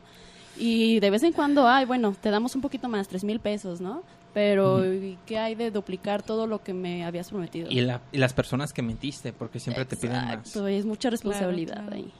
y 0.59 0.99
de 0.99 1.09
vez 1.09 1.23
en 1.23 1.33
cuando, 1.33 1.67
ay, 1.67 1.85
bueno, 1.85 2.13
te 2.19 2.29
damos 2.31 2.55
un 2.55 2.61
poquito 2.61 2.87
más, 2.89 3.07
tres 3.07 3.23
mil 3.23 3.39
pesos, 3.39 3.81
¿no? 3.81 4.03
Pero 4.33 4.85
¿y 4.93 5.17
¿qué 5.25 5.39
hay 5.39 5.55
de 5.55 5.71
duplicar 5.71 6.21
todo 6.21 6.45
lo 6.45 6.61
que 6.63 6.73
me 6.73 7.03
habías 7.05 7.29
prometido? 7.29 7.69
Y, 7.71 7.81
la- 7.81 8.01
y 8.11 8.17
las 8.17 8.33
personas 8.33 8.71
que 8.71 8.81
mentiste, 8.83 9.33
porque 9.33 9.59
siempre 9.59 9.85
te 9.85 9.95
piden 9.95 10.13
más. 10.25 10.33
Exacto, 10.39 10.67
es 10.67 10.85
mucha 10.85 11.09
responsabilidad 11.09 11.75
claro. 11.85 11.95
ahí. 11.95 12.11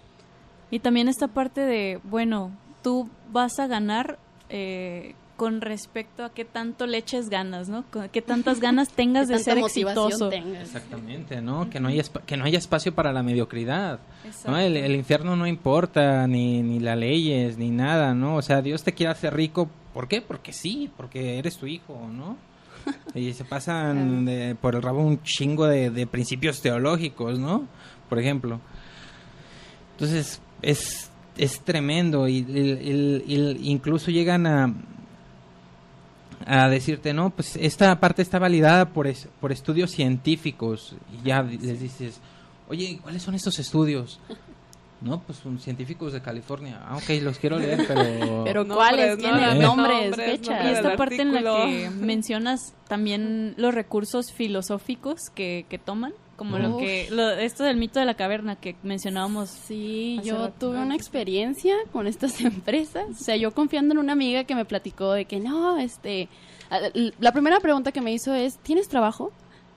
Y 0.71 0.79
también 0.79 1.07
esta 1.09 1.27
parte 1.27 1.61
de, 1.61 1.99
bueno, 2.03 2.51
tú 2.83 3.07
vas 3.31 3.59
a 3.59 3.67
ganar 3.67 4.17
eh, 4.49 5.13
con 5.38 5.61
respecto 5.61 6.25
a 6.25 6.33
qué 6.33 6.43
tanto 6.45 6.88
le 6.88 6.97
eches 6.97 7.29
ganas, 7.29 7.69
¿no? 7.69 7.85
Qué 8.11 8.21
tantas 8.21 8.59
ganas 8.59 8.89
tengas 8.89 9.27
de 9.29 9.35
tanta 9.35 9.51
ser 9.51 9.57
exitoso. 9.59 10.29
tengas. 10.29 10.63
Exactamente, 10.63 11.41
¿no? 11.41 11.69
Que 11.69 11.79
no 11.79 11.88
haya 11.89 12.01
espa- 12.01 12.21
que 12.25 12.35
no 12.35 12.43
haya 12.43 12.57
espacio 12.57 12.93
para 12.93 13.13
la 13.13 13.23
mediocridad. 13.23 13.99
Exacto. 14.25 14.51
¿no? 14.51 14.57
El, 14.57 14.75
el 14.75 14.95
infierno 14.95 15.35
no 15.35 15.47
importa, 15.47 16.25
ni, 16.27 16.61
ni 16.63 16.79
las 16.79 16.97
leyes, 16.97 17.57
ni 17.57 17.69
nada, 17.69 18.13
¿no? 18.15 18.35
O 18.35 18.41
sea, 18.41 18.61
Dios 18.61 18.83
te 18.83 18.93
quiere 18.93 19.11
hacer 19.11 19.33
rico, 19.35 19.69
¿por 19.93 20.07
qué? 20.07 20.21
Porque 20.21 20.51
sí, 20.51 20.89
porque 20.97 21.38
eres 21.38 21.55
tu 21.57 21.67
hijo, 21.67 22.09
¿no? 22.11 22.35
Y 23.13 23.33
se 23.33 23.43
pasan 23.45 24.25
de- 24.25 24.55
por 24.59 24.73
el 24.75 24.81
rabo 24.81 25.01
un 25.01 25.21
chingo 25.21 25.67
de, 25.67 25.91
de 25.91 26.07
principios 26.07 26.61
teológicos, 26.61 27.38
¿no? 27.38 27.67
Por 28.09 28.17
ejemplo. 28.19 28.59
Entonces, 29.93 30.41
es, 30.61 31.11
es 31.38 31.59
tremendo 31.61 32.27
y 32.27 32.38
incluso 33.61 34.11
llegan 34.11 34.47
a, 34.47 34.73
a 36.47 36.69
decirte, 36.69 37.13
no, 37.13 37.29
pues 37.29 37.55
esta 37.57 37.99
parte 37.99 38.21
está 38.21 38.39
validada 38.39 38.89
por, 38.89 39.05
es- 39.07 39.27
por 39.41 39.51
estudios 39.51 39.91
científicos. 39.91 40.95
Y 41.13 41.27
ya 41.27 41.41
les 41.43 41.79
dices, 41.79 42.19
oye, 42.69 42.99
¿cuáles 43.03 43.21
son 43.21 43.35
estos 43.35 43.59
estudios? 43.59 44.19
No, 44.99 45.19
pues 45.21 45.37
son 45.37 45.59
científicos 45.59 46.11
de 46.11 46.23
California. 46.23 46.79
Ah, 46.83 46.97
ok, 46.97 47.21
los 47.21 47.37
quiero 47.37 47.59
leer, 47.59 47.85
pero... 47.87 48.43
Pero 48.45 48.67
¿cuáles? 48.67 49.15
¿no? 49.15 49.17
¿Tienen 49.17 49.57
Eh. 49.57 49.59
nombres, 49.59 50.15
fechas? 50.15 50.65
Y 50.65 50.69
esta 50.69 50.95
parte 50.95 51.21
en 51.21 51.35
la 51.35 51.41
que 51.67 51.91
mencionas 51.91 52.73
también 52.87 53.53
los 53.57 53.75
recursos 53.75 54.31
filosóficos 54.33 55.29
que, 55.35 55.67
que 55.69 55.77
toman, 55.77 56.13
como 56.38 56.57
lo 56.59 56.77
que 56.77 57.07
lo- 57.11 57.31
esto 57.31 57.63
del 57.65 57.75
mito 57.77 57.99
de 57.99 58.05
la 58.05 58.13
caverna 58.13 58.55
que 58.55 58.75
mencionábamos. 58.83 59.49
Sí, 59.49 60.21
yo 60.23 60.38
rato. 60.38 60.67
tuve 60.69 60.79
una 60.81 60.95
experiencia 60.95 61.75
con 61.91 62.07
estas 62.07 62.39
empresas. 62.41 63.05
O 63.09 63.23
sea, 63.23 63.35
yo 63.35 63.51
confiando 63.51 63.93
en 63.93 63.97
una 63.97 64.13
amiga 64.13 64.45
que 64.45 64.55
me 64.55 64.63
platicó 64.63 65.11
de 65.11 65.25
que 65.25 65.39
no, 65.39 65.77
este. 65.77 66.29
a- 66.69 66.79
La 67.19 67.31
primera 67.33 67.59
pregunta 67.59 67.91
que 67.91 67.99
me 68.01 68.13
hizo 68.13 68.33
es: 68.33 68.57
¿Tienes 68.59 68.88
trabajo? 68.88 69.31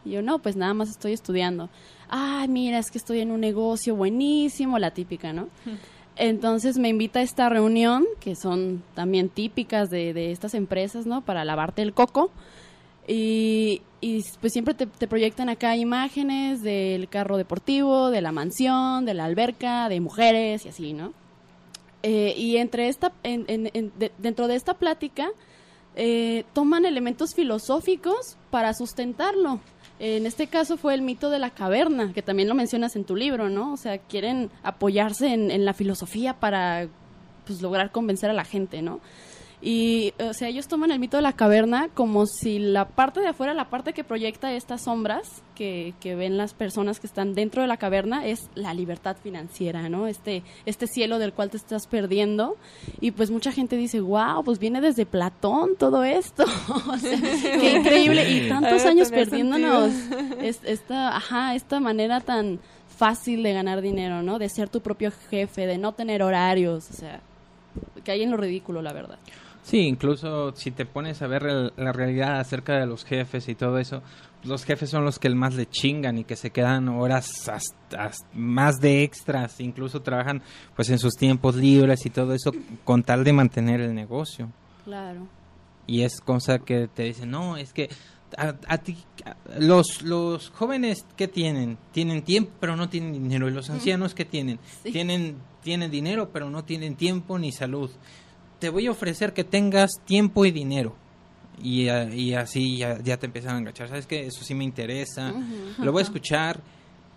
Y 0.04 0.10
yo, 0.12 0.22
no, 0.22 0.38
pues 0.38 0.54
nada 0.56 0.72
más 0.74 0.88
estoy 0.90 1.12
estudiando. 1.12 1.68
Ay, 2.08 2.48
mira, 2.48 2.78
es 2.78 2.90
que 2.90 2.98
estoy 2.98 3.20
en 3.20 3.30
un 3.30 3.40
negocio 3.40 3.94
buenísimo, 3.96 4.78
la 4.78 4.90
típica, 4.92 5.32
¿no? 5.32 5.48
Entonces 6.16 6.76
me 6.76 6.88
invita 6.88 7.20
a 7.20 7.22
esta 7.22 7.48
reunión, 7.48 8.04
que 8.20 8.34
son 8.36 8.82
también 8.94 9.28
típicas 9.30 9.88
de, 9.90 10.12
de 10.12 10.32
estas 10.32 10.54
empresas, 10.54 11.06
¿no? 11.06 11.22
Para 11.22 11.44
lavarte 11.44 11.80
el 11.82 11.94
coco. 11.94 12.30
Y, 13.06 13.82
pues 14.40 14.52
siempre 14.52 14.74
te, 14.74 14.86
proyectan 15.08 15.48
acá 15.48 15.76
imágenes 15.76 16.62
del 16.62 17.08
carro 17.08 17.36
deportivo, 17.36 18.10
de 18.10 18.20
la 18.22 18.32
mansión, 18.32 19.04
de 19.04 19.14
la 19.14 19.24
alberca, 19.24 19.88
de 19.88 20.00
mujeres 20.00 20.64
y 20.64 20.68
así, 20.70 20.92
¿no? 20.92 21.12
Eh, 22.02 22.34
y 22.36 22.56
entre 22.56 22.88
esta, 22.88 23.12
en- 23.22 23.44
en- 23.48 23.70
en- 23.74 23.92
de- 23.98 24.12
dentro 24.18 24.48
de 24.48 24.54
esta 24.54 24.74
plática 24.74 25.28
eh, 25.96 26.44
toman 26.54 26.86
elementos 26.86 27.34
filosóficos 27.34 28.36
para 28.50 28.72
sustentarlo. 28.74 29.60
En 29.98 30.24
este 30.24 30.46
caso 30.46 30.78
fue 30.78 30.94
el 30.94 31.02
mito 31.02 31.28
de 31.28 31.38
la 31.40 31.50
caverna, 31.50 32.12
que 32.14 32.22
también 32.22 32.48
lo 32.48 32.54
mencionas 32.54 32.96
en 32.96 33.04
tu 33.04 33.16
libro, 33.16 33.50
¿no? 33.50 33.74
O 33.74 33.76
sea, 33.76 33.98
quieren 33.98 34.50
apoyarse 34.62 35.34
en, 35.34 35.50
en 35.50 35.64
la 35.66 35.74
filosofía 35.74 36.38
para 36.40 36.88
pues, 37.44 37.60
lograr 37.60 37.90
convencer 37.90 38.30
a 38.30 38.34
la 38.34 38.44
gente, 38.44 38.80
¿no? 38.80 39.00
Y, 39.62 40.14
o 40.18 40.32
sea, 40.32 40.48
ellos 40.48 40.68
toman 40.68 40.90
el 40.90 40.98
mito 40.98 41.18
de 41.18 41.22
la 41.22 41.34
caverna 41.34 41.88
como 41.92 42.24
si 42.24 42.58
la 42.58 42.88
parte 42.88 43.20
de 43.20 43.28
afuera, 43.28 43.52
la 43.52 43.68
parte 43.68 43.92
que 43.92 44.04
proyecta 44.04 44.54
estas 44.54 44.84
sombras 44.84 45.42
que, 45.54 45.92
que 46.00 46.14
ven 46.14 46.38
las 46.38 46.54
personas 46.54 46.98
que 46.98 47.06
están 47.06 47.34
dentro 47.34 47.60
de 47.60 47.68
la 47.68 47.76
caverna, 47.76 48.26
es 48.26 48.48
la 48.54 48.72
libertad 48.72 49.18
financiera, 49.22 49.90
¿no? 49.90 50.06
Este, 50.06 50.42
este 50.64 50.86
cielo 50.86 51.18
del 51.18 51.34
cual 51.34 51.50
te 51.50 51.58
estás 51.58 51.86
perdiendo. 51.88 52.56
Y 53.02 53.10
pues 53.10 53.30
mucha 53.30 53.52
gente 53.52 53.76
dice, 53.76 54.00
wow, 54.00 54.42
pues 54.42 54.58
viene 54.58 54.80
desde 54.80 55.04
Platón 55.04 55.76
todo 55.78 56.04
esto. 56.04 56.44
o 56.90 56.96
sea, 56.96 57.18
qué 57.60 57.72
increíble. 57.76 58.30
Y 58.30 58.48
tantos 58.48 58.86
años 58.86 59.10
perdiéndonos 59.10 59.92
es- 60.40 60.60
esta, 60.64 61.14
ajá, 61.16 61.54
esta 61.54 61.80
manera 61.80 62.20
tan 62.22 62.60
fácil 62.96 63.42
de 63.42 63.52
ganar 63.52 63.82
dinero, 63.82 64.22
¿no? 64.22 64.38
De 64.38 64.48
ser 64.48 64.70
tu 64.70 64.80
propio 64.80 65.12
jefe, 65.28 65.66
de 65.66 65.76
no 65.76 65.92
tener 65.92 66.22
horarios, 66.22 66.88
o 66.90 66.94
sea, 66.94 67.20
que 68.04 68.12
hay 68.12 68.22
en 68.22 68.30
lo 68.30 68.36
ridículo, 68.38 68.80
la 68.80 68.92
verdad. 68.94 69.18
Sí, 69.70 69.82
incluso 69.82 70.52
si 70.56 70.72
te 70.72 70.84
pones 70.84 71.22
a 71.22 71.28
ver 71.28 71.44
el- 71.46 71.72
la 71.76 71.92
realidad 71.92 72.40
acerca 72.40 72.76
de 72.76 72.86
los 72.86 73.04
jefes 73.04 73.48
y 73.48 73.54
todo 73.54 73.78
eso, 73.78 74.02
los 74.42 74.64
jefes 74.64 74.90
son 74.90 75.04
los 75.04 75.20
que 75.20 75.28
el 75.28 75.36
más 75.36 75.54
le 75.54 75.66
chingan 75.66 76.18
y 76.18 76.24
que 76.24 76.34
se 76.34 76.50
quedan 76.50 76.88
horas 76.88 77.48
hasta, 77.48 78.04
hasta 78.06 78.26
más 78.34 78.80
de 78.80 79.04
extras, 79.04 79.60
incluso 79.60 80.02
trabajan 80.02 80.42
pues 80.74 80.90
en 80.90 80.98
sus 80.98 81.14
tiempos 81.14 81.54
libres 81.54 82.04
y 82.04 82.10
todo 82.10 82.34
eso 82.34 82.50
con 82.84 83.04
tal 83.04 83.22
de 83.22 83.32
mantener 83.32 83.80
el 83.80 83.94
negocio. 83.94 84.48
Claro. 84.84 85.28
Y 85.86 86.02
es 86.02 86.20
cosa 86.20 86.58
que 86.58 86.88
te 86.88 87.04
dicen, 87.04 87.30
no, 87.30 87.56
es 87.56 87.72
que 87.72 87.90
a, 88.36 88.54
a 88.66 88.78
ti, 88.78 88.96
a- 89.24 89.36
los, 89.60 90.02
los 90.02 90.50
jóvenes, 90.50 91.04
¿qué 91.16 91.28
tienen? 91.28 91.78
Tienen 91.92 92.22
tiempo, 92.22 92.50
pero 92.58 92.74
no 92.74 92.88
tienen 92.88 93.12
dinero. 93.12 93.48
¿Y 93.48 93.52
los 93.52 93.70
ancianos 93.70 94.14
qué 94.14 94.24
tienen? 94.24 94.58
Sí. 94.82 94.90
Tienen, 94.90 95.36
tienen 95.62 95.90
dinero, 95.92 96.30
pero 96.32 96.50
no 96.50 96.64
tienen 96.64 96.96
tiempo 96.96 97.38
ni 97.38 97.52
salud. 97.52 97.90
Te 98.60 98.68
voy 98.68 98.86
a 98.86 98.90
ofrecer 98.92 99.32
que 99.32 99.42
tengas 99.44 99.90
tiempo 100.04 100.44
y 100.46 100.50
dinero. 100.52 100.94
Y, 101.62 101.88
a- 101.88 102.04
y 102.04 102.34
así 102.34 102.78
ya, 102.78 102.98
ya 103.02 103.16
te 103.18 103.26
empiezan 103.26 103.56
a 103.56 103.58
enganchar. 103.58 103.88
¿Sabes 103.88 104.06
qué? 104.06 104.26
Eso 104.26 104.44
sí 104.44 104.54
me 104.54 104.64
interesa. 104.64 105.32
Lo 105.78 105.92
voy 105.92 106.00
a 106.00 106.04
escuchar. 106.04 106.60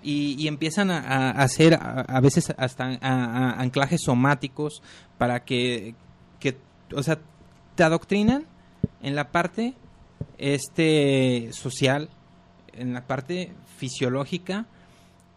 Y, 0.01 0.35
y 0.37 0.47
empiezan 0.49 0.91
a, 0.91 0.99
a 0.99 1.29
hacer 1.43 1.75
a, 1.75 2.01
a 2.01 2.19
veces 2.19 2.53
hasta 2.57 2.85
a- 2.85 2.97
a 3.01 3.61
anclajes 3.61 4.01
somáticos 4.03 4.81
para 5.17 5.45
que, 5.45 5.95
que, 6.41 6.57
o 6.93 7.01
sea, 7.03 7.19
te 7.75 7.83
adoctrinan 7.83 8.45
en 9.01 9.15
la 9.15 9.31
parte 9.31 9.75
este 10.37 11.49
social, 11.53 12.09
en 12.73 12.93
la 12.93 13.05
parte 13.07 13.53
fisiológica 13.77 14.65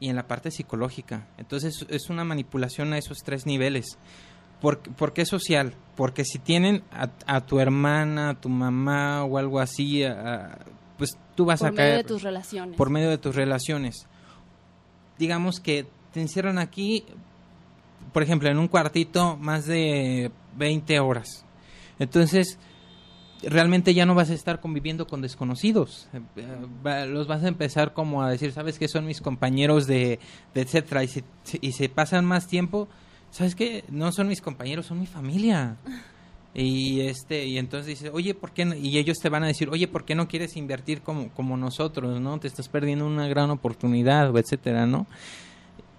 y 0.01 0.09
en 0.09 0.17
la 0.17 0.27
parte 0.27 0.51
psicológica. 0.51 1.27
Entonces 1.39 1.87
es 1.89 2.11
una 2.11 2.25
manipulación 2.25 2.93
a 2.93 2.99
esos 2.99 3.19
tres 3.25 3.47
niveles. 3.47 3.99
¿Por, 4.61 4.79
por 4.81 5.13
qué 5.13 5.25
social? 5.27 5.75
Porque 5.97 6.25
si 6.25 6.39
tienen 6.39 6.83
a, 6.93 7.11
a 7.27 7.41
tu 7.47 7.59
hermana, 7.61 8.31
a 8.31 8.35
tu 8.41 8.49
mamá 8.49 9.25
o 9.25 9.39
algo 9.39 9.61
así, 9.61 10.03
a- 10.05 10.59
pues 10.99 11.19
tú 11.35 11.45
vas 11.45 11.61
Por 11.61 11.69
a 11.69 11.73
medio 11.73 11.77
caer 11.85 11.97
de 11.99 12.05
tus 12.05 12.23
relaciones. 12.23 12.77
por 12.77 12.89
medio 12.91 13.11
de 13.11 13.19
tus 13.19 13.35
relaciones. 13.35 14.07
Digamos 15.19 15.61
que 15.61 15.87
te 16.13 16.21
encierran 16.21 16.59
aquí, 16.59 17.05
por 18.13 18.23
ejemplo, 18.23 18.49
en 18.51 18.59
un 18.59 18.69
cuartito 18.69 19.37
más 19.37 19.67
de 19.67 20.31
20 20.57 20.99
horas. 21.01 21.45
Entonces, 21.99 22.59
realmente 23.43 23.95
ya 23.95 24.05
no 24.07 24.15
vas 24.15 24.31
a 24.31 24.35
estar 24.35 24.61
conviviendo 24.61 25.07
con 25.07 25.21
desconocidos. 25.23 26.09
Eh, 26.13 26.21
eh, 26.37 27.07
Los 27.07 27.27
vas 27.27 27.43
a 27.45 27.49
empezar 27.49 27.93
como 27.95 28.23
a 28.23 28.31
decir, 28.31 28.53
¿sabes 28.53 28.79
qué? 28.79 28.89
Son 28.89 29.07
mis 29.07 29.21
compañeros 29.21 29.87
de, 29.87 30.19
de 30.55 30.61
etcétera. 30.61 31.05
Y 31.05 31.09
se, 31.09 31.25
y 31.61 31.73
se 31.73 31.89
pasan 31.89 32.25
más 32.27 32.47
tiempo, 32.47 32.89
¿sabes 33.37 33.55
qué? 33.55 33.85
No 33.89 34.11
son 34.13 34.29
mis 34.29 34.41
compañeros, 34.41 34.87
son 34.87 34.99
mi 35.01 35.07
familia. 35.07 35.77
Y 36.55 37.01
este 37.03 37.45
y 37.45 37.59
entonces 37.59 37.87
dice, 37.87 38.09
oye, 38.11 38.35
¿por 38.35 38.53
qué 38.53 38.65
no? 38.65 38.75
Y 38.75 38.97
ellos 38.97 39.19
te 39.19 39.29
van 39.29 39.45
a 39.45 39.47
decir, 39.47 39.69
oye, 39.69 39.89
¿por 39.89 40.07
qué 40.07 40.15
no 40.15 40.27
quieres 40.27 40.57
invertir 40.57 41.03
como, 41.03 41.29
como 41.31 41.57
nosotros, 41.59 42.19
no? 42.21 42.39
Te 42.41 42.49
estás 42.49 42.69
perdiendo 42.69 43.07
una 43.07 43.29
gran 43.29 43.51
oportunidad, 43.51 44.35
etcétera, 44.39 44.87
¿no? 44.87 45.07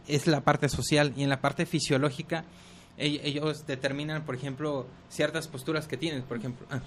Es 0.08 0.26
la 0.26 0.42
parte 0.42 0.68
social. 0.68 1.14
Y 1.16 1.22
en 1.24 1.30
la 1.30 1.42
parte 1.42 1.68
fisiológica, 1.68 2.44
ell- 2.98 3.20
ellos 3.24 3.68
determinan, 3.68 4.24
por 4.26 4.34
ejemplo, 4.34 4.88
ciertas 5.10 5.48
posturas 5.48 5.88
que 5.88 5.96
tienes, 5.98 6.24
por 6.24 6.38
ejemplo... 6.38 6.66
ah, 6.72 6.82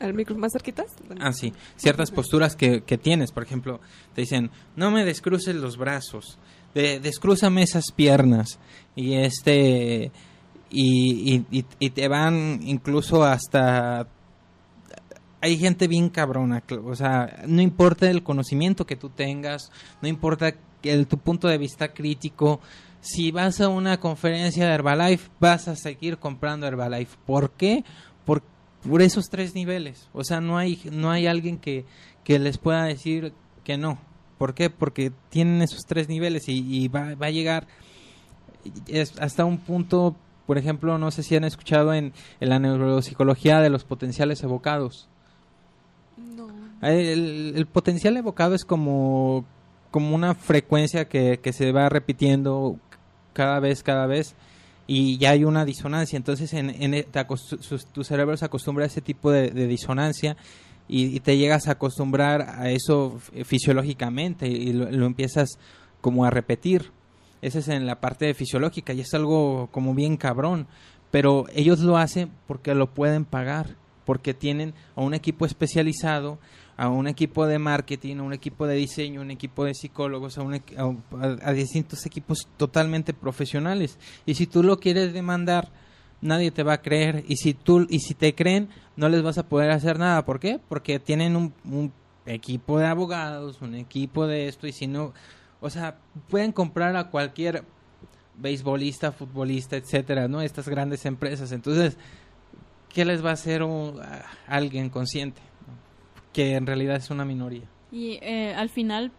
¿El 0.00 0.12
micro 0.12 0.36
más 0.36 0.52
cerquitas? 0.52 0.88
Ah, 1.18 1.32
sí. 1.32 1.54
Ciertas 1.76 2.10
posturas 2.10 2.54
que, 2.54 2.82
que 2.82 2.98
tienes, 2.98 3.32
por 3.32 3.44
ejemplo, 3.44 3.80
te 4.14 4.20
dicen, 4.20 4.50
no 4.74 4.90
me 4.90 5.06
descruces 5.06 5.54
los 5.56 5.78
brazos, 5.78 6.38
de, 6.82 7.00
descrúzame 7.00 7.62
esas 7.62 7.90
piernas. 7.94 8.58
Y 8.94 9.14
este... 9.14 10.12
y, 10.70 11.44
y, 11.50 11.90
te 11.90 12.08
van 12.08 12.60
incluso 12.62 13.24
hasta 13.24 14.08
hay 15.40 15.58
gente 15.58 15.86
bien 15.86 16.08
cabrona, 16.08 16.62
o 16.84 16.96
sea, 16.96 17.44
no 17.46 17.62
importa 17.62 18.10
el 18.10 18.24
conocimiento 18.24 18.84
que 18.84 18.96
tú 18.96 19.10
tengas, 19.10 19.70
no 20.02 20.08
importa 20.08 20.54
el, 20.82 21.06
tu 21.06 21.18
punto 21.18 21.46
de 21.46 21.58
vista 21.58 21.92
crítico, 21.92 22.60
si 23.00 23.30
vas 23.30 23.60
a 23.60 23.68
una 23.68 23.98
conferencia 23.98 24.66
de 24.66 24.74
Herbalife, 24.74 25.30
vas 25.38 25.68
a 25.68 25.76
seguir 25.76 26.18
comprando 26.18 26.66
Herbalife. 26.66 27.16
¿Por 27.24 27.52
qué? 27.52 27.84
Por, 28.24 28.42
por 28.88 29.02
esos 29.02 29.28
tres 29.30 29.54
niveles. 29.54 30.08
O 30.12 30.24
sea, 30.24 30.40
no 30.40 30.58
hay, 30.58 30.80
no 30.90 31.10
hay 31.10 31.28
alguien 31.28 31.58
que, 31.58 31.84
que 32.24 32.38
les 32.40 32.58
pueda 32.58 32.84
decir 32.84 33.32
que 33.62 33.78
no. 33.78 33.98
¿Por 34.38 34.54
qué? 34.54 34.70
Porque 34.70 35.12
tienen 35.30 35.62
esos 35.62 35.86
tres 35.86 36.08
niveles 36.08 36.48
y, 36.48 36.84
y 36.84 36.88
va, 36.88 37.14
va, 37.14 37.26
a 37.26 37.30
llegar 37.30 37.66
hasta 39.20 39.44
un 39.44 39.58
punto, 39.58 40.16
por 40.46 40.58
ejemplo, 40.58 40.98
no 40.98 41.10
sé 41.10 41.22
si 41.22 41.36
han 41.36 41.44
escuchado 41.44 41.94
en, 41.94 42.12
en 42.40 42.48
la 42.48 42.58
neuropsicología 42.58 43.60
de 43.60 43.70
los 43.70 43.84
potenciales 43.84 44.42
evocados. 44.42 45.08
No. 46.16 46.48
El, 46.82 47.54
el, 47.56 47.66
potencial 47.66 48.16
evocado 48.16 48.54
es 48.54 48.64
como, 48.64 49.44
como 49.90 50.14
una 50.14 50.34
frecuencia 50.34 51.08
que, 51.08 51.40
que, 51.42 51.52
se 51.52 51.72
va 51.72 51.88
repitiendo 51.88 52.78
cada 53.32 53.60
vez, 53.60 53.82
cada 53.82 54.06
vez, 54.06 54.34
y 54.86 55.18
ya 55.18 55.30
hay 55.30 55.44
una 55.44 55.64
disonancia. 55.64 56.16
Entonces 56.16 56.52
en, 56.52 56.70
en 56.70 57.04
te 57.04 57.26
tu 57.92 58.04
cerebro 58.04 58.36
se 58.36 58.44
acostumbra 58.44 58.84
a 58.84 58.88
ese 58.88 59.00
tipo 59.00 59.30
de, 59.30 59.50
de 59.50 59.66
disonancia 59.66 60.36
y, 60.88 61.16
y, 61.16 61.20
te 61.20 61.36
llegas 61.36 61.68
a 61.68 61.72
acostumbrar 61.72 62.42
a 62.42 62.70
eso 62.70 63.18
fisiológicamente 63.44 64.48
y 64.48 64.72
lo, 64.72 65.06
empiezas 65.06 65.58
como 66.00 66.24
a 66.24 66.30
repetir. 66.30 66.92
Ese 67.42 67.58
es 67.58 67.68
en 67.68 67.86
la 67.86 68.00
parte 68.00 68.32
fisiológica 68.34 68.92
y 68.92 69.00
es 69.00 69.12
algo 69.14 69.68
como 69.72 69.94
bien 69.94 70.16
cabrón. 70.16 70.66
Pero 71.10 71.46
ellos 71.54 71.80
lo 71.80 71.96
hacen 71.96 72.30
porque 72.46 72.74
lo 72.74 72.92
pueden 72.92 73.24
pagar 73.24 73.76
porque 74.04 74.34
tienen 74.34 74.72
a 74.94 75.02
un 75.02 75.14
equipo 75.14 75.44
especializado, 75.44 76.38
a 76.76 76.88
un 76.88 77.08
equipo 77.08 77.46
de 77.46 77.58
marketing, 77.58 78.18
a 78.18 78.22
un 78.22 78.32
equipo 78.32 78.66
de 78.66 78.76
diseño, 78.76 79.20
un 79.20 79.32
equipo 79.32 79.64
de 79.64 79.74
psicólogos, 79.74 80.38
a, 80.38 80.42
un, 80.42 80.54
a, 80.54 81.48
a, 81.48 81.52
distintos 81.52 82.06
equipos 82.06 82.48
totalmente 82.56 83.12
profesionales. 83.12 83.98
Y 84.24 84.34
si 84.34 84.46
tú 84.46 84.62
lo 84.62 84.78
quieres 84.78 85.12
demandar, 85.12 85.72
nadie 86.20 86.50
te 86.50 86.62
va 86.62 86.74
a 86.74 86.82
creer. 86.82 87.24
Y 87.28 87.36
si 87.36 87.54
tú 87.54 87.86
y 87.88 88.00
si 88.00 88.14
te 88.14 88.34
creen, 88.34 88.68
no 88.96 89.08
les 89.08 89.22
vas 89.22 89.38
a 89.38 89.48
poder 89.48 89.70
hacer 89.70 89.98
nada. 89.98 90.24
¿Por 90.24 90.40
qué? 90.40 90.60
Porque 90.68 90.98
tienen 90.98 91.36
un, 91.36 91.52
un 91.64 91.92
equipo 92.26 92.78
de 92.78 92.86
abogados, 92.86 93.60
un 93.62 93.74
equipo 93.74 94.26
de 94.26 94.48
esto, 94.48 94.66
y 94.66 94.72
si 94.72 94.86
no, 94.86 95.12
o 95.60 95.70
sea, 95.70 95.98
pueden 96.28 96.52
comprar 96.52 96.96
a 96.96 97.10
cualquier 97.10 97.64
beisbolista, 98.36 99.12
futbolista, 99.12 99.76
etcétera, 99.76 100.28
¿no? 100.28 100.42
Estas 100.42 100.68
grandes 100.68 101.06
empresas. 101.06 101.52
Entonces, 101.52 101.96
¿qué 102.92 103.04
les 103.04 103.24
va 103.24 103.30
a 103.30 103.34
hacer 103.34 103.62
un, 103.62 104.00
alguien 104.46 104.90
consciente? 104.90 105.40
Que 106.32 106.54
en 106.54 106.66
realidad 106.66 106.96
es 106.96 107.10
una 107.10 107.24
minoría. 107.24 107.64
Y 107.90 108.18
eh, 108.20 108.54
al 108.54 108.68
final 108.68 109.12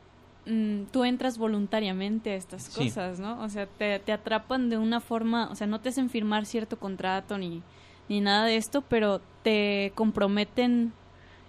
mmm, 0.47 0.83
tú 0.91 1.03
entras 1.03 1.37
voluntariamente 1.37 2.31
a 2.31 2.35
estas 2.35 2.69
cosas, 2.69 3.17
sí. 3.17 3.21
¿no? 3.21 3.41
O 3.43 3.49
sea, 3.49 3.67
te, 3.67 3.99
te, 3.99 4.11
atrapan 4.11 4.69
de 4.69 4.77
una 4.77 4.99
forma, 4.99 5.49
o 5.51 5.55
sea, 5.55 5.67
no 5.67 5.79
te 5.81 5.89
hacen 5.89 6.09
firmar 6.09 6.45
cierto 6.45 6.79
contrato 6.79 7.37
ni, 7.37 7.61
ni 8.09 8.21
nada 8.21 8.45
de 8.45 8.57
esto, 8.57 8.81
pero 8.81 9.21
te 9.43 9.91
comprometen 9.95 10.93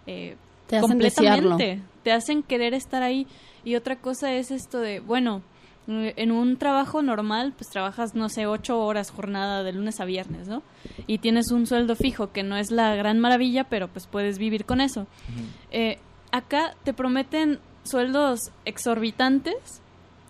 eh, 0.07 0.37
te 0.67 0.77
hacen 0.77 0.91
completamente. 0.91 1.65
Desearlo. 1.65 1.85
Te 2.03 2.13
hacen 2.13 2.43
querer 2.43 2.75
estar 2.75 3.03
ahí. 3.03 3.27
Y 3.65 3.75
otra 3.77 3.97
cosa 3.97 4.33
es 4.33 4.51
esto 4.51 4.81
de, 4.81 5.01
bueno, 5.01 5.43
en 5.87 6.33
un 6.33 6.57
trabajo 6.59 7.03
normal, 7.03 7.55
pues 7.57 7.71
trabajas, 7.71 8.15
no 8.15 8.29
sé, 8.29 8.47
ocho 8.47 8.79
horas 8.81 9.11
jornada 9.11 9.63
de 9.63 9.73
lunes 9.73 10.01
a 10.01 10.05
viernes, 10.05 10.49
¿no? 10.49 10.63
Y 11.07 11.19
tienes 11.19 11.51
un 11.51 11.67
sueldo 11.67 11.97
fijo, 11.97 12.33
que 12.33 12.43
no 12.43 12.57
es 12.57 12.71
la 12.71 12.95
gran 12.95 13.19
maravilla, 13.19 13.65
pero 13.65 13.89
pues 13.89 14.07
puedes 14.07 14.39
vivir 14.39 14.65
con 14.65 14.81
eso. 14.81 15.03
Uh 15.03 15.05
-huh. 15.05 15.47
eh, 15.71 15.99
acá 16.31 16.75
te 16.85 16.93
prometen 16.93 17.59
sueldos 17.89 18.51
exorbitantes 18.65 19.81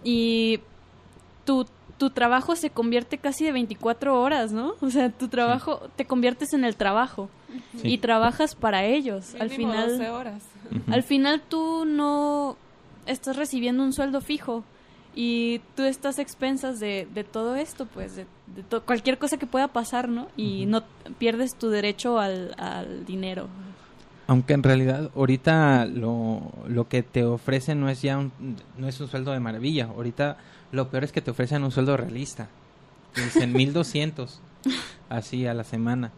y 0.04 0.60
tu, 1.44 1.66
tu 1.98 2.10
trabajo 2.10 2.56
se 2.56 2.70
convierte 2.70 3.18
casi 3.18 3.44
de 3.44 3.52
24 3.52 4.20
horas, 4.20 4.52
¿no? 4.52 4.74
O 4.80 4.90
sea, 4.90 5.10
tu 5.10 5.28
trabajo, 5.28 5.80
sí. 5.84 5.90
te 5.96 6.04
conviertes 6.06 6.52
en 6.52 6.64
el 6.64 6.76
trabajo 6.76 7.28
sí. 7.80 7.88
y 7.94 7.98
trabajas 7.98 8.54
para 8.54 8.84
ellos. 8.84 9.34
Mínimo 9.34 9.42
al 9.42 9.50
final, 9.50 9.90
12 9.90 10.10
horas. 10.10 10.42
Al 10.90 11.02
final 11.02 11.42
tú 11.48 11.84
no 11.84 12.56
estás 13.06 13.36
recibiendo 13.36 13.82
un 13.82 13.92
sueldo 13.92 14.20
fijo 14.20 14.64
y 15.14 15.60
tú 15.74 15.82
estás 15.82 16.18
expensas 16.18 16.78
de, 16.78 17.08
de 17.12 17.24
todo 17.24 17.56
esto, 17.56 17.86
pues, 17.86 18.14
de, 18.14 18.26
de 18.54 18.62
to 18.62 18.84
cualquier 18.84 19.18
cosa 19.18 19.36
que 19.36 19.46
pueda 19.46 19.68
pasar, 19.68 20.08
¿no? 20.08 20.28
Y 20.36 20.64
uh 20.64 20.68
-huh. 20.68 20.70
no 20.70 20.82
pierdes 21.18 21.56
tu 21.56 21.70
derecho 21.70 22.20
al, 22.20 22.54
al, 22.56 23.04
dinero. 23.04 23.48
Aunque 24.28 24.52
en 24.52 24.62
realidad 24.62 25.10
ahorita 25.16 25.86
lo, 25.86 26.52
lo 26.68 26.86
que 26.86 27.02
te 27.02 27.24
ofrecen 27.24 27.80
no 27.80 27.88
es 27.88 28.02
ya 28.02 28.18
un, 28.18 28.30
no 28.76 28.86
es 28.86 29.00
un 29.00 29.08
sueldo 29.08 29.32
de 29.32 29.40
maravilla. 29.40 29.86
Ahorita 29.86 30.36
lo 30.70 30.88
peor 30.90 31.02
es 31.04 31.12
que 31.12 31.22
te 31.22 31.30
ofrecen 31.30 31.64
un 31.64 31.72
sueldo 31.72 31.96
realista. 31.96 32.48
Dicen 33.16 33.52
1200 33.52 34.40
así 35.08 35.46
a 35.46 35.54
la 35.54 35.64
semana. 35.64 36.12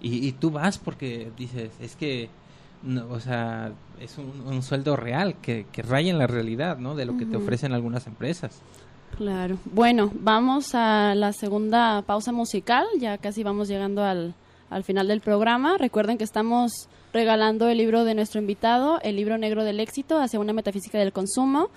Y, 0.00 0.26
y 0.26 0.32
tú 0.32 0.50
vas 0.50 0.78
porque 0.78 1.30
dices, 1.36 1.70
es 1.80 1.96
que 1.96 2.30
no, 2.82 3.06
o 3.10 3.20
sea, 3.20 3.72
es 4.00 4.16
un, 4.16 4.32
un 4.46 4.62
sueldo 4.62 4.96
real 4.96 5.34
que, 5.42 5.66
que, 5.70 5.82
raya 5.82 6.10
en 6.10 6.18
la 6.18 6.26
realidad, 6.26 6.78
¿no? 6.78 6.94
De 6.94 7.04
lo 7.04 7.18
que 7.18 7.24
uh 7.24 7.28
-huh. 7.28 7.30
te 7.32 7.36
ofrecen 7.36 7.72
algunas 7.72 8.06
empresas. 8.06 8.62
Claro. 9.18 9.58
Bueno, 9.66 10.10
vamos 10.14 10.74
a 10.74 11.14
la 11.14 11.32
segunda 11.32 12.02
pausa 12.02 12.32
musical. 12.32 12.86
Ya 12.98 13.18
casi 13.18 13.42
vamos 13.42 13.68
llegando 13.68 14.02
al, 14.02 14.34
al 14.70 14.82
final 14.84 15.08
del 15.08 15.20
programa. 15.20 15.76
Recuerden 15.76 16.16
que 16.16 16.24
estamos 16.24 16.88
regalando 17.12 17.68
el 17.68 17.78
libro 17.78 18.04
de 18.04 18.14
nuestro 18.14 18.40
invitado, 18.40 19.00
el 19.02 19.16
libro 19.16 19.38
negro 19.38 19.64
del 19.64 19.80
éxito, 19.80 20.18
hacia 20.18 20.40
una 20.40 20.52
metafísica 20.52 20.98
del 20.98 21.12
consumo. 21.12 21.70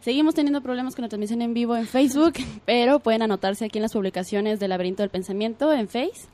Seguimos 0.00 0.34
teniendo 0.34 0.60
problemas 0.60 0.94
con 0.94 1.02
la 1.02 1.08
transmisión 1.08 1.42
en 1.42 1.54
vivo 1.54 1.76
en 1.76 1.86
Facebook, 1.86 2.34
pero 2.64 2.98
pueden 3.00 3.22
anotarse 3.22 3.64
aquí 3.64 3.78
en 3.78 3.82
las 3.82 3.92
publicaciones 3.92 4.58
del 4.60 4.70
laberinto 4.70 5.02
del 5.02 5.10
pensamiento 5.10 5.72
en 5.72 5.88
Face. 5.88 6.26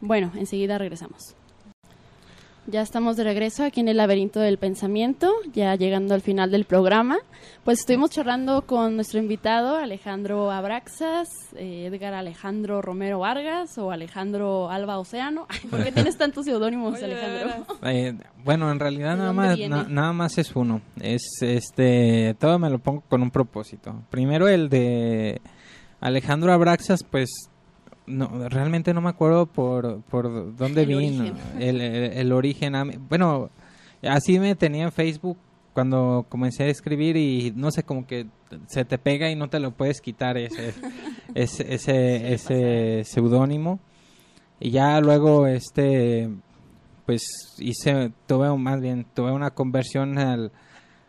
Bueno, 0.00 0.30
enseguida 0.36 0.78
regresamos. 0.78 1.34
Ya 2.70 2.82
estamos 2.82 3.16
de 3.16 3.24
regreso 3.24 3.64
aquí 3.64 3.80
en 3.80 3.88
el 3.88 3.96
laberinto 3.96 4.38
del 4.38 4.56
pensamiento, 4.56 5.32
ya 5.52 5.74
llegando 5.74 6.14
al 6.14 6.20
final 6.20 6.52
del 6.52 6.66
programa. 6.66 7.18
Pues 7.64 7.80
estuvimos 7.80 8.10
charlando 8.10 8.62
con 8.62 8.94
nuestro 8.94 9.18
invitado 9.18 9.74
Alejandro 9.74 10.52
Abraxas, 10.52 11.28
eh, 11.56 11.86
Edgar 11.86 12.14
Alejandro 12.14 12.80
Romero 12.80 13.18
Vargas 13.18 13.76
o 13.76 13.90
Alejandro 13.90 14.70
Alba 14.70 15.00
Océano. 15.00 15.48
¿Por 15.68 15.82
qué 15.82 15.90
tienes 15.90 16.16
tantos 16.16 16.44
seudónimos, 16.44 17.02
Alejandro? 17.02 17.66
Eh, 17.82 18.14
bueno, 18.44 18.70
en 18.70 18.78
realidad 18.78 19.16
nada 19.16 19.32
más, 19.32 19.58
na, 19.58 19.86
nada 19.88 20.12
más 20.12 20.38
es 20.38 20.54
uno. 20.54 20.80
Es 21.00 21.24
este, 21.40 22.36
todo 22.38 22.60
me 22.60 22.70
lo 22.70 22.78
pongo 22.78 23.02
con 23.08 23.20
un 23.20 23.32
propósito. 23.32 24.00
Primero 24.10 24.46
el 24.46 24.68
de 24.68 25.40
Alejandro 26.00 26.52
Abraxas, 26.52 27.02
pues 27.02 27.50
no, 28.10 28.48
realmente 28.48 28.92
no 28.92 29.00
me 29.00 29.10
acuerdo 29.10 29.46
por, 29.46 30.02
por 30.02 30.56
dónde 30.56 30.82
el 30.82 30.86
vino 30.86 30.98
origen. 30.98 31.34
El, 31.58 31.80
el, 31.80 32.12
el, 32.12 32.32
origen. 32.32 32.74
Bueno, 33.08 33.50
así 34.02 34.38
me 34.38 34.54
tenía 34.54 34.84
en 34.84 34.92
Facebook 34.92 35.38
cuando 35.72 36.26
comencé 36.28 36.64
a 36.64 36.68
escribir 36.68 37.16
y 37.16 37.52
no 37.54 37.70
sé, 37.70 37.84
como 37.84 38.06
que 38.06 38.26
se 38.66 38.84
te 38.84 38.98
pega 38.98 39.30
y 39.30 39.36
no 39.36 39.48
te 39.48 39.60
lo 39.60 39.70
puedes 39.72 40.00
quitar 40.00 40.36
ese, 40.36 40.74
ese, 41.34 41.74
ese, 41.74 42.32
ese 42.32 43.04
seudónimo. 43.04 43.80
Y 44.58 44.70
ya 44.72 45.00
luego, 45.00 45.46
este, 45.46 46.28
pues 47.06 47.22
hice, 47.58 48.12
tuve 48.26 48.54
más 48.58 48.80
bien, 48.80 49.06
tuve 49.14 49.32
una 49.32 49.52
conversión 49.52 50.18
al, 50.18 50.52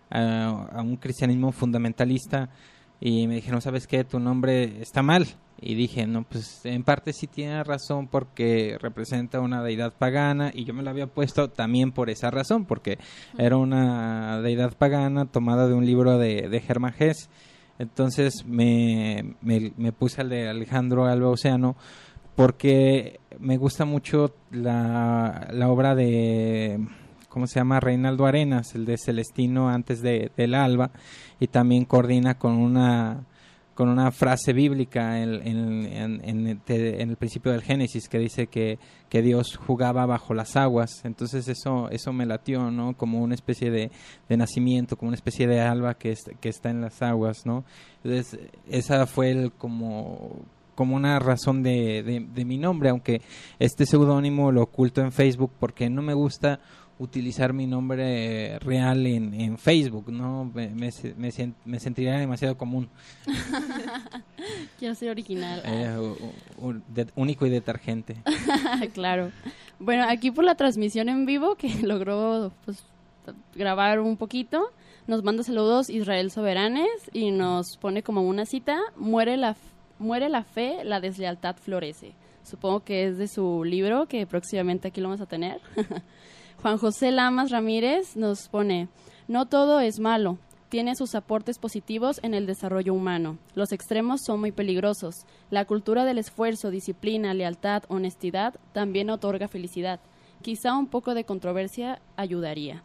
a, 0.10 0.70
a 0.72 0.82
un 0.82 0.96
cristianismo 0.96 1.52
fundamentalista 1.52 2.50
y 3.02 3.28
me 3.28 3.36
dijeron, 3.36 3.62
¿sabes 3.62 3.88
qué? 3.88 4.04
Tu 4.04 4.20
nombre 4.20 4.80
está 4.80 5.02
mal 5.02 5.26
y 5.60 5.74
dije, 5.74 6.06
no, 6.06 6.24
pues 6.24 6.64
en 6.66 6.84
parte 6.84 7.14
sí 7.14 7.26
tiene 7.26 7.64
razón 7.64 8.08
porque 8.08 8.78
representa 8.80 9.42
una 9.42 9.64
deidad 9.64 9.94
pagana 9.94 10.52
y 10.54 10.66
yo 10.66 10.74
me 10.76 10.84
lo 10.84 10.92
había 10.92 11.08
puesto 11.08 11.50
también 11.50 11.92
por 11.92 12.12
esa 12.12 12.30
razón, 12.30 12.66
porque 12.66 13.00
era 13.40 13.58
una 13.58 14.40
deidad 14.42 14.78
pagana 14.78 15.26
tomada 15.26 15.68
de 15.68 15.74
un 15.74 15.86
libro 15.86 16.20
de, 16.20 16.48
de 16.48 16.62
Germán. 16.62 16.94
Entonces 17.80 18.46
me, 18.46 19.36
me, 19.42 19.74
me 19.78 19.92
puse 19.92 20.22
al 20.22 20.30
de 20.30 20.48
Alejandro 20.48 21.06
Alba 21.06 21.30
Océano 21.30 21.76
porque 22.36 23.20
me 23.40 23.58
gusta 23.58 23.86
mucho 23.86 24.36
la, 24.52 25.48
la 25.52 25.70
obra 25.70 25.96
de 25.96 26.80
¿cómo 27.32 27.48
se 27.48 27.60
llama? 27.60 27.80
Reinaldo 27.80 28.26
Arenas, 28.26 28.76
el 28.76 28.86
de 28.86 28.98
Celestino 28.98 29.70
antes 29.70 30.02
de, 30.02 30.32
del 30.36 30.54
alba, 30.54 30.92
y 31.40 31.48
también 31.48 31.86
coordina 31.86 32.38
con 32.38 32.54
una 32.54 33.26
con 33.74 33.88
una 33.90 34.12
frase 34.12 34.54
bíblica 34.54 35.20
en, 35.24 36.60
el 36.68 37.18
principio 37.18 37.52
del 37.52 37.64
Génesis 37.64 38.10
que 38.10 38.20
dice 38.20 38.46
que, 38.46 38.78
que, 39.10 39.22
Dios 39.24 39.58
jugaba 39.58 40.06
bajo 40.06 40.34
las 40.36 40.56
aguas. 40.56 41.04
Entonces 41.04 41.48
eso, 41.48 41.90
eso 41.90 42.14
me 42.14 42.28
latió, 42.28 42.70
¿no? 42.70 42.96
Como 42.96 43.22
una 43.22 43.34
especie 43.34 43.72
de, 43.72 43.90
de 44.30 44.38
nacimiento, 44.38 44.98
como 44.98 45.08
una 45.08 45.16
especie 45.16 45.48
de 45.48 45.62
alba 45.62 45.96
que, 45.96 46.12
es, 46.12 46.20
que 46.40 46.50
está 46.50 46.70
en 46.70 46.82
las 46.82 47.02
aguas, 47.02 47.46
¿no? 47.46 47.64
Entonces 48.04 48.40
esa 48.68 49.08
fue 49.08 49.32
el 49.32 49.52
como 49.54 50.46
como 50.76 50.96
una 50.96 51.20
razón 51.20 51.64
de, 51.64 52.02
de, 52.02 52.26
de 52.34 52.46
mi 52.46 52.58
nombre, 52.58 52.90
aunque 52.90 53.22
este 53.60 53.86
seudónimo 53.86 54.52
lo 54.52 54.64
oculto 54.64 55.02
en 55.02 55.12
Facebook 55.12 55.52
porque 55.60 55.90
no 55.90 56.02
me 56.02 56.14
gusta 56.14 56.60
utilizar 57.02 57.52
mi 57.52 57.66
nombre 57.66 58.60
real 58.60 59.06
en, 59.08 59.34
en 59.34 59.58
Facebook, 59.58 60.12
¿no? 60.12 60.46
Me, 60.54 60.70
me, 60.70 60.92
me, 61.18 61.54
me 61.66 61.80
sentiría 61.80 62.18
demasiado 62.20 62.58
común, 62.58 62.90
Quiero 64.80 64.96
ser 64.96 65.10
original. 65.10 65.62
eh, 65.66 65.96
u- 65.98 66.68
u- 66.68 66.82
de- 66.88 67.08
único 67.16 67.46
y 67.46 67.50
detergente. 67.50 68.18
claro. 68.94 69.32
Bueno, 69.80 70.06
aquí 70.08 70.32
por 70.32 70.44
la 70.44 70.56
transmisión 70.56 71.10
en 71.10 71.26
vivo 71.26 71.56
que 71.56 71.70
logró 71.84 72.52
pues, 72.66 72.84
grabar 73.56 74.00
un 74.00 74.18
poquito, 74.18 74.72
nos 75.08 75.24
manda 75.24 75.44
saludos 75.44 75.90
Israel 75.90 76.32
Soberanes 76.32 76.90
y 77.14 77.32
nos 77.32 77.78
pone 77.78 78.04
como 78.04 78.22
una 78.22 78.46
cita, 78.46 78.80
muere 78.96 79.38
la, 79.38 79.56
muere 80.00 80.30
la 80.30 80.44
fe, 80.44 80.84
la 80.84 81.00
deslealtad 81.00 81.56
florece. 81.58 82.14
Supongo 82.44 82.80
que 82.84 83.06
es 83.08 83.18
de 83.20 83.28
su 83.28 83.64
libro 83.64 84.08
que 84.08 84.26
próximamente 84.26 84.88
aquí 84.88 85.00
lo 85.00 85.10
vamos 85.10 85.22
a 85.22 85.28
tener. 85.28 85.62
Juan 86.62 86.78
José 86.78 87.12
Lamas 87.12 87.50
Ramírez 87.52 88.16
nos 88.16 88.48
pone, 88.48 88.88
no 89.28 89.48
todo 89.48 89.80
es 89.80 90.00
malo, 90.00 90.38
tiene 90.70 90.96
sus 90.96 91.16
aportes 91.16 91.58
positivos 91.58 92.20
en 92.24 92.34
el 92.34 92.46
desarrollo 92.46 92.94
humano. 92.94 93.38
Los 93.56 93.72
extremos 93.72 94.22
son 94.24 94.40
muy 94.40 94.52
peligrosos. 94.52 95.26
La 95.50 95.66
cultura 95.66 96.06
del 96.06 96.18
esfuerzo, 96.18 96.70
disciplina, 96.70 97.34
lealtad, 97.34 97.84
honestidad 97.90 98.56
también 98.74 99.10
otorga 99.10 99.48
felicidad. 99.48 100.00
Quizá 100.42 100.74
un 100.78 100.88
poco 100.88 101.14
de 101.14 101.24
controversia 101.26 102.00
ayudaría. 102.16 102.84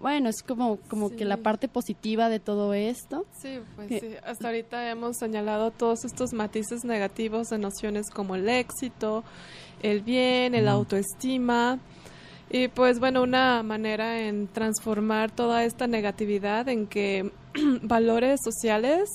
Bueno, 0.00 0.28
es 0.28 0.42
como, 0.42 0.76
como 0.88 1.08
Sí. 1.08 1.16
que 1.16 1.24
la 1.24 1.38
parte 1.38 1.66
positiva 1.68 2.28
de 2.28 2.40
todo 2.40 2.72
esto. 2.74 3.24
Sí, 3.32 3.58
pues 3.74 3.88
Que- 3.88 4.00
sí. 4.00 4.06
Hasta 4.24 4.48
ahorita 4.48 4.90
hemos 4.90 5.16
señalado 5.16 5.70
todos 5.70 6.04
estos 6.04 6.32
matices 6.34 6.84
negativos 6.84 7.48
de 7.48 7.58
nociones 7.58 8.10
como 8.10 8.34
el 8.36 8.48
éxito, 8.48 9.24
el 9.82 10.02
bien, 10.02 10.54
el 10.54 10.68
autoestima. 10.68 11.78
Y 12.54 12.68
pues 12.68 13.00
bueno, 13.00 13.22
una 13.22 13.62
manera 13.62 14.20
en 14.20 14.46
transformar 14.46 15.30
toda 15.30 15.64
esta 15.64 15.86
negatividad 15.86 16.68
en 16.68 16.86
que 16.86 17.32
valores 17.82 18.40
sociales, 18.44 19.08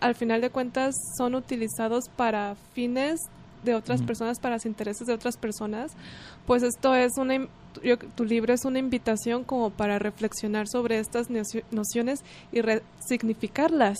al 0.00 0.16
final 0.16 0.40
de 0.40 0.50
cuentas, 0.50 0.92
son 1.16 1.36
utilizados 1.36 2.08
para 2.08 2.56
fines 2.74 3.20
de 3.62 3.76
otras 3.76 4.02
personas, 4.02 4.40
para 4.40 4.56
los 4.56 4.66
intereses 4.66 5.06
de 5.06 5.14
otras 5.14 5.36
personas, 5.36 5.92
pues 6.48 6.64
esto 6.64 6.96
es 6.96 7.12
una... 7.16 7.46
yo- 7.84 7.96
tu 8.16 8.24
libro 8.24 8.52
es 8.52 8.64
una 8.64 8.80
invitación 8.80 9.44
como 9.44 9.70
para 9.70 10.00
reflexionar 10.00 10.66
sobre 10.66 10.98
estas 10.98 11.30
nocio- 11.30 11.62
nociones 11.70 12.24
y 12.50 12.60
resignificarlas. 12.62 13.98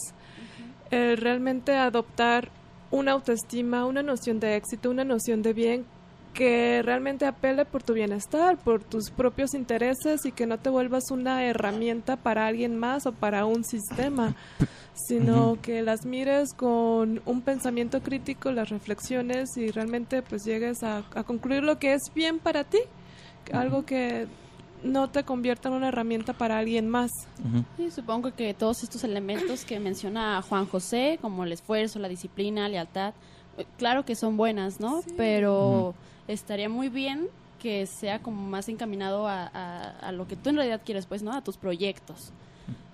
El 0.91 1.17
realmente 1.19 1.77
adoptar 1.77 2.49
una 2.91 3.13
autoestima, 3.13 3.87
una 3.87 4.03
noción 4.03 4.41
de 4.41 4.57
éxito, 4.57 4.91
una 4.91 5.05
noción 5.05 5.43
de 5.43 5.53
bien 5.53 5.85
que 6.33 6.83
realmente 6.83 7.27
apele 7.27 7.65
por 7.65 7.83
tu 7.83 7.93
bienestar, 7.93 8.57
por 8.59 8.83
tus 8.83 9.11
propios 9.11 9.55
intereses 9.55 10.25
y 10.25 10.33
que 10.33 10.47
no 10.47 10.59
te 10.59 10.71
vuelvas 10.71 11.11
una 11.11 11.45
herramienta 11.45 12.17
para 12.17 12.47
alguien 12.47 12.77
más 12.77 13.07
o 13.07 13.13
para 13.13 13.45
un 13.45 13.65
sistema, 13.65 14.35
sino 14.95 15.59
que 15.61 15.83
las 15.83 16.07
mires 16.07 16.55
con 16.55 17.23
un 17.27 17.43
pensamiento 17.43 18.03
crítico, 18.03 18.51
las 18.51 18.71
reflexiones 18.71 19.57
y 19.57 19.71
realmente 19.71 20.23
pues 20.23 20.45
llegues 20.45 20.83
a, 20.83 21.05
a 21.15 21.25
concluir 21.25 21.63
lo 21.63 21.79
que 21.79 21.95
es 21.95 22.03
bien 22.15 22.39
para 22.39 22.65
ti, 22.65 22.81
algo 23.53 23.85
que 23.85 24.27
no 24.83 25.11
te 25.11 25.25
convierta 25.25 25.69
en 25.69 25.75
una 25.75 25.89
herramienta 25.89 26.33
para 26.33 26.59
alguien 26.59 26.89
más. 26.89 27.11
Supongo 27.95 28.35
que 28.35 28.55
todos 28.55 28.83
estos 28.83 29.05
elementos 29.05 29.65
que 29.65 29.79
menciona 29.81 30.43
Juan 30.43 30.67
José, 30.67 31.19
como 31.21 31.45
el 31.45 31.53
esfuerzo, 31.53 31.99
la 31.99 32.09
disciplina, 32.09 32.69
lealtad, 32.69 33.15
claro 33.79 34.05
que 34.05 34.15
son 34.17 34.37
buenas, 34.37 34.81
¿no? 34.81 35.03
Sí. 35.03 35.15
Pero 35.17 35.95
estaría 36.29 36.69
muy 36.69 36.89
bien 36.89 37.29
que 37.61 37.87
sea 37.87 38.21
como 38.21 38.43
más 38.49 38.69
encaminado 38.69 39.29
a, 39.29 39.45
a- 39.47 39.91
a 40.01 40.13
lo 40.13 40.27
que 40.27 40.35
tú 40.37 40.51
en 40.51 40.57
realidad 40.57 40.81
quieres, 40.85 41.07
pues, 41.07 41.23
¿no? 41.23 41.33
A 41.33 41.43
tus 41.43 41.57
proyectos, 41.57 42.33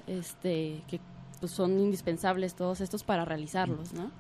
este, 0.07 0.83
que 0.89 1.01
pues, 1.41 1.53
son 1.53 1.79
indispensables 1.79 2.55
todos 2.55 2.81
estos 2.81 3.03
para 3.03 3.25
realizarlos, 3.25 3.93
¿no? 3.95 4.11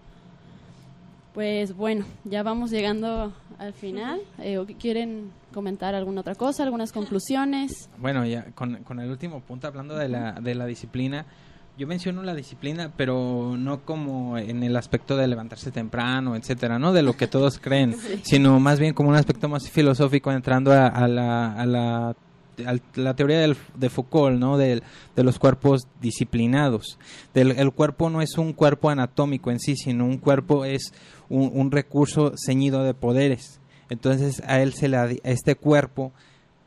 Pues 1.34 1.76
bueno, 1.76 2.04
ya 2.24 2.42
vamos 2.42 2.70
llegando 2.70 3.32
al 3.58 3.72
final. 3.72 4.20
Eh, 4.38 4.58
¿o 4.58 4.66
qué 4.66 4.74
¿Quieren 4.74 5.30
comentar 5.52 5.94
alguna 5.94 6.22
otra 6.22 6.34
cosa, 6.34 6.64
algunas 6.64 6.90
conclusiones? 6.92 7.88
Bueno, 7.98 8.24
ya 8.26 8.44
con, 8.54 8.82
con 8.82 8.98
el 8.98 9.10
último 9.10 9.40
punto, 9.40 9.66
hablando 9.68 9.94
de 9.96 10.08
la, 10.08 10.32
de 10.32 10.54
la 10.54 10.66
disciplina, 10.66 11.26
yo 11.78 11.86
menciono 11.86 12.22
la 12.22 12.34
disciplina, 12.34 12.92
pero 12.96 13.54
no 13.56 13.80
como 13.84 14.36
en 14.36 14.62
el 14.64 14.76
aspecto 14.76 15.16
de 15.16 15.28
levantarse 15.28 15.70
temprano, 15.70 16.34
etcétera, 16.36 16.78
no 16.78 16.92
de 16.92 17.02
lo 17.02 17.16
que 17.16 17.26
todos 17.28 17.58
creen, 17.62 17.94
sino 18.22 18.58
más 18.60 18.80
bien 18.80 18.94
como 18.94 19.08
un 19.10 19.14
aspecto 19.14 19.48
más 19.48 19.70
filosófico, 19.70 20.32
entrando 20.32 20.72
a, 20.72 20.88
a 20.88 21.06
la, 21.08 21.52
a 21.52 21.64
la, 21.66 22.16
la 22.96 23.14
teoría 23.14 23.38
del- 23.38 23.56
de 23.76 23.88
Foucault, 23.88 24.38
¿no? 24.38 24.58
De 24.58 24.82
los 25.16 25.38
cuerpos 25.38 25.86
disciplinados. 26.00 26.98
Del, 27.32 27.52
el 27.52 27.70
cuerpo 27.72 28.10
no 28.10 28.20
es 28.22 28.36
un 28.36 28.52
cuerpo 28.52 28.90
anatómico 28.90 29.50
en 29.50 29.60
sí, 29.60 29.76
sino 29.76 30.04
un 30.04 30.18
cuerpo 30.18 30.64
es 30.64 30.92
un, 31.28 31.50
un 31.54 31.70
recurso 31.70 32.32
ceñido 32.44 32.82
de 32.82 32.94
poderes. 32.94 33.60
Entonces 33.90 34.42
a 34.46 34.60
él 34.60 34.74
se 34.74 34.88
le, 34.88 34.96
a 34.96 35.06
este 35.22 35.54
cuerpo 35.54 36.12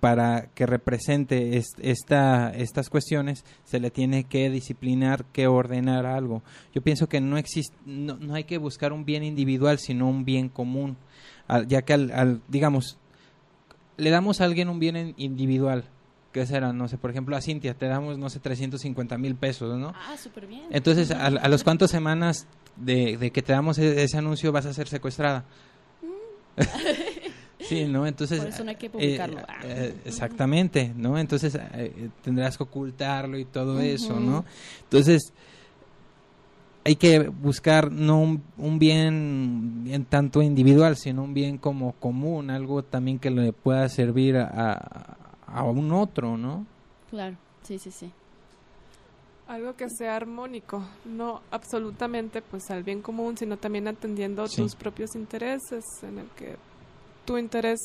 para 0.02 0.47
que 0.56 0.66
represente 0.66 1.56
est- 1.58 1.80
esta, 1.82 2.49
estas 2.49 2.89
cuestiones 2.89 3.45
se 3.64 3.80
le 3.80 3.89
tiene 3.91 4.26
que 4.26 4.49
disciplinar, 4.49 5.24
que 5.26 5.47
ordenar 5.47 6.06
algo. 6.06 6.41
Yo 6.74 6.82
pienso 6.82 7.08
que 7.08 7.22
no 7.22 7.38
existe, 7.38 7.78
no, 7.86 8.18
no 8.18 8.34
hay 8.34 8.43
que 8.43 8.58
buscar 8.58 8.91
un 8.91 9.06
bien 9.06 9.24
individual, 9.24 9.78
sino 9.80 10.10
un 10.10 10.26
bien 10.26 10.49
común, 10.49 10.97
Al- 11.47 11.68
ya 11.68 11.84
que 11.84 11.93
al, 11.93 12.12
al- 12.12 12.41
digamos, 12.49 12.97
le 13.97 14.10
damos 14.10 14.41
a 14.41 14.45
alguien 14.45 14.68
un 14.70 14.80
bien 14.80 14.95
en- 14.97 15.14
individual, 15.18 15.84
que 16.32 16.45
será, 16.47 16.74
no 16.74 16.88
sé, 16.88 16.97
por 16.97 17.12
ejemplo 17.12 17.36
a 17.36 17.41
Cintia 17.41 17.74
te 17.76 17.86
damos, 17.88 18.18
no 18.18 18.30
sé, 18.30 18.39
350 18.39 19.18
mil 19.20 19.36
pesos, 19.36 19.78
¿no? 19.78 19.93
Ah, 19.95 20.18
súper 20.18 20.47
bien. 20.47 20.64
Entonces, 20.72 21.12
a, 21.12 21.28
a 21.28 21.47
los 21.49 21.64
cuantos 21.64 21.91
semanas 21.91 22.47
de, 22.76 23.18
de 23.18 23.32
que 23.32 23.41
te 23.43 23.54
damos 23.54 23.78
e- 23.78 24.02
ese 24.04 24.18
anuncio 24.18 24.52
vas 24.52 24.66
a 24.66 24.74
ser 24.74 24.88
secuestrada. 24.88 25.45
sí, 27.68 27.86
¿no? 27.86 28.05
Entonces... 28.07 28.39
Por 28.39 28.47
eso 28.49 28.64
no 28.64 28.70
hay 28.72 28.76
que 28.76 28.88
eh, 28.88 28.89
publicarlo. 28.89 29.39
eh, 29.64 29.95
exactamente, 30.05 30.93
¿no? 30.95 31.18
Entonces 31.18 31.57
eh, 31.74 32.09
tendrás 32.24 32.57
que 32.57 32.64
ocultarlo 32.64 33.38
y 33.38 33.45
todo 33.45 33.80
eso, 33.80 34.14
Ujú. 34.16 34.20
¿no? 34.24 34.45
Entonces 34.84 35.34
hay 36.84 36.95
que 36.95 37.20
buscar 37.28 37.91
no 37.91 38.20
un, 38.22 38.43
un 38.57 38.80
bien, 38.80 39.84
bien 39.84 40.03
tanto 40.05 40.41
individual, 40.41 40.97
sino 40.97 41.24
un 41.24 41.34
bien 41.34 41.57
como 41.59 41.91
común, 41.93 42.49
algo 42.49 42.84
también 42.84 43.20
que 43.20 43.30
le 43.30 43.53
pueda 43.53 43.88
servir 43.89 44.38
a, 44.38 44.47
a- 44.53 45.18
a 45.45 45.64
un 45.64 45.91
otro, 45.91 46.38
¿no? 46.38 46.66
Claro, 47.09 47.36
sí, 47.64 47.78
sí, 47.78 47.91
sí. 47.91 48.12
Algo 49.47 49.76
que 49.76 49.89
sea 49.89 50.16
armónico, 50.16 50.82
no 51.03 51.41
absolutamente 51.51 52.41
pues 52.41 52.72
al 52.72 52.84
bien 52.84 53.01
común, 53.01 53.38
sino 53.38 53.57
también 53.57 53.88
atendiendo 53.88 54.47
Sí. 54.47 54.62
tus 54.62 54.76
propios 54.76 55.14
intereses, 55.16 55.84
en 56.03 56.20
el 56.20 56.28
que 56.38 56.55
tu 57.26 57.38
interés 57.38 57.80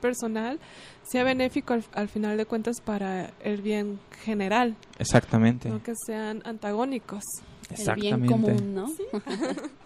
personal 0.00 0.58
sea 1.02 1.24
benéfico 1.24 1.74
al, 1.74 1.84
al 1.94 2.08
final 2.08 2.36
de 2.36 2.46
cuentas 2.46 2.80
para 2.80 3.30
el 3.42 3.60
bien 3.62 3.98
general, 4.24 4.76
Exactamente, 4.98 5.68
no 5.68 5.82
que 5.82 5.92
sean 6.06 6.42
antagónicos. 6.44 7.24
El 7.70 7.94
bien 7.94 8.24
exactamente. 8.24 8.32
común, 8.32 8.74
¿no? 8.74 8.90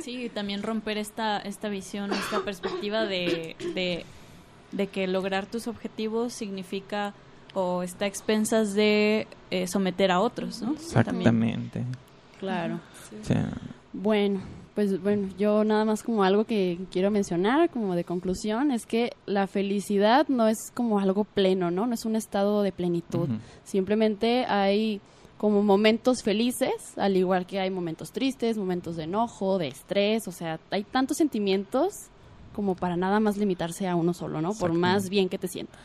Sí, 0.00 0.24
y 0.24 0.28
también 0.28 0.62
romper 0.62 0.96
esta, 0.98 1.38
esta 1.38 1.68
visión, 1.68 2.12
esta 2.12 2.40
perspectiva 2.44 3.04
de, 3.04 3.56
de, 3.74 4.04
de 4.72 4.86
que 4.86 5.06
lograr 5.06 5.46
tus 5.46 5.66
objetivos 5.66 6.32
significa 6.32 7.14
o 7.54 7.82
está 7.82 8.04
a 8.04 8.08
expensas 8.08 8.74
de 8.74 9.26
eh, 9.50 9.66
someter 9.66 10.10
a 10.10 10.20
otros, 10.20 10.60
¿no? 10.62 10.68
También. 10.68 10.86
Exactamente. 10.86 11.84
Claro. 12.38 12.80
Sí. 13.22 13.34
Bueno, 13.92 14.40
pues 14.78 15.02
bueno, 15.02 15.28
yo 15.36 15.64
nada 15.64 15.84
más 15.84 16.04
como 16.04 16.22
algo 16.22 16.44
que 16.44 16.78
quiero 16.92 17.10
mencionar 17.10 17.68
como 17.68 17.96
de 17.96 18.04
conclusión 18.04 18.70
es 18.70 18.86
que 18.86 19.12
la 19.26 19.48
felicidad 19.48 20.28
no 20.28 20.46
es 20.46 20.70
como 20.72 21.00
algo 21.00 21.24
pleno, 21.24 21.72
¿no? 21.72 21.88
No 21.88 21.94
es 21.94 22.04
un 22.04 22.14
estado 22.14 22.62
de 22.62 22.70
plenitud. 22.70 23.28
Simplemente 23.64 24.44
hay 24.44 25.00
como 25.36 25.64
momentos 25.64 26.22
felices, 26.22 26.96
al 26.96 27.16
igual 27.16 27.44
que 27.44 27.58
hay 27.58 27.70
momentos 27.70 28.12
tristes, 28.12 28.56
momentos 28.56 28.94
de 28.94 29.02
enojo, 29.02 29.58
de 29.58 29.66
estrés, 29.66 30.28
o 30.28 30.30
sea, 30.30 30.60
hay 30.70 30.84
tantos 30.84 31.16
sentimientos 31.16 31.92
como 32.54 32.76
para 32.76 32.96
nada 32.96 33.18
más 33.18 33.36
limitarse 33.36 33.88
a 33.88 33.96
uno 33.96 34.14
solo, 34.14 34.40
¿no? 34.40 34.52
Por 34.54 34.72
más 34.74 35.08
bien 35.08 35.28
que 35.28 35.38
te 35.38 35.48
sientas. 35.48 35.80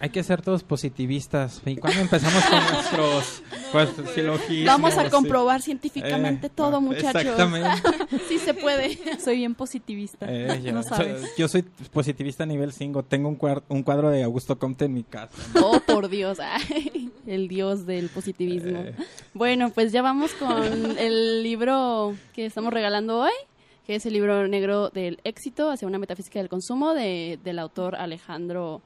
Hay 0.00 0.10
que 0.10 0.22
ser 0.22 0.42
todos 0.42 0.62
positivistas. 0.62 1.60
¿Y 1.66 1.76
cuándo 1.76 2.00
empezamos 2.00 2.44
con 2.44 2.58
nuestros 2.72 3.42
pues, 3.72 3.88
silogismos? 4.14 4.66
Vamos 4.66 4.96
a 4.96 5.04
Sí. 5.04 5.10
comprobar 5.10 5.60
científicamente 5.60 6.46
Eh, 6.46 6.50
todo, 6.54 6.80
muchachos. 6.80 7.22
Exactamente. 7.22 7.82
sí 8.28 8.38
se 8.38 8.54
puede. 8.54 8.96
Soy 9.20 9.38
bien 9.38 9.54
positivista. 9.56 10.26
Eh, 10.28 10.60
yo, 10.62 10.72
no 10.72 10.82
sabes. 10.84 11.20
soy- 11.20 11.30
yo 11.36 11.48
soy 11.48 11.62
positivista 11.92 12.44
a 12.44 12.46
nivel 12.46 12.72
5. 12.72 13.02
Tengo 13.04 13.28
un, 13.28 13.36
cuar- 13.38 13.64
un 13.68 13.82
cuadro 13.82 14.10
de 14.10 14.22
Augusto 14.22 14.58
Comte 14.58 14.84
en 14.84 14.94
mi 14.94 15.02
casa. 15.02 15.34
Oh, 15.62 15.80
por 15.80 16.08
Dios. 16.08 16.38
Ay, 16.40 17.10
el 17.26 17.48
dios 17.48 17.84
del 17.86 18.08
positivismo. 18.08 18.78
Eh, 18.80 18.94
Bueno, 19.34 19.70
pues 19.70 19.90
ya 19.92 20.02
vamos 20.02 20.32
con 20.34 20.96
el 20.98 21.42
libro 21.42 22.14
que 22.34 22.46
estamos 22.46 22.72
regalando 22.72 23.18
hoy, 23.20 23.32
que 23.86 23.96
es 23.96 24.06
el 24.06 24.12
libro 24.12 24.46
negro 24.46 24.90
del 24.90 25.18
éxito 25.24 25.70
hacia 25.70 25.88
una 25.88 25.98
metafísica 25.98 26.38
del 26.38 26.48
consumo 26.48 26.94
de, 26.94 27.38
del 27.42 27.58
autor 27.58 27.96
Alejandro 27.96 28.80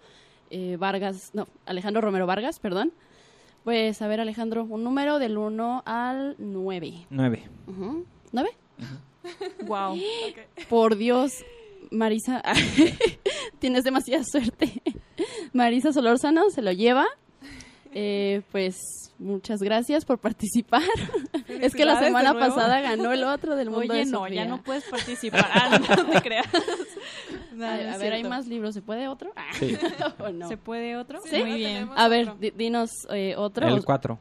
eh, 0.52 0.76
Vargas, 0.76 1.30
no, 1.32 1.48
Alejandro 1.66 2.02
Romero 2.02 2.26
Vargas, 2.26 2.60
perdón. 2.60 2.92
Pues 3.64 4.02
a 4.02 4.08
ver, 4.08 4.20
Alejandro, 4.20 4.64
un 4.64 4.84
número 4.84 5.18
del 5.18 5.38
1 5.38 5.82
al 5.86 6.34
9. 6.38 7.06
9. 7.10 7.42
Ujú. 7.68 8.04
¿Nueve? 8.32 8.50
Wow. 9.66 9.98
Por 10.68 10.96
Dios, 10.96 11.32
Marisa, 11.90 12.42
tienes 13.60 13.84
demasiada 13.84 14.24
suerte. 14.24 14.82
Marisa 15.52 15.92
Solórzano 15.92 16.50
se 16.50 16.60
lo 16.62 16.72
lleva. 16.72 17.06
Eh, 17.94 18.42
pues 18.50 18.76
muchas 19.18 19.62
gracias 19.62 20.04
por 20.04 20.18
participar. 20.18 20.82
es 21.48 21.74
que 21.74 21.84
la 21.84 21.98
semana 22.00 22.32
pasada 22.32 22.80
ganó 22.80 23.12
el 23.12 23.24
otro 23.24 23.54
del 23.56 23.70
mundo 23.70 23.92
Oye, 23.92 24.04
de 24.04 24.10
no, 24.10 24.20
Sofía. 24.20 24.44
ya 24.44 24.48
no 24.48 24.62
puedes 24.62 24.84
participar. 24.84 25.46
Ah, 25.52 25.78
no 25.78 26.06
te 26.10 26.22
creas. 26.22 26.46
No, 27.54 27.66
A, 27.66 27.74
a 27.74 27.98
ver, 27.98 28.14
hay 28.14 28.24
más 28.24 28.46
libros. 28.46 28.74
¿Se 28.74 28.80
puede 28.82 29.08
otro? 29.08 29.32
Sí. 29.58 29.76
¿O 30.18 30.30
no? 30.30 30.48
¿Se 30.48 30.56
puede 30.56 30.96
otro? 30.96 31.20
Sí, 31.24 31.38
Muy 31.40 31.50
¿no? 31.50 31.56
bien. 31.56 31.90
A 31.94 32.08
ver, 32.08 32.32
dinos 32.56 32.90
eh, 33.10 33.34
otro. 33.36 33.68
El 33.68 33.84
4. 33.84 34.18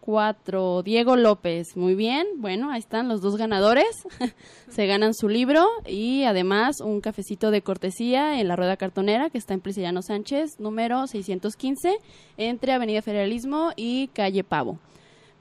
Cuatro. 0.00 0.82
Diego 0.82 1.16
López. 1.16 1.76
Muy 1.76 1.94
bien. 1.94 2.26
Bueno, 2.36 2.70
ahí 2.70 2.78
están 2.78 3.08
los 3.08 3.20
dos 3.20 3.36
ganadores. 3.36 4.06
Se 4.68 4.86
ganan 4.86 5.12
su 5.12 5.28
libro 5.28 5.66
y 5.86 6.24
además 6.24 6.80
un 6.80 7.00
cafecito 7.00 7.50
de 7.50 7.62
cortesía 7.62 8.40
en 8.40 8.48
la 8.48 8.56
Rueda 8.56 8.76
Cartonera 8.76 9.28
que 9.28 9.38
está 9.38 9.52
en 9.52 9.60
Prisciliano 9.60 10.00
Sánchez, 10.00 10.58
número 10.58 11.06
615, 11.06 11.98
entre 12.38 12.72
Avenida 12.72 13.02
Federalismo 13.02 13.72
y 13.76 14.08
Calle 14.08 14.42
Pavo. 14.42 14.78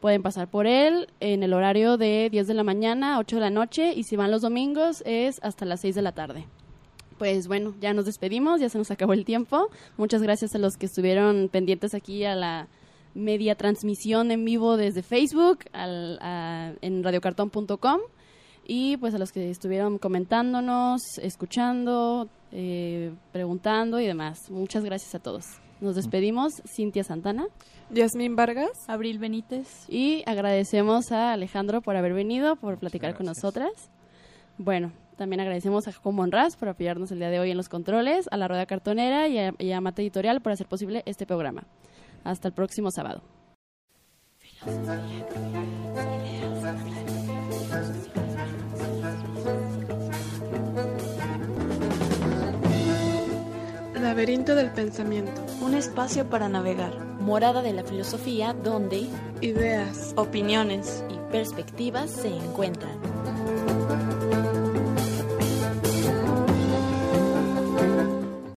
Pueden 0.01 0.23
pasar 0.23 0.49
por 0.49 0.67
él 0.67 1.07
en 1.19 1.43
el 1.43 1.53
horario 1.53 1.97
de 1.97 2.29
10 2.29 2.47
de 2.47 2.53
la 2.53 2.63
mañana 2.63 3.15
a 3.15 3.19
8 3.19 3.37
de 3.37 3.41
la 3.41 3.49
noche 3.49 3.93
y 3.93 4.03
si 4.03 4.15
van 4.15 4.31
los 4.31 4.41
domingos 4.41 5.03
es 5.05 5.39
hasta 5.41 5.65
las 5.65 5.81
6 5.81 5.95
de 5.95 6.01
la 6.01 6.11
tarde. 6.11 6.45
Pues 7.17 7.47
bueno, 7.49 7.75
ya 7.81 7.93
nos 7.93 8.05
despedimos, 8.05 8.61
ya 8.61 8.69
se 8.69 8.77
nos 8.77 8.91
acabó 8.91 9.11
el 9.11 9.25
tiempo. 9.25 9.69
Muchas 9.97 10.21
gracias 10.21 10.55
a 10.55 10.57
los 10.57 10.77
que 10.77 10.85
estuvieron 10.85 11.49
pendientes 11.49 11.93
aquí 11.93 12.23
a 12.23 12.35
la 12.35 12.67
media 13.13 13.55
transmisión 13.55 14.31
en 14.31 14.45
vivo 14.45 14.77
desde 14.77 15.01
Facebook 15.03 15.59
al- 15.73 16.19
a- 16.21 16.73
en 16.81 17.03
radiocartón.com 17.03 17.99
y 18.67 18.97
pues 18.97 19.13
a 19.15 19.17
los 19.17 19.31
que 19.31 19.49
estuvieron 19.49 19.97
comentándonos, 19.97 21.01
escuchando, 21.21 22.29
eh, 22.51 23.11
preguntando 23.31 23.99
y 23.99 24.05
demás. 24.05 24.49
Muchas 24.51 24.83
gracias 24.83 25.15
a 25.15 25.19
todos. 25.19 25.45
Nos 25.81 25.95
despedimos, 25.95 26.51
Cintia 26.75 27.03
Santana, 27.03 27.47
Yasmín 27.89 28.35
Vargas. 28.35 28.69
Abril 28.87 29.17
Benítez. 29.17 29.85
y 29.87 30.23
agradecemos 30.27 31.11
a 31.11 31.33
Alejandro 31.33 31.81
por 31.81 31.95
haber 31.95 32.13
venido, 32.13 32.57
por 32.57 32.77
platicar 32.77 33.15
con 33.15 33.25
nosotras. 33.25 33.71
Bueno, 34.57 34.91
también 35.17 35.39
agradecemos 35.39 35.87
a 35.87 35.91
Jacob 35.93 36.13
Monraz 36.13 36.55
por 36.57 36.67
apoyarnos 36.69 37.11
el 37.11 37.19
día 37.19 37.29
de 37.29 37.39
hoy 37.39 37.51
en 37.51 37.57
los 37.57 37.69
controles, 37.69 38.27
a 38.29 38.37
la 38.37 38.47
Rueda 38.49 38.65
Cartonera 38.65 39.27
y 39.29 39.37
a, 39.39 39.53
y 39.57 39.71
a 39.71 39.79
Mate 39.81 40.01
Editorial 40.01 40.41
por 40.41 40.51
hacer 40.51 40.67
posible 40.67 41.01
este 41.05 41.25
programa. 41.25 41.63
Hasta 42.23 42.47
el 42.47 42.53
próximo 42.53 42.91
sábado. 42.91 43.21
Laberinto 54.01 54.55
del 54.55 54.71
pensamiento. 54.71 55.41
Un 55.61 55.75
espacio 55.75 56.29
para 56.29 56.49
navegar. 56.49 56.93
Morada 57.21 57.61
de 57.61 57.73
la 57.73 57.83
filosofía 57.83 58.53
donde 58.53 59.07
Ideas. 59.41 60.13
opiniones 60.15 61.03
y 61.09 61.31
perspectivas 61.31 62.09
se 62.09 62.27
encuentran. 62.27 62.99